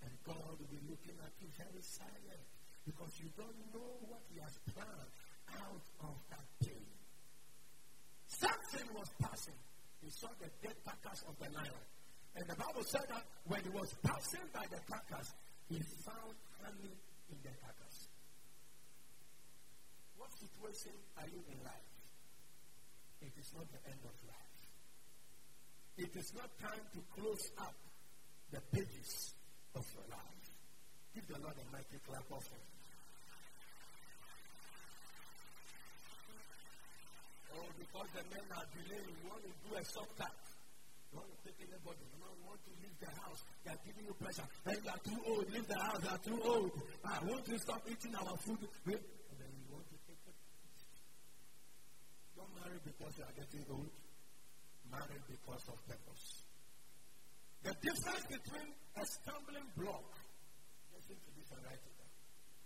And 0.02 0.12
God 0.26 0.58
will 0.58 0.72
be 0.72 0.82
looking 0.90 1.18
at 1.22 1.34
you 1.40 1.48
very 1.58 1.82
silent 1.82 2.46
because 2.86 3.12
you 3.22 3.30
don't 3.38 3.60
know 3.74 3.92
what 4.10 4.22
He 4.34 4.42
has 4.42 4.58
planned 4.74 5.14
out 5.62 5.86
of 6.02 6.16
that 6.30 6.48
pain. 6.64 6.88
Something 8.28 8.88
was 8.96 9.10
passing. 9.22 9.60
He 10.02 10.10
saw 10.10 10.30
the 10.42 10.50
dead 10.66 10.76
carcass 10.84 11.22
of 11.30 11.38
the 11.38 11.50
lion. 11.54 11.86
And 12.36 12.48
the 12.48 12.56
Bible 12.56 12.84
said 12.88 13.06
that 13.10 13.26
when 13.46 13.62
he 13.62 13.70
was 13.70 13.94
passing 14.02 14.48
by 14.54 14.66
the 14.72 14.80
carcass, 14.88 15.34
he 15.68 15.78
found 16.08 16.34
honey 16.64 16.96
in 17.30 17.38
the 17.44 17.54
carcass. 17.60 18.08
What 20.18 20.32
situation 20.40 20.96
are 21.20 21.28
you 21.28 21.44
in 21.52 21.60
life? 21.64 21.92
It 23.22 23.34
is 23.38 23.52
not 23.54 23.68
the 23.70 23.82
end 23.86 24.02
of 24.02 24.16
life. 24.26 24.60
It 25.98 26.16
is 26.16 26.34
not 26.34 26.50
time 26.58 26.82
to 26.96 27.00
close 27.14 27.52
up 27.60 27.76
the 28.52 28.62
pages 28.74 29.36
of 29.76 29.86
your 29.96 30.08
life. 30.12 30.48
Give 31.16 31.28
the 31.28 31.40
Lord 31.40 31.56
a 31.56 31.66
mighty 31.72 32.00
clap 32.08 32.28
offering. 32.32 32.68
Oh, 37.56 37.68
because 37.76 38.10
the 38.16 38.24
men 38.32 38.46
are 38.56 38.68
delaying, 38.72 39.12
you 39.12 39.28
want 39.28 39.44
to 39.44 39.52
do 39.52 39.70
a 39.76 39.84
short 39.84 40.08
cut. 40.16 40.32
You 41.12 41.20
want 41.20 41.28
to 41.28 41.38
take 41.44 41.60
anybody. 41.68 42.04
You 42.08 42.20
don't 42.24 42.42
want 42.48 42.60
to 42.64 42.72
leave 42.80 42.96
the 43.04 43.12
house. 43.20 43.44
They 43.64 43.72
are 43.76 43.82
giving 43.84 44.06
you 44.08 44.16
pressure. 44.16 44.48
Hey, 44.64 44.80
you 44.80 44.92
are 44.92 45.04
too 45.04 45.20
old. 45.28 45.46
Leave 45.52 45.68
the 45.68 45.80
house. 45.80 46.00
You 46.00 46.12
are 46.16 46.24
too 46.24 46.40
old. 46.48 46.72
Ah, 47.04 47.20
I 47.20 47.26
want 47.28 47.44
to 47.52 47.60
stop 47.60 47.84
eating 47.92 48.16
our 48.16 48.36
food. 48.40 48.64
And 48.88 49.36
then 49.36 49.52
you 49.52 49.68
want 49.68 49.84
to 49.92 49.98
take 50.08 50.24
it. 50.24 50.38
Don't 52.40 52.52
marry 52.56 52.80
because 52.88 53.12
you 53.20 53.24
are 53.28 53.36
getting 53.36 53.64
old. 53.68 53.92
Marry 54.88 55.20
because 55.28 55.64
of 55.68 55.76
purpose. 55.88 56.41
The 57.64 57.74
difference 57.78 58.26
between 58.26 58.74
a 58.98 59.06
stumbling 59.06 59.70
block, 59.78 60.10
listen 60.98 61.16
to 61.16 61.32
this 61.38 61.46
and 61.54 61.62
write 61.64 61.78
it 61.78 61.94
down. 61.94 62.14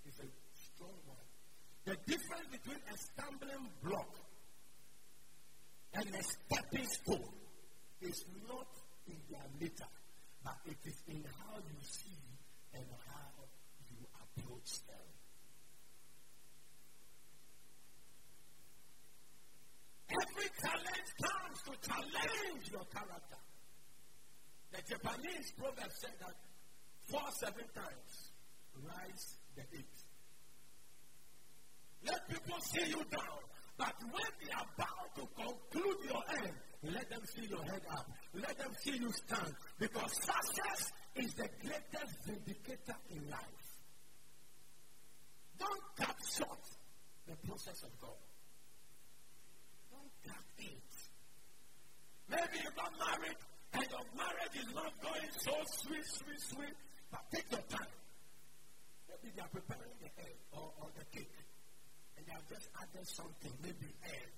is 0.07 0.19
a 0.23 0.27
strong 0.55 0.95
one. 1.05 1.27
The 1.83 1.97
difference 2.07 2.47
between 2.51 2.79
a 2.79 2.95
stumbling 2.97 3.67
block 3.83 4.15
and 5.93 6.15
a 6.15 6.23
stepping 6.23 6.87
stone 6.87 7.35
is 8.01 8.23
not 8.47 8.67
in 9.07 9.19
their 9.29 9.47
nature, 9.59 9.91
but 10.43 10.55
it 10.65 10.79
is 10.85 10.95
in 11.07 11.23
how 11.23 11.57
you 11.59 11.79
see 11.83 12.23
and 12.73 12.85
how 13.11 13.43
you 13.91 13.99
approach 14.15 14.79
them. 14.87 15.07
Every 20.07 20.49
challenge 20.63 21.09
comes 21.19 21.57
to 21.67 21.89
challenge 21.89 22.71
your 22.71 22.85
character. 22.85 23.39
The 24.75 24.95
Japanese 24.95 25.53
proverb 25.57 25.91
said 25.91 26.11
that 26.19 26.35
four, 27.07 27.31
seven 27.39 27.63
times 27.73 28.31
rise 28.83 29.37
the 29.55 29.61
eight. 29.73 29.95
Let 32.05 32.27
people 32.27 32.59
see 32.59 32.89
you 32.89 33.01
down. 33.09 33.39
But 33.77 33.93
when 34.11 34.31
they 34.43 34.51
are 34.51 34.65
about 34.75 35.15
to 35.15 35.27
conclude 35.35 35.97
your 36.09 36.23
end, 36.41 36.53
let 36.83 37.09
them 37.09 37.21
see 37.25 37.47
your 37.47 37.63
head 37.63 37.81
up. 37.91 38.09
Let 38.33 38.57
them 38.57 38.71
see 38.81 38.97
you 38.97 39.11
stand. 39.11 39.53
Because 39.79 40.11
success 40.13 40.91
is 41.15 41.33
the 41.35 41.49
greatest 41.61 42.25
vindicator 42.25 42.97
in 43.09 43.29
life. 43.29 43.67
Don't 45.57 45.81
cut 45.97 46.15
short 46.37 46.59
the 47.27 47.35
process 47.47 47.81
of 47.83 47.99
God. 48.01 48.21
Don't 49.91 50.33
cut 50.33 50.45
it. 50.59 50.91
Maybe 52.29 52.63
you 52.63 52.69
got 52.75 52.91
married 52.99 53.37
and 53.75 53.87
your 53.91 54.07
marriage 54.15 54.55
is 54.55 54.69
not 54.73 54.91
going 55.03 55.31
so 55.35 55.53
sweet, 55.83 56.05
sweet, 56.05 56.41
sweet. 56.41 56.75
But 57.11 57.23
take 57.31 57.47
your 57.51 57.61
time. 57.67 57.93
Maybe 59.09 59.33
they 59.35 59.41
are 59.41 59.51
preparing 59.51 59.95
the 59.99 60.11
egg 60.23 60.35
or, 60.51 60.71
or 60.81 60.89
the 60.97 61.05
cake. 61.11 61.31
And 62.17 62.25
they 62.25 62.33
have 62.33 62.47
just 62.47 62.67
added 62.79 63.07
something, 63.07 63.51
maybe 63.61 63.91
egg. 64.07 64.33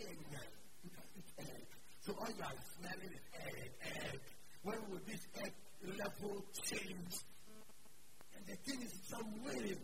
Amen. 0.00 0.50
You 0.84 0.90
can 0.90 1.46
egg. 1.46 1.66
So 2.00 2.14
all 2.18 2.30
you 2.30 2.42
are 2.42 2.58
smelling 2.78 3.12
is 3.12 3.26
egg, 3.42 3.70
egg. 3.82 4.20
When 4.62 4.78
will 4.90 5.02
this 5.06 5.26
egg 5.42 5.52
level 5.98 6.44
change? 6.62 7.14
And 8.36 8.42
the 8.46 8.56
thing 8.64 8.82
is 8.82 8.94
some 9.08 9.44
way. 9.44 9.76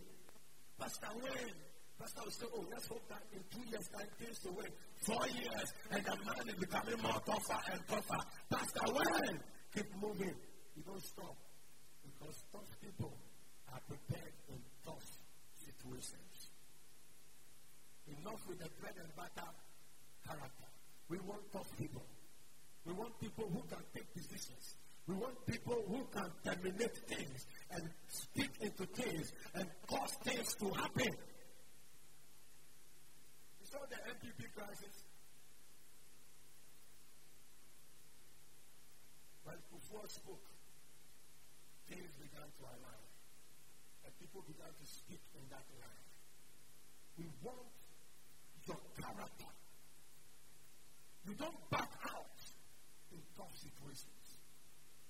Pastor 0.78 1.12
when? 1.20 1.65
Pastor 1.98 2.20
will 2.24 2.30
say, 2.30 2.46
oh, 2.54 2.64
let's 2.70 2.86
hope 2.88 3.08
that 3.08 3.22
in 3.32 3.40
two 3.48 3.64
years' 3.70 3.88
time 3.88 4.06
things 4.20 4.38
will 4.44 4.52
win. 4.52 4.70
Four 5.06 5.26
years, 5.28 5.68
and 5.90 6.04
the 6.04 6.16
man 6.24 6.48
is 6.48 6.54
becoming 6.54 7.00
more 7.02 7.20
tougher 7.24 7.60
and 7.72 7.80
tougher. 7.88 8.22
Pastor 8.50 8.86
when? 8.92 9.40
Keep 9.74 9.88
moving. 10.00 10.34
You 10.76 10.82
don't 10.84 11.02
stop. 11.02 11.36
Because 12.04 12.36
tough 12.52 12.70
people 12.82 13.12
are 13.72 13.80
prepared 13.88 14.34
in 14.48 14.60
tough 14.84 15.04
situations. 15.56 16.52
Enough 18.06 18.40
with 18.48 18.58
the 18.60 18.68
bread 18.80 18.94
and 19.00 19.10
butter 19.16 19.50
character. 20.26 20.68
We 21.08 21.18
want 21.20 21.40
tough 21.52 21.70
people. 21.78 22.04
We 22.84 22.92
want 22.92 23.18
people 23.20 23.48
who 23.52 23.62
can 23.68 23.82
take 23.94 24.12
decisions. 24.14 24.76
We 25.08 25.14
want 25.14 25.34
people 25.46 25.82
who 25.88 26.06
can 26.12 26.30
terminate 26.44 26.96
things 27.06 27.46
and 27.70 27.82
speak 28.08 28.50
into 28.60 28.86
things 28.86 29.32
and 29.54 29.66
cause 29.86 30.12
things 30.24 30.54
to 30.56 30.68
happen. 30.70 31.14
You 33.66 33.82
saw 33.82 33.86
the 33.90 33.98
NPP 33.98 34.46
crisis? 34.54 34.94
When 39.42 39.58
Kufuor 39.66 40.06
spoke, 40.06 40.46
things 41.90 42.14
began 42.14 42.46
to 42.46 42.62
align. 42.62 43.06
And 44.06 44.14
people 44.22 44.46
began 44.46 44.70
to 44.70 44.86
speak 44.86 45.18
in 45.34 45.42
that 45.50 45.66
line. 45.82 46.06
We 47.18 47.26
want 47.42 47.74
your 48.70 48.78
character. 49.02 49.50
You 51.26 51.34
don't 51.34 51.58
back 51.66 51.90
out 52.14 52.38
in 53.10 53.18
tough 53.34 53.50
situations. 53.58 54.26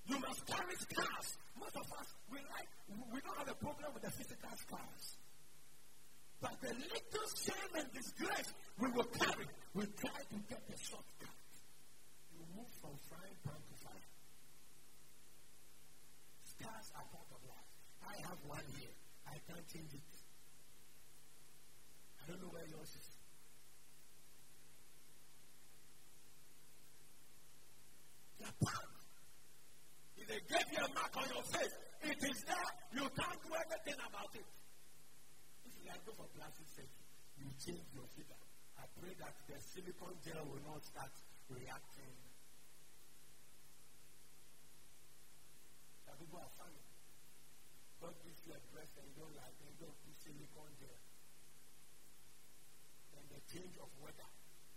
You 0.08 0.16
must 0.16 0.40
carry 0.48 0.76
scars. 0.80 1.28
Most 1.60 1.76
of 1.76 1.92
us, 1.92 2.08
we 2.32 2.40
like, 2.56 2.72
we 3.12 3.20
don't 3.20 3.36
have 3.36 3.52
a 3.52 3.58
problem 3.60 3.92
with 3.92 4.02
the 4.02 4.12
physical 4.16 4.56
scars. 4.56 5.15
But 6.46 6.60
the 6.62 6.74
little 6.78 7.28
shame 7.34 7.74
and 7.74 7.90
disgrace 7.90 8.54
we 8.78 8.88
will 8.94 9.10
carry, 9.18 9.46
we 9.74 9.82
try 9.98 10.20
to 10.30 10.38
get 10.46 10.62
the 10.70 10.78
shortcut. 10.78 11.42
You 12.30 12.46
move 12.54 12.70
from 12.78 12.94
frying 13.10 13.34
pan 13.42 13.58
to 13.58 13.74
fire. 13.82 14.06
Scars 16.46 16.86
are 16.94 17.06
part 17.10 17.26
of 17.34 17.42
life. 17.50 17.70
I 18.06 18.14
have 18.30 18.38
one 18.46 18.62
here. 18.78 18.94
I 19.26 19.42
can't 19.50 19.66
change 19.66 19.90
it. 19.90 20.06
I 22.22 22.30
don't 22.30 22.40
know 22.42 22.52
where 22.54 22.66
yours 22.70 22.94
is. 22.94 23.10
If 30.16 30.28
they 30.28 30.40
gave 30.46 30.68
you 30.70 30.84
a 30.84 30.94
mark 30.94 31.16
on 31.16 31.26
your 31.34 31.42
face, 31.42 31.74
it 32.02 32.22
is 32.22 32.38
there. 32.46 32.70
You 32.94 33.10
can't 33.18 33.42
do 33.42 33.50
anything 33.50 33.98
about 33.98 34.30
it. 34.34 34.46
You 35.86 35.94
go 36.02 36.12
for 36.18 36.26
plastic 36.34 36.66
surgery, 36.74 37.06
you 37.38 37.46
change 37.62 37.86
your 37.94 38.06
figure. 38.18 38.42
I 38.74 38.90
pray 38.98 39.14
that 39.22 39.34
the 39.46 39.54
silicone 39.62 40.18
gel 40.26 40.42
will 40.50 40.62
not 40.66 40.82
start 40.82 41.14
reacting. 41.46 42.14
People 46.16 46.42
are 46.42 46.54
funny. 46.58 46.82
God 48.02 48.16
gives 48.24 48.40
you 48.48 48.56
a 48.56 48.60
breast 48.74 48.98
and 48.98 49.06
you 49.06 49.14
don't 49.14 49.36
like 49.36 49.54
you 49.62 49.70
don't 49.78 49.94
put 50.02 50.16
silicone 50.16 50.74
gel. 50.80 50.98
Then 53.14 53.24
the 53.30 53.40
change 53.46 53.78
of 53.78 53.86
weather, 54.02 54.30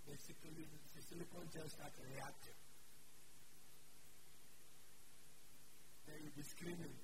basically 0.06 0.68
the 0.68 1.02
silicone 1.02 1.50
gel 1.50 1.66
starts 1.66 1.98
reacting. 2.06 2.60
then 6.10 6.18
you'll 6.26 6.34
be 6.34 6.42
screaming. 6.42 6.96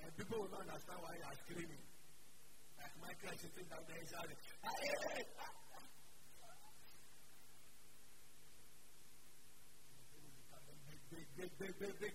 And 0.00 0.08
people 0.16 0.40
will 0.40 0.52
not 0.52 0.64
understand 0.64 0.98
why 1.04 1.12
you 1.20 1.24
are 1.28 1.38
screaming. 1.44 1.82
Is 2.76 3.40
sitting 3.40 3.68
down 3.68 3.80
there 3.88 3.96
shouting, 4.06 4.36
hey, 4.62 4.86
hey, 5.12 5.24
Big. 11.36 12.12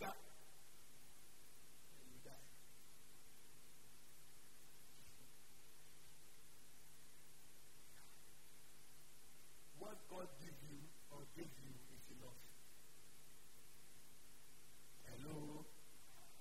What 9.78 9.98
God 10.10 10.28
gives 10.40 10.62
you 10.70 10.78
or 11.12 11.22
gives 11.36 11.54
you 11.62 11.74
is 11.92 12.06
enough. 12.18 12.42
Hello. 15.06 15.66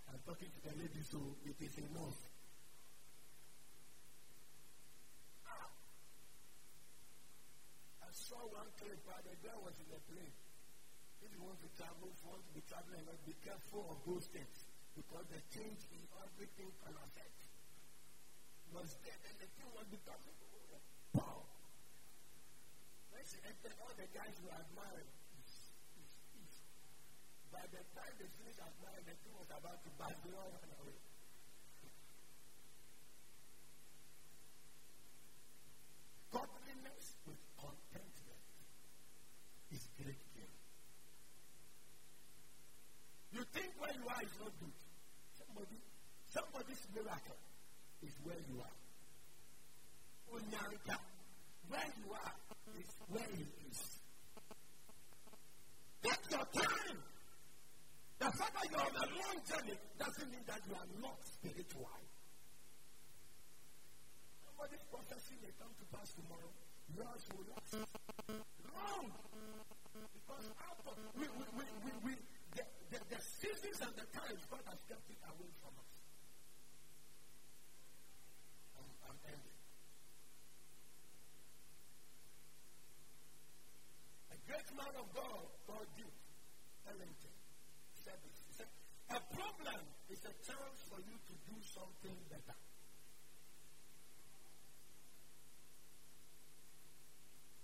I'm 0.08 0.20
talking 0.26 0.48
to 0.48 0.60
the 0.68 0.74
lady, 0.78 1.02
so 1.02 1.18
it 1.44 1.56
is 1.60 1.78
enough. 1.78 2.30
I 8.00 8.80
one 8.91 9.22
clip 9.22 9.38
the 9.43 9.55
was 9.62 9.76
in 9.78 9.86
the 9.86 10.01
plane. 10.11 10.34
If 11.22 11.30
you 11.30 11.43
want 11.47 11.62
to 11.62 11.68
travel, 11.78 12.11
want 12.26 12.43
to 12.43 12.53
be 12.57 12.62
traveling, 12.66 13.07
be 13.22 13.36
careful 13.45 13.86
of 13.86 13.99
those 14.03 14.26
things 14.34 14.66
because 14.97 15.24
the 15.30 15.38
change 15.55 15.78
in 15.95 16.03
everything 16.18 16.70
can 16.82 16.95
affect. 16.99 17.38
Was 18.74 18.91
there, 19.07 19.18
then 19.22 19.36
the 19.38 19.49
thing 19.55 19.70
was 19.74 19.86
becoming 19.91 20.34
wow. 21.14 21.43
When 23.14 23.22
she 23.26 23.38
entered, 23.47 23.74
all 23.78 23.95
the 23.95 24.09
guys 24.11 24.34
were 24.43 24.55
admiring. 24.55 25.11
By 27.51 27.66
the 27.70 27.82
time 27.95 28.14
they 28.18 28.30
finished 28.43 28.62
admiring, 28.62 29.07
the 29.07 29.16
thing 29.22 29.34
was 29.34 29.51
about 29.51 29.78
to 29.82 29.91
burst. 29.99 30.18
They 30.22 30.34
all 30.38 30.51
away. 30.51 30.99
Godliness 36.30 37.07
with 37.26 37.43
contentment 37.59 38.45
is 39.74 39.82
great 39.99 40.22
gain. 40.34 40.55
You 43.34 43.43
think 43.51 43.70
where 43.78 43.95
you 43.95 44.07
are 44.07 44.22
is 44.22 44.34
not 44.38 44.55
good. 44.59 44.78
Somebody, 45.34 45.78
somebody's 46.26 46.80
miracle 46.95 47.38
is 48.03 48.14
where 48.24 48.41
you 48.49 48.61
are. 48.61 48.76
Onyanka, 50.34 50.97
where 51.68 51.91
you 51.99 52.12
are 52.12 52.34
is 52.78 52.91
where 53.09 53.30
he 53.36 53.45
is. 53.68 53.80
Take 56.03 56.30
your 56.30 56.47
time. 56.55 56.99
The 58.18 58.30
fact 58.36 58.53
that 58.53 58.66
you're 58.70 58.80
on 58.80 58.97
a 58.97 59.07
long 59.16 59.36
journey 59.49 59.76
doesn't 59.99 60.30
mean 60.30 60.45
that 60.47 60.61
you 60.68 60.74
are 60.76 60.91
not 61.01 61.18
spiritual. 61.24 61.88
Somebody's 64.45 64.84
prophecy 64.93 65.34
may 65.41 65.53
come 65.57 65.72
to 65.72 65.84
pass 65.88 66.12
tomorrow. 66.14 66.53
Yours 66.95 67.24
will 67.32 67.47
not. 67.49 67.64
Wrong. 68.70 69.09
Because 70.14 70.47
out 70.62 70.78
of, 70.86 70.95
we, 71.16 71.26
we, 71.26 71.45
we, 71.59 71.64
we, 71.84 71.93
we 72.05 72.12
the, 72.55 72.64
the, 72.93 72.99
the 73.09 73.20
seasons 73.41 73.80
and 73.82 73.95
the 73.97 74.07
times 74.12 74.41
God 74.51 74.64
has 74.68 74.80
kept 74.86 75.07
it 75.11 75.20
away 75.26 75.51
from 75.59 75.74
us. 75.80 75.89
Ellington 86.91 87.34
said 88.03 88.18
this. 88.24 88.38
He 88.49 88.53
said, 88.59 88.70
a 89.11 89.20
problem 89.34 89.82
is 90.11 90.18
a 90.26 90.34
chance 90.43 90.78
for 90.91 90.99
you 90.99 91.14
to 91.14 91.34
do 91.47 91.57
something 91.62 92.16
better. 92.26 92.59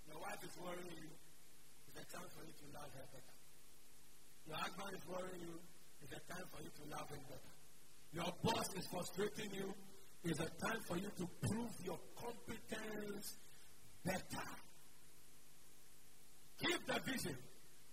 Your 0.07 0.19
wife 0.23 0.41
is 0.43 0.55
worrying 0.63 0.95
you. 0.95 1.11
It's 1.91 1.99
a 1.99 2.07
chance 2.07 2.31
for 2.31 2.43
you 2.47 2.55
to 2.55 2.67
love 2.71 2.91
her 2.95 3.07
better. 3.11 3.35
Your 4.47 4.57
husband 4.57 4.91
is 4.95 5.03
worrying 5.11 5.41
you. 5.43 5.59
It's 6.01 6.13
a 6.15 6.23
time 6.31 6.47
for 6.53 6.61
you 6.63 6.71
to 6.71 6.83
love 6.87 7.09
him 7.09 7.23
better. 7.27 7.53
Your 8.15 8.31
boss 8.43 8.67
is 8.79 8.87
frustrating 8.87 9.51
you. 9.51 9.73
It's 10.23 10.39
a 10.39 10.49
time 10.63 10.81
for 10.87 10.95
you 10.95 11.09
to 11.19 11.25
prove 11.43 11.73
your 11.83 11.99
competence 12.15 13.37
better. 14.05 14.47
Give 16.57 16.81
the 16.85 16.97
vision. 17.05 17.37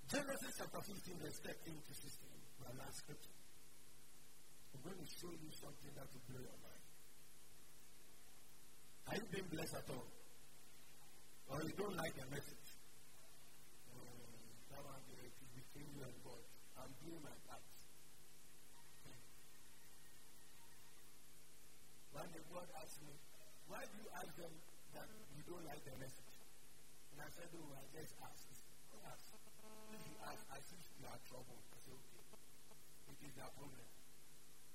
Genesis 0.09 0.53
chapter 0.57 0.81
15, 0.81 1.21
verse 1.21 1.39
13 1.45 1.75
to 1.75 1.93
16. 1.93 2.29
My 2.61 2.73
last 2.81 3.05
scripture. 3.05 3.37
I'm 4.73 4.81
going 4.85 5.01
to 5.01 5.09
show 5.09 5.33
you 5.33 5.51
something 5.53 5.93
that 5.97 6.09
will 6.13 6.25
blow 6.29 6.43
your 6.45 6.59
mind. 6.65 6.85
Are 9.09 9.17
you 9.21 9.27
being 9.33 9.49
blessed 9.53 9.77
at 9.77 9.89
all? 9.93 10.09
Or 11.53 11.61
you 11.61 11.77
don't 11.77 11.97
like 11.97 12.15
the 12.17 12.25
message? 12.33 12.69
Um, 13.93 14.09
that 14.73 14.81
one 14.81 15.05
you 15.85 16.01
and 16.01 16.19
God. 16.25 16.41
My 17.21 17.37
part. 17.49 17.61
God 22.55 22.71
asked 22.81 23.03
me, 23.03 23.13
why 23.69 23.83
do 23.85 23.99
you 23.99 24.09
ask 24.15 24.31
them 24.39 24.55
that 24.95 25.09
you 25.37 25.43
don't 25.45 25.67
like 25.67 25.85
the 25.85 25.93
message? 25.99 26.24
I 27.25 27.29
said, 27.33 27.49
oh, 27.57 27.73
I 27.73 27.85
just 27.89 28.13
asked. 28.21 28.53
Ask. 29.09 29.33
If 29.97 30.03
you 30.05 30.17
ask, 30.29 30.45
I 30.53 30.61
think 30.61 30.85
you 31.01 31.09
are 31.09 31.21
troubled. 31.25 31.65
I 31.73 31.79
said, 31.81 31.97
okay. 31.97 32.25
It 33.09 33.19
is 33.25 33.33
their 33.33 33.49
problem. 33.57 33.89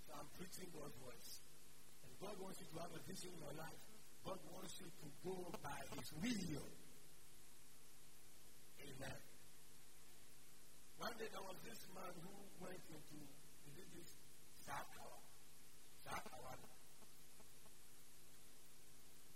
So 0.05 0.09
I'm 0.17 0.29
preaching 0.33 0.69
God's 0.73 0.97
voice. 0.97 1.45
And 2.01 2.09
God 2.17 2.33
wants 2.41 2.57
you 2.57 2.67
to 2.73 2.77
have 2.81 2.89
a 2.89 3.01
vision 3.05 3.37
in 3.37 3.41
your 3.45 3.53
life. 3.53 3.81
God 4.25 4.41
wants 4.49 4.81
you 4.81 4.89
to 4.89 5.07
go 5.21 5.37
by 5.61 5.77
His 5.93 6.09
will. 6.17 6.69
Amen. 8.81 9.19
One 10.97 11.15
day 11.21 11.29
there 11.29 11.45
was 11.45 11.59
this 11.61 11.81
man 11.93 12.13
who 12.25 12.33
went 12.65 12.81
into, 12.89 13.19
is 13.77 13.87
this 13.93 14.09
Sakawa? 14.65 15.21
Sakawa. 16.01 16.57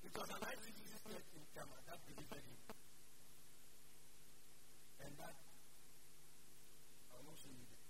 It 0.03 0.11
was 0.17 0.29
an 0.33 0.41
ICC 0.43 0.81
church 1.07 1.29
in 1.37 1.45
Kama 1.55 1.77
that 1.87 1.97
delivered 2.03 2.43
him. 2.43 2.59
And 5.03 5.13
that, 5.19 5.35
I 7.07 7.13
will 7.17 7.31
not 7.31 7.39
show 7.39 7.51
you 7.55 7.65
this. 7.71 7.83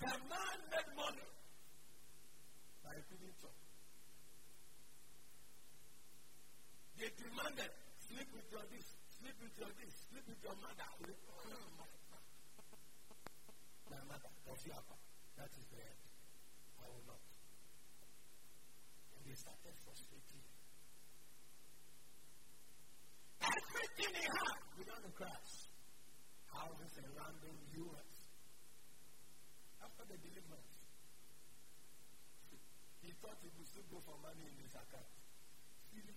The 0.00 0.12
man 0.32 0.58
made 0.72 0.90
money 0.96 1.28
by 2.80 2.96
feeding 3.08 3.36
church. 3.36 3.62
They 6.96 7.08
demanded, 7.20 7.72
sleep 8.00 8.28
with 8.32 8.48
your 8.52 8.64
this, 8.72 8.88
sleep 9.20 9.36
with 9.44 9.54
your 9.60 9.72
this, 9.76 9.92
sleep 10.08 10.24
with 10.24 10.40
your 10.40 10.56
mother. 10.60 10.88
Oh, 11.00 11.08
my, 11.80 11.88
my 13.92 14.02
mother, 14.08 14.32
Kofiapa. 14.48 14.96
That 15.36 15.52
is 15.56 15.64
the 15.72 15.80
end. 15.80 16.00
Will 16.90 17.06
not. 17.06 17.22
And 19.14 19.22
they 19.22 19.36
started 19.38 19.74
frustrating. 19.86 20.42
Everything 23.38 24.10
he 24.18 24.26
had 24.26 24.58
without 24.74 25.06
a 25.06 25.12
crash. 25.14 25.70
Houses 26.50 26.98
in 26.98 27.06
US. 27.06 28.10
After 29.80 30.04
the 30.10 30.18
deliverance, 30.18 30.74
he 33.00 33.14
thought 33.22 33.38
he 33.40 33.48
would 33.54 33.68
still 33.70 33.86
go 33.88 34.02
for 34.02 34.18
money 34.18 34.44
in 34.50 34.58
his 34.60 34.74
account. 34.74 35.14
Silly. 35.94 36.14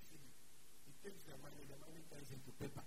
He 0.85 0.91
takes 0.99 1.23
the 1.29 1.37
money, 1.39 1.63
the 1.69 1.77
money 1.79 2.01
turns 2.09 2.29
into 2.33 2.51
paper. 2.59 2.83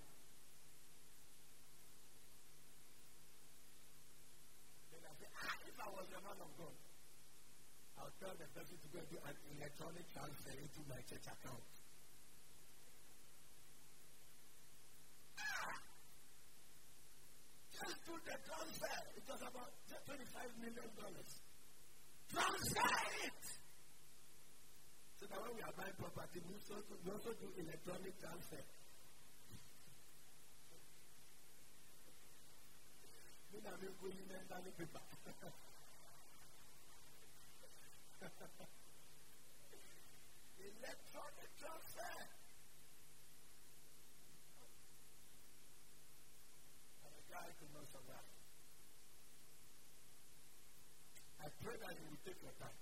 Then 4.91 5.03
I 5.07 5.12
say, 5.16 5.28
ah, 5.32 5.55
if 5.64 5.76
I 5.80 5.89
was 5.95 6.09
a 6.12 6.20
man 6.20 6.39
of 6.43 6.51
God, 6.59 6.76
I'll 8.07 8.14
tell 8.22 8.38
the 8.38 8.46
person 8.54 8.78
to 8.78 8.88
go 8.94 9.02
do 9.11 9.18
an 9.18 9.34
electronic 9.59 10.07
transfer 10.14 10.54
into 10.54 10.78
my 10.86 11.02
church 11.11 11.26
account. 11.26 11.66
Ah! 15.42 15.74
Just 17.74 17.98
do 18.07 18.14
the 18.14 18.36
transfer. 18.46 18.98
It 19.11 19.26
was 19.26 19.42
about 19.42 19.74
$25 19.90 20.22
million. 20.62 20.86
Transfer 22.30 22.94
it! 23.26 23.42
So 25.18 25.26
that 25.26 25.38
when 25.42 25.59
we 25.59 25.62
are 25.66 25.74
buying 25.74 25.98
property, 25.98 26.38
we 26.46 26.54
also 26.62 26.78
do, 26.86 26.94
we 27.02 27.11
also 27.11 27.34
do 27.42 27.50
electronic 27.59 28.14
transfer. 28.22 28.62
We 33.50 33.59
now 33.66 33.74
make 33.82 33.98
good 33.98 34.14
mental 34.30 34.62
paper. 34.78 35.02
Electronic. 40.56 41.46
I 51.46 51.48
pray 51.62 51.78
that 51.78 51.94
will 52.10 52.18
take 52.26 52.42
your 52.42 52.50
time. 52.58 52.74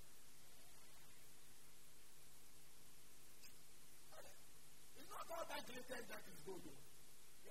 It's 4.97 5.11
not 5.11 5.27
all 5.29 5.45
that 5.53 5.69
that 5.69 6.23
is 6.33 6.41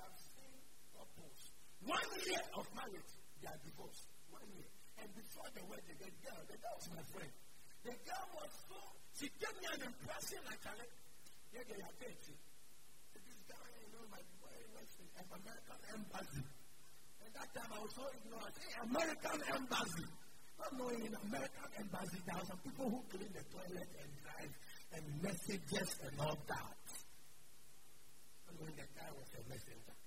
have 0.01 0.17
seen. 0.17 0.57
One 1.86 2.09
year 2.25 2.41
of 2.57 2.65
marriage, 2.73 3.13
they 3.41 3.47
are 3.47 3.59
divorced. 3.61 4.07
One 4.31 4.47
year. 4.55 4.71
And 4.97 5.13
before 5.13 5.49
the 5.53 5.61
wedding, 5.67 5.97
the 5.99 6.09
girl, 6.23 6.41
the 6.47 6.57
girl 6.57 6.75
was 6.79 6.89
my 6.95 7.03
friend. 7.11 7.31
The 7.84 7.91
girl 7.91 8.27
was 8.39 8.51
so, 8.63 8.79
she 9.19 9.27
gave 9.43 9.55
me 9.59 9.67
an 9.75 9.81
impression 9.91 10.39
like, 10.47 10.63
yeah, 11.51 11.84
are 11.84 11.95
dead. 11.99 12.15
This 12.23 13.39
guy, 13.45 13.67
you 13.84 13.91
know, 13.91 14.07
my 14.07 14.23
boy 14.39 14.55
was 14.71 14.89
in 15.03 15.07
American 15.11 15.79
embassy. 15.91 16.47
And 17.21 17.29
that 17.36 17.49
time 17.51 17.71
I 17.75 17.79
was 17.84 17.91
so 17.91 18.07
ignorant. 18.07 18.55
Hey, 18.55 18.73
American 18.88 19.39
embassy. 19.51 20.07
Not 20.57 20.71
knowing 20.79 21.01
in 21.05 21.13
American 21.27 21.69
embassy, 21.75 22.19
there 22.23 22.39
are 22.39 22.47
some 22.47 22.61
people 22.63 22.88
who 22.88 22.99
clean 23.11 23.31
the 23.36 23.43
toilet 23.51 23.89
and 23.99 24.09
drive 24.23 24.53
and 24.95 25.03
messages 25.19 25.89
and 26.07 26.15
all 26.23 26.39
that. 26.47 26.84
Not 28.47 28.53
knowing 28.63 28.77
the 28.79 28.88
guy 28.95 29.11
was 29.11 29.29
a 29.36 29.41
messenger. 29.45 29.97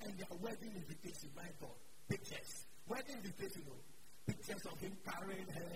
And 0.00 0.12
their 0.16 0.34
wedding 0.40 0.72
invitation, 0.80 1.28
my 1.36 1.50
God, 1.60 1.76
pictures. 2.08 2.64
Wedding 2.88 3.20
invitation, 3.20 3.68
oh, 3.68 3.97
pictures 4.28 4.64
of 4.68 4.76
him 4.76 4.92
carrying 5.00 5.48
her, 5.48 5.72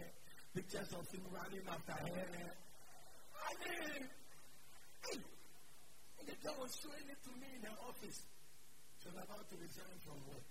pictures 0.52 0.92
of 0.92 1.08
him 1.08 1.24
running 1.32 1.64
after 1.64 1.96
her. 2.04 2.52
I 3.32 3.50
mean, 3.64 4.02
hey, 5.08 5.18
the 6.28 6.36
girl 6.44 6.60
was 6.60 6.76
showing 6.76 7.08
it 7.08 7.20
to 7.24 7.32
me 7.40 7.48
in 7.56 7.64
her 7.64 7.78
office. 7.88 8.28
She 9.00 9.08
was 9.08 9.24
about 9.24 9.48
to 9.48 9.56
resign 9.56 9.96
from 10.04 10.20
work. 10.28 10.44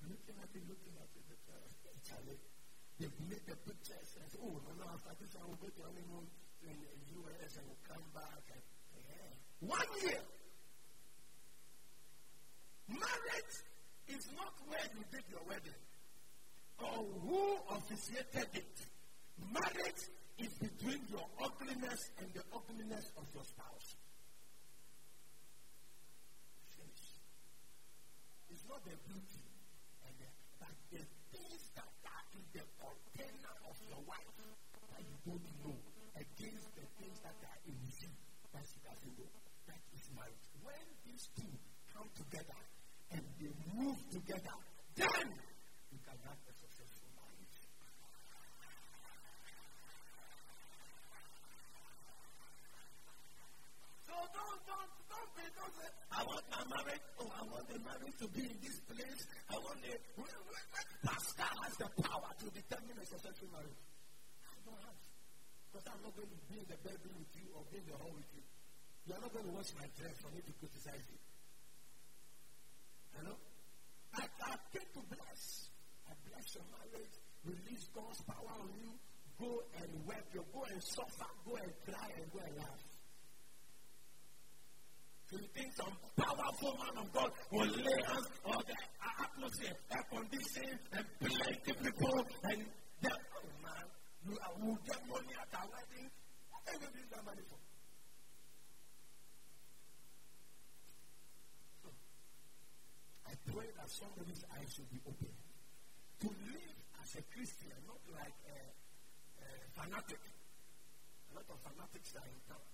Looking 0.00 0.36
at 0.40 0.48
it, 0.48 0.64
looking 0.64 0.96
at 0.96 1.12
it, 1.12 1.24
the 1.28 1.92
Charlie, 2.08 2.40
they've 2.96 3.20
made 3.28 3.44
the 3.44 3.56
pictures 3.68 4.10
and 4.16 4.24
said, 4.24 4.40
oh, 4.40 4.56
no, 4.56 4.72
no, 4.80 4.88
after 4.88 5.12
this 5.20 5.36
I 5.36 5.44
will 5.44 5.60
go 5.60 5.68
to 5.68 5.82
honeymoon 5.84 6.24
in 6.64 6.72
the 6.80 6.96
US 7.20 7.52
and 7.60 7.68
will 7.68 7.84
come 7.84 8.06
back. 8.16 8.44
And, 8.48 8.64
yeah. 8.96 9.32
One 9.60 9.90
year. 10.00 10.24
Marriage 12.88 13.56
is 14.08 14.24
not 14.32 14.56
where 14.66 14.88
you 14.96 15.04
did 15.12 15.24
your 15.28 15.44
wedding 15.44 15.89
or 16.82 17.04
who 17.24 17.42
officiated 17.76 18.48
it. 18.54 18.76
Marriage 19.52 20.02
is 20.38 20.52
between 20.56 21.00
your 21.12 21.24
ugliness 21.42 22.00
and 22.18 22.28
the 22.32 22.42
ugliness 22.54 23.04
of 23.16 23.24
your 23.34 23.44
spouse. 23.44 23.88
Finish. 26.76 27.04
It's 28.48 28.64
not 28.68 28.80
the 28.84 28.96
beauty, 29.04 29.44
and 30.08 30.14
the, 30.16 30.28
but 30.60 30.74
the 30.92 31.04
things 31.32 31.62
that 31.76 31.92
are 32.08 32.24
in 32.32 32.44
the 32.56 32.64
container 32.80 33.54
of 33.68 33.76
your 33.88 34.00
wife 34.08 34.36
that 34.40 35.02
you 35.04 35.16
don't 35.28 35.48
know 35.64 35.76
against 36.16 36.68
the 36.76 36.86
things 37.00 37.16
that 37.20 37.36
are 37.44 37.60
in 37.68 37.76
you 37.76 38.08
that 38.52 38.64
she 38.64 38.78
doesn't 38.80 39.14
know. 39.20 39.30
That 39.68 39.80
is 39.92 40.04
marriage. 40.16 40.44
When 40.64 40.84
these 41.04 41.28
two 41.36 41.52
come 41.92 42.08
together 42.16 42.60
and 43.12 43.22
they 43.36 43.52
move 43.76 43.98
together, 44.10 44.56
then 44.96 45.28
don't, 54.34 54.60
don't, 54.66 54.90
don't 55.10 55.30
be! 55.36 55.44
don't 55.54 55.74
say, 55.74 55.88
I 56.10 56.20
want 56.24 56.44
my 56.50 56.62
marriage, 56.66 57.04
oh, 57.20 57.30
I 57.30 57.42
want 57.46 57.66
the 57.70 57.78
marriage 57.80 58.16
to 58.20 58.26
be 58.30 58.42
in 58.46 58.58
this 58.62 58.78
place. 58.86 59.22
I 59.50 59.56
want 59.58 59.78
the, 59.82 59.94
pastor 61.06 61.50
has 61.64 61.74
the 61.80 61.88
power 62.02 62.30
to 62.38 62.46
determine 62.50 62.96
a 63.00 63.06
successful 63.06 63.48
marriage. 63.50 63.82
I 64.46 64.56
don't 64.66 64.80
have. 64.84 64.98
Because 65.70 65.86
I'm 65.86 66.00
not 66.02 66.14
going 66.18 66.30
to 66.30 66.40
be 66.50 66.56
in 66.60 66.68
the 66.68 66.78
bedroom 66.82 67.16
with 67.18 67.32
you 67.38 67.46
or 67.54 67.62
be 67.70 67.78
in 67.78 67.86
the 67.86 67.96
hall 67.96 68.10
with 68.12 68.30
you. 68.34 68.44
You 69.06 69.12
are 69.16 69.22
not 69.22 69.32
going 69.32 69.46
to 69.48 69.54
watch 69.54 69.70
my 69.78 69.86
dress 69.96 70.16
for 70.20 70.30
me 70.34 70.42
to 70.42 70.52
criticize 70.58 71.06
it. 71.08 71.22
Hello? 73.16 73.34
I, 74.18 74.26
I 74.26 74.54
came 74.74 74.90
to 74.98 75.02
bless. 75.06 75.70
I 76.10 76.12
bless 76.26 76.46
your 76.58 76.66
marriage. 76.74 77.14
Release 77.46 77.86
God's 77.94 78.20
power 78.26 78.54
on 78.60 78.70
you. 78.76 78.92
Go 79.38 79.62
and 79.78 79.90
weep. 80.04 80.26
You 80.34 80.44
go 80.52 80.62
and 80.68 80.82
suffer. 80.82 81.30
Go 81.46 81.56
and 81.56 81.72
cry 81.86 82.08
and 82.18 82.26
go 82.34 82.38
and 82.44 82.54
laugh. 82.58 82.89
You 85.30 85.38
think 85.54 85.70
some 85.78 85.94
powerful 86.18 86.74
man 86.74 87.06
of 87.06 87.12
God 87.12 87.30
will 87.52 87.70
lay 87.70 88.02
hands 88.02 88.26
on 88.44 88.62
the 88.66 88.74
atmosphere, 89.22 89.76
air 89.94 90.04
conditioning, 90.10 90.78
and 90.90 91.06
plenty 91.22 91.72
people, 91.72 92.26
and 92.50 92.66
then, 93.00 93.18
oh 93.38 93.50
man, 93.62 93.86
you 94.26 94.34
will 94.58 94.78
get 94.82 94.98
money 95.06 95.34
at 95.38 95.54
our 95.54 95.68
wedding. 95.70 96.10
What 96.50 96.62
are 96.66 96.78
you 96.82 96.90
use 96.98 97.10
that 97.14 97.24
money 97.24 97.42
for? 97.46 97.62
I 103.30 103.34
pray 103.54 103.70
that 103.70 103.86
somebody's 103.86 104.42
eyes 104.50 104.66
should 104.74 104.90
be 104.90 104.98
open. 105.06 105.30
To 106.20 106.26
live 106.26 106.78
as 107.06 107.14
a 107.14 107.22
Christian, 107.30 107.78
not 107.86 108.02
like 108.18 108.34
a, 108.50 108.58
a 109.46 109.48
fanatic. 109.78 110.18
A 111.30 111.38
lot 111.38 111.46
of 111.54 111.58
fanatics 111.62 112.18
are 112.18 112.26
in 112.26 112.40
town. 112.50 112.66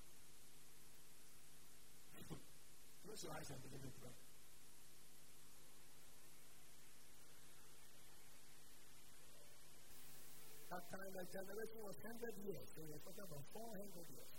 Close 3.07 3.22
your 3.22 3.38
eyes 3.38 3.48
and 3.54 3.62
begin 3.62 3.78
to 3.86 3.92
pray. 4.02 4.16
That 10.74 10.84
time 10.90 11.11
the 11.14 11.24
generation 11.30 11.80
was 11.86 11.96
100 12.02 12.50
years, 12.50 12.66
so 12.74 12.82
we're 12.82 12.98
talking 13.07 13.26
about 13.30 13.46
400 13.54 14.11
years. 14.11 14.32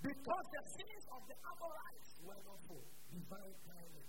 Because 0.00 0.46
the 0.56 0.62
sins 0.72 1.04
of 1.12 1.22
the 1.28 1.36
Amorites 1.36 2.10
were 2.24 2.40
not 2.48 2.58
full. 2.64 2.88
Divine 3.12 3.56
timing. 3.60 4.08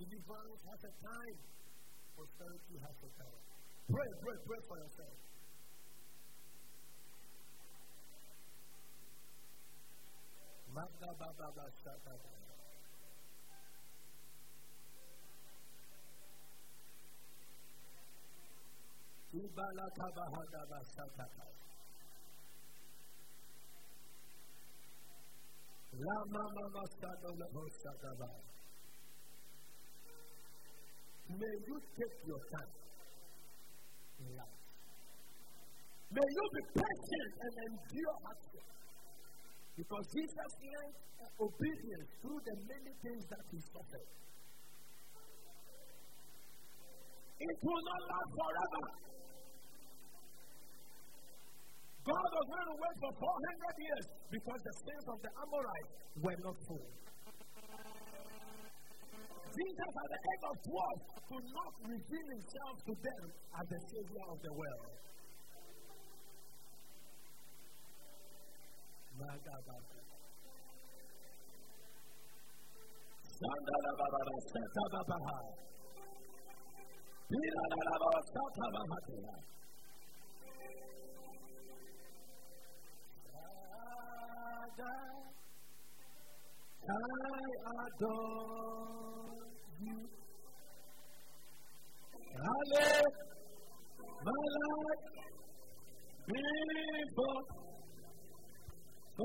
Deliverance 0.00 0.62
has 0.72 0.80
a 0.88 0.92
time. 1.04 1.38
Prosperity 2.16 2.76
has 2.80 2.96
a 3.04 3.10
time. 3.12 3.42
Pray, 3.92 4.10
pray, 4.24 4.36
pray 4.48 4.60
for 4.72 4.76
yourself. 4.80 5.33
Magda 10.74 11.10
Baba 11.20 11.48
Bashata. 11.54 12.14
Ibala 19.34 19.86
Kabahada 19.98 20.62
Bashata. 20.70 21.26
Lama 25.94 26.44
Mama 26.56 26.82
Sado 26.98 27.30
Lehosataba. 27.38 28.30
May 31.38 31.54
you 31.68 31.76
take 31.94 32.18
your 32.26 32.42
time 32.50 32.74
in 34.18 34.28
life. 34.34 34.58
May 36.10 36.28
you 36.34 36.44
be 36.54 36.62
patient 36.82 37.32
and 37.46 37.54
endure 37.62 38.16
hardship. 38.26 38.83
Because 39.74 40.04
Jesus 40.14 40.50
learned 40.62 40.96
obedience 41.40 42.08
through 42.22 42.40
the 42.46 42.56
many 42.62 42.92
things 43.02 43.24
that 43.26 43.44
he 43.50 43.58
suffered. 43.58 44.10
It 47.34 47.56
will 47.60 47.82
not 47.82 48.00
last 48.06 48.30
forever. 48.38 48.84
God 52.04 52.28
was 52.36 52.46
going 52.52 52.68
to 52.68 52.76
wait 52.78 52.96
for 53.00 53.12
400 53.16 53.74
years 53.80 54.04
because 54.30 54.60
the 54.60 54.74
sins 54.76 55.04
of 55.08 55.18
the 55.24 55.32
Amorites 55.42 55.92
were 56.20 56.38
not 56.44 56.56
full. 56.68 56.88
Jesus 59.54 59.92
at 59.94 60.08
the 60.10 60.20
age 60.20 60.44
of 60.50 60.56
12 60.68 61.30
could 61.30 61.46
not 61.46 61.72
reveal 61.86 62.26
himself 62.34 62.74
to 62.84 62.92
them 62.92 63.24
as 63.54 63.64
the 63.70 63.80
Savior 63.88 64.24
of 64.30 64.38
the 64.42 64.52
world. 64.52 64.90
I 69.16 69.30
adore 87.86 88.34
you. 89.80 89.98
Hallelujah. 92.34 93.24
My 94.24 94.32
life 94.54 95.04
before 96.26 97.63
I 99.16 99.22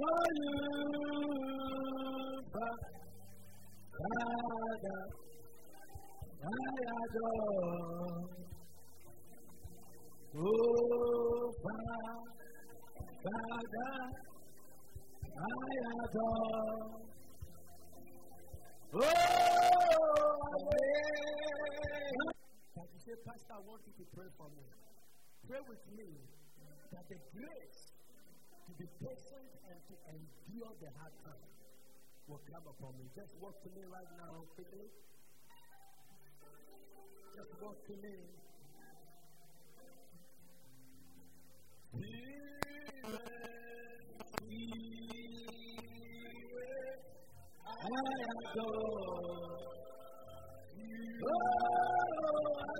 adore. 6.99 7.49
Oh, 10.37 11.53
Father, 11.63 12.13
I 15.25 15.51
adore. 16.05 16.85
Oh, 18.93 19.01
But 22.75 22.87
you 23.07 23.15
Pastor, 23.25 23.53
I 23.53 23.59
want 23.65 23.81
you 23.87 23.93
to 23.97 24.05
pray 24.13 24.29
for 24.37 24.49
me. 24.53 24.65
Pray 25.47 25.61
with 25.67 25.81
me 25.97 26.09
that 26.93 27.05
the 27.09 27.17
grace 27.33 27.98
to 28.69 28.75
be 28.77 28.85
patient 29.01 29.49
and 29.65 29.79
to 29.89 29.95
endure 30.13 30.69
the 30.77 30.89
hard 31.01 31.13
time 31.25 31.49
will 32.27 32.41
come 32.45 32.61
upon 32.69 32.93
me. 33.01 33.09
Just 33.15 33.33
walk 33.41 33.57
to 33.63 33.69
me 33.73 33.81
right 33.89 34.11
now, 34.17 34.45
quickly. 34.53 34.85
Just 37.33 37.49
walk 37.61 37.81
to 37.87 37.95
me. 37.97 38.13
I 47.65 47.97
adore 48.53 48.99
you. 50.77 51.25
Oh, 51.25 51.59
I 52.61 52.79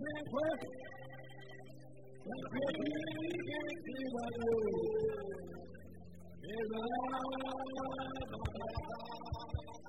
Grand 0.00 0.26
Prix. 0.32 0.64
Let's 2.24 2.46
go 2.52 2.64
here 2.72 3.04
and 3.56 3.76
see 3.84 4.04
what 4.12 4.32
it 4.32 4.48
is. 4.48 5.28
Is 6.40 6.70
a 6.70 6.84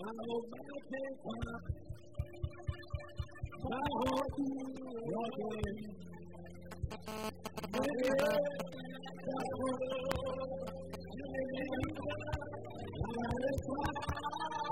I'm 0.01 0.19
a 0.19 0.35
mountain 0.51 1.13
top. 1.23 1.63
My 3.63 3.83
horse 3.87 4.39
is 4.39 4.67
walking. 5.07 5.79
Yeah, 7.71 8.35
that's 9.27 9.55
what 9.55 9.79
I'm 9.79 10.01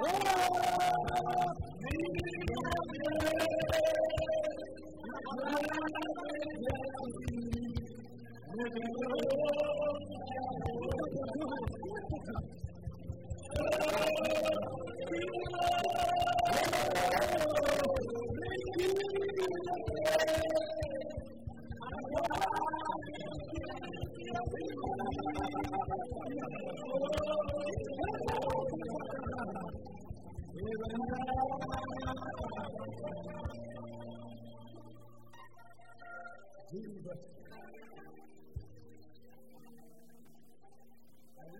Oh! 0.01 0.98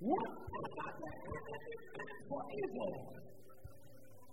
The 0.00 0.08
for 2.28 2.42
evil, 2.50 2.92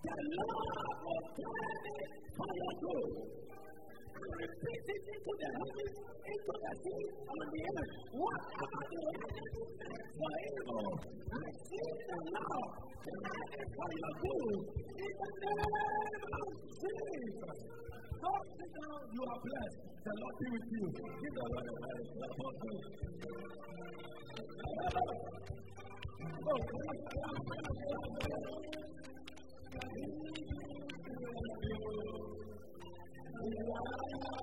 the 0.03 0.15
Lord 0.37 0.67
will 1.05 1.21
it 1.37 2.11
for 2.35 2.49
your 2.57 2.73
good. 2.81 3.70
Into 4.11 5.31
the 5.39 5.49
heavens, 5.55 5.95
into 6.27 6.53
the 6.61 6.71
sea, 6.83 7.05
on 7.31 7.45
the 7.51 7.61
earth. 7.71 7.93
Whatever 8.11 8.83
the 8.91 8.99
enemy 9.07 9.63
meant 9.79 10.07
for 10.19 10.31
evil, 10.51 10.87
I 11.31 11.47
see 11.63 11.89
the 12.11 12.19
Lord 12.27 12.71
turn 13.01 13.51
it 13.55 13.69
for 13.71 13.89
your 13.95 14.13
good. 14.21 14.59
In 14.99 15.13
the 15.21 15.29
name 15.41 16.23
of 16.27 16.47
Jesus. 16.81 17.57
Don't 18.21 18.47
sit 18.51 18.71
down, 18.75 19.01
you 19.15 19.23
are 19.31 19.39
blessed. 19.41 19.79
The 20.01 20.11
Lord 20.11 20.35
be 20.41 20.47
with 20.51 20.67
you. 20.75 20.85
Give 20.91 21.31
the 21.31 21.45
Lord 21.51 21.67
a 21.71 21.75
very 21.81 22.05
clap 22.11 22.35
of 22.41 22.55
Oh, 26.43 26.57
yeah. 33.67 34.40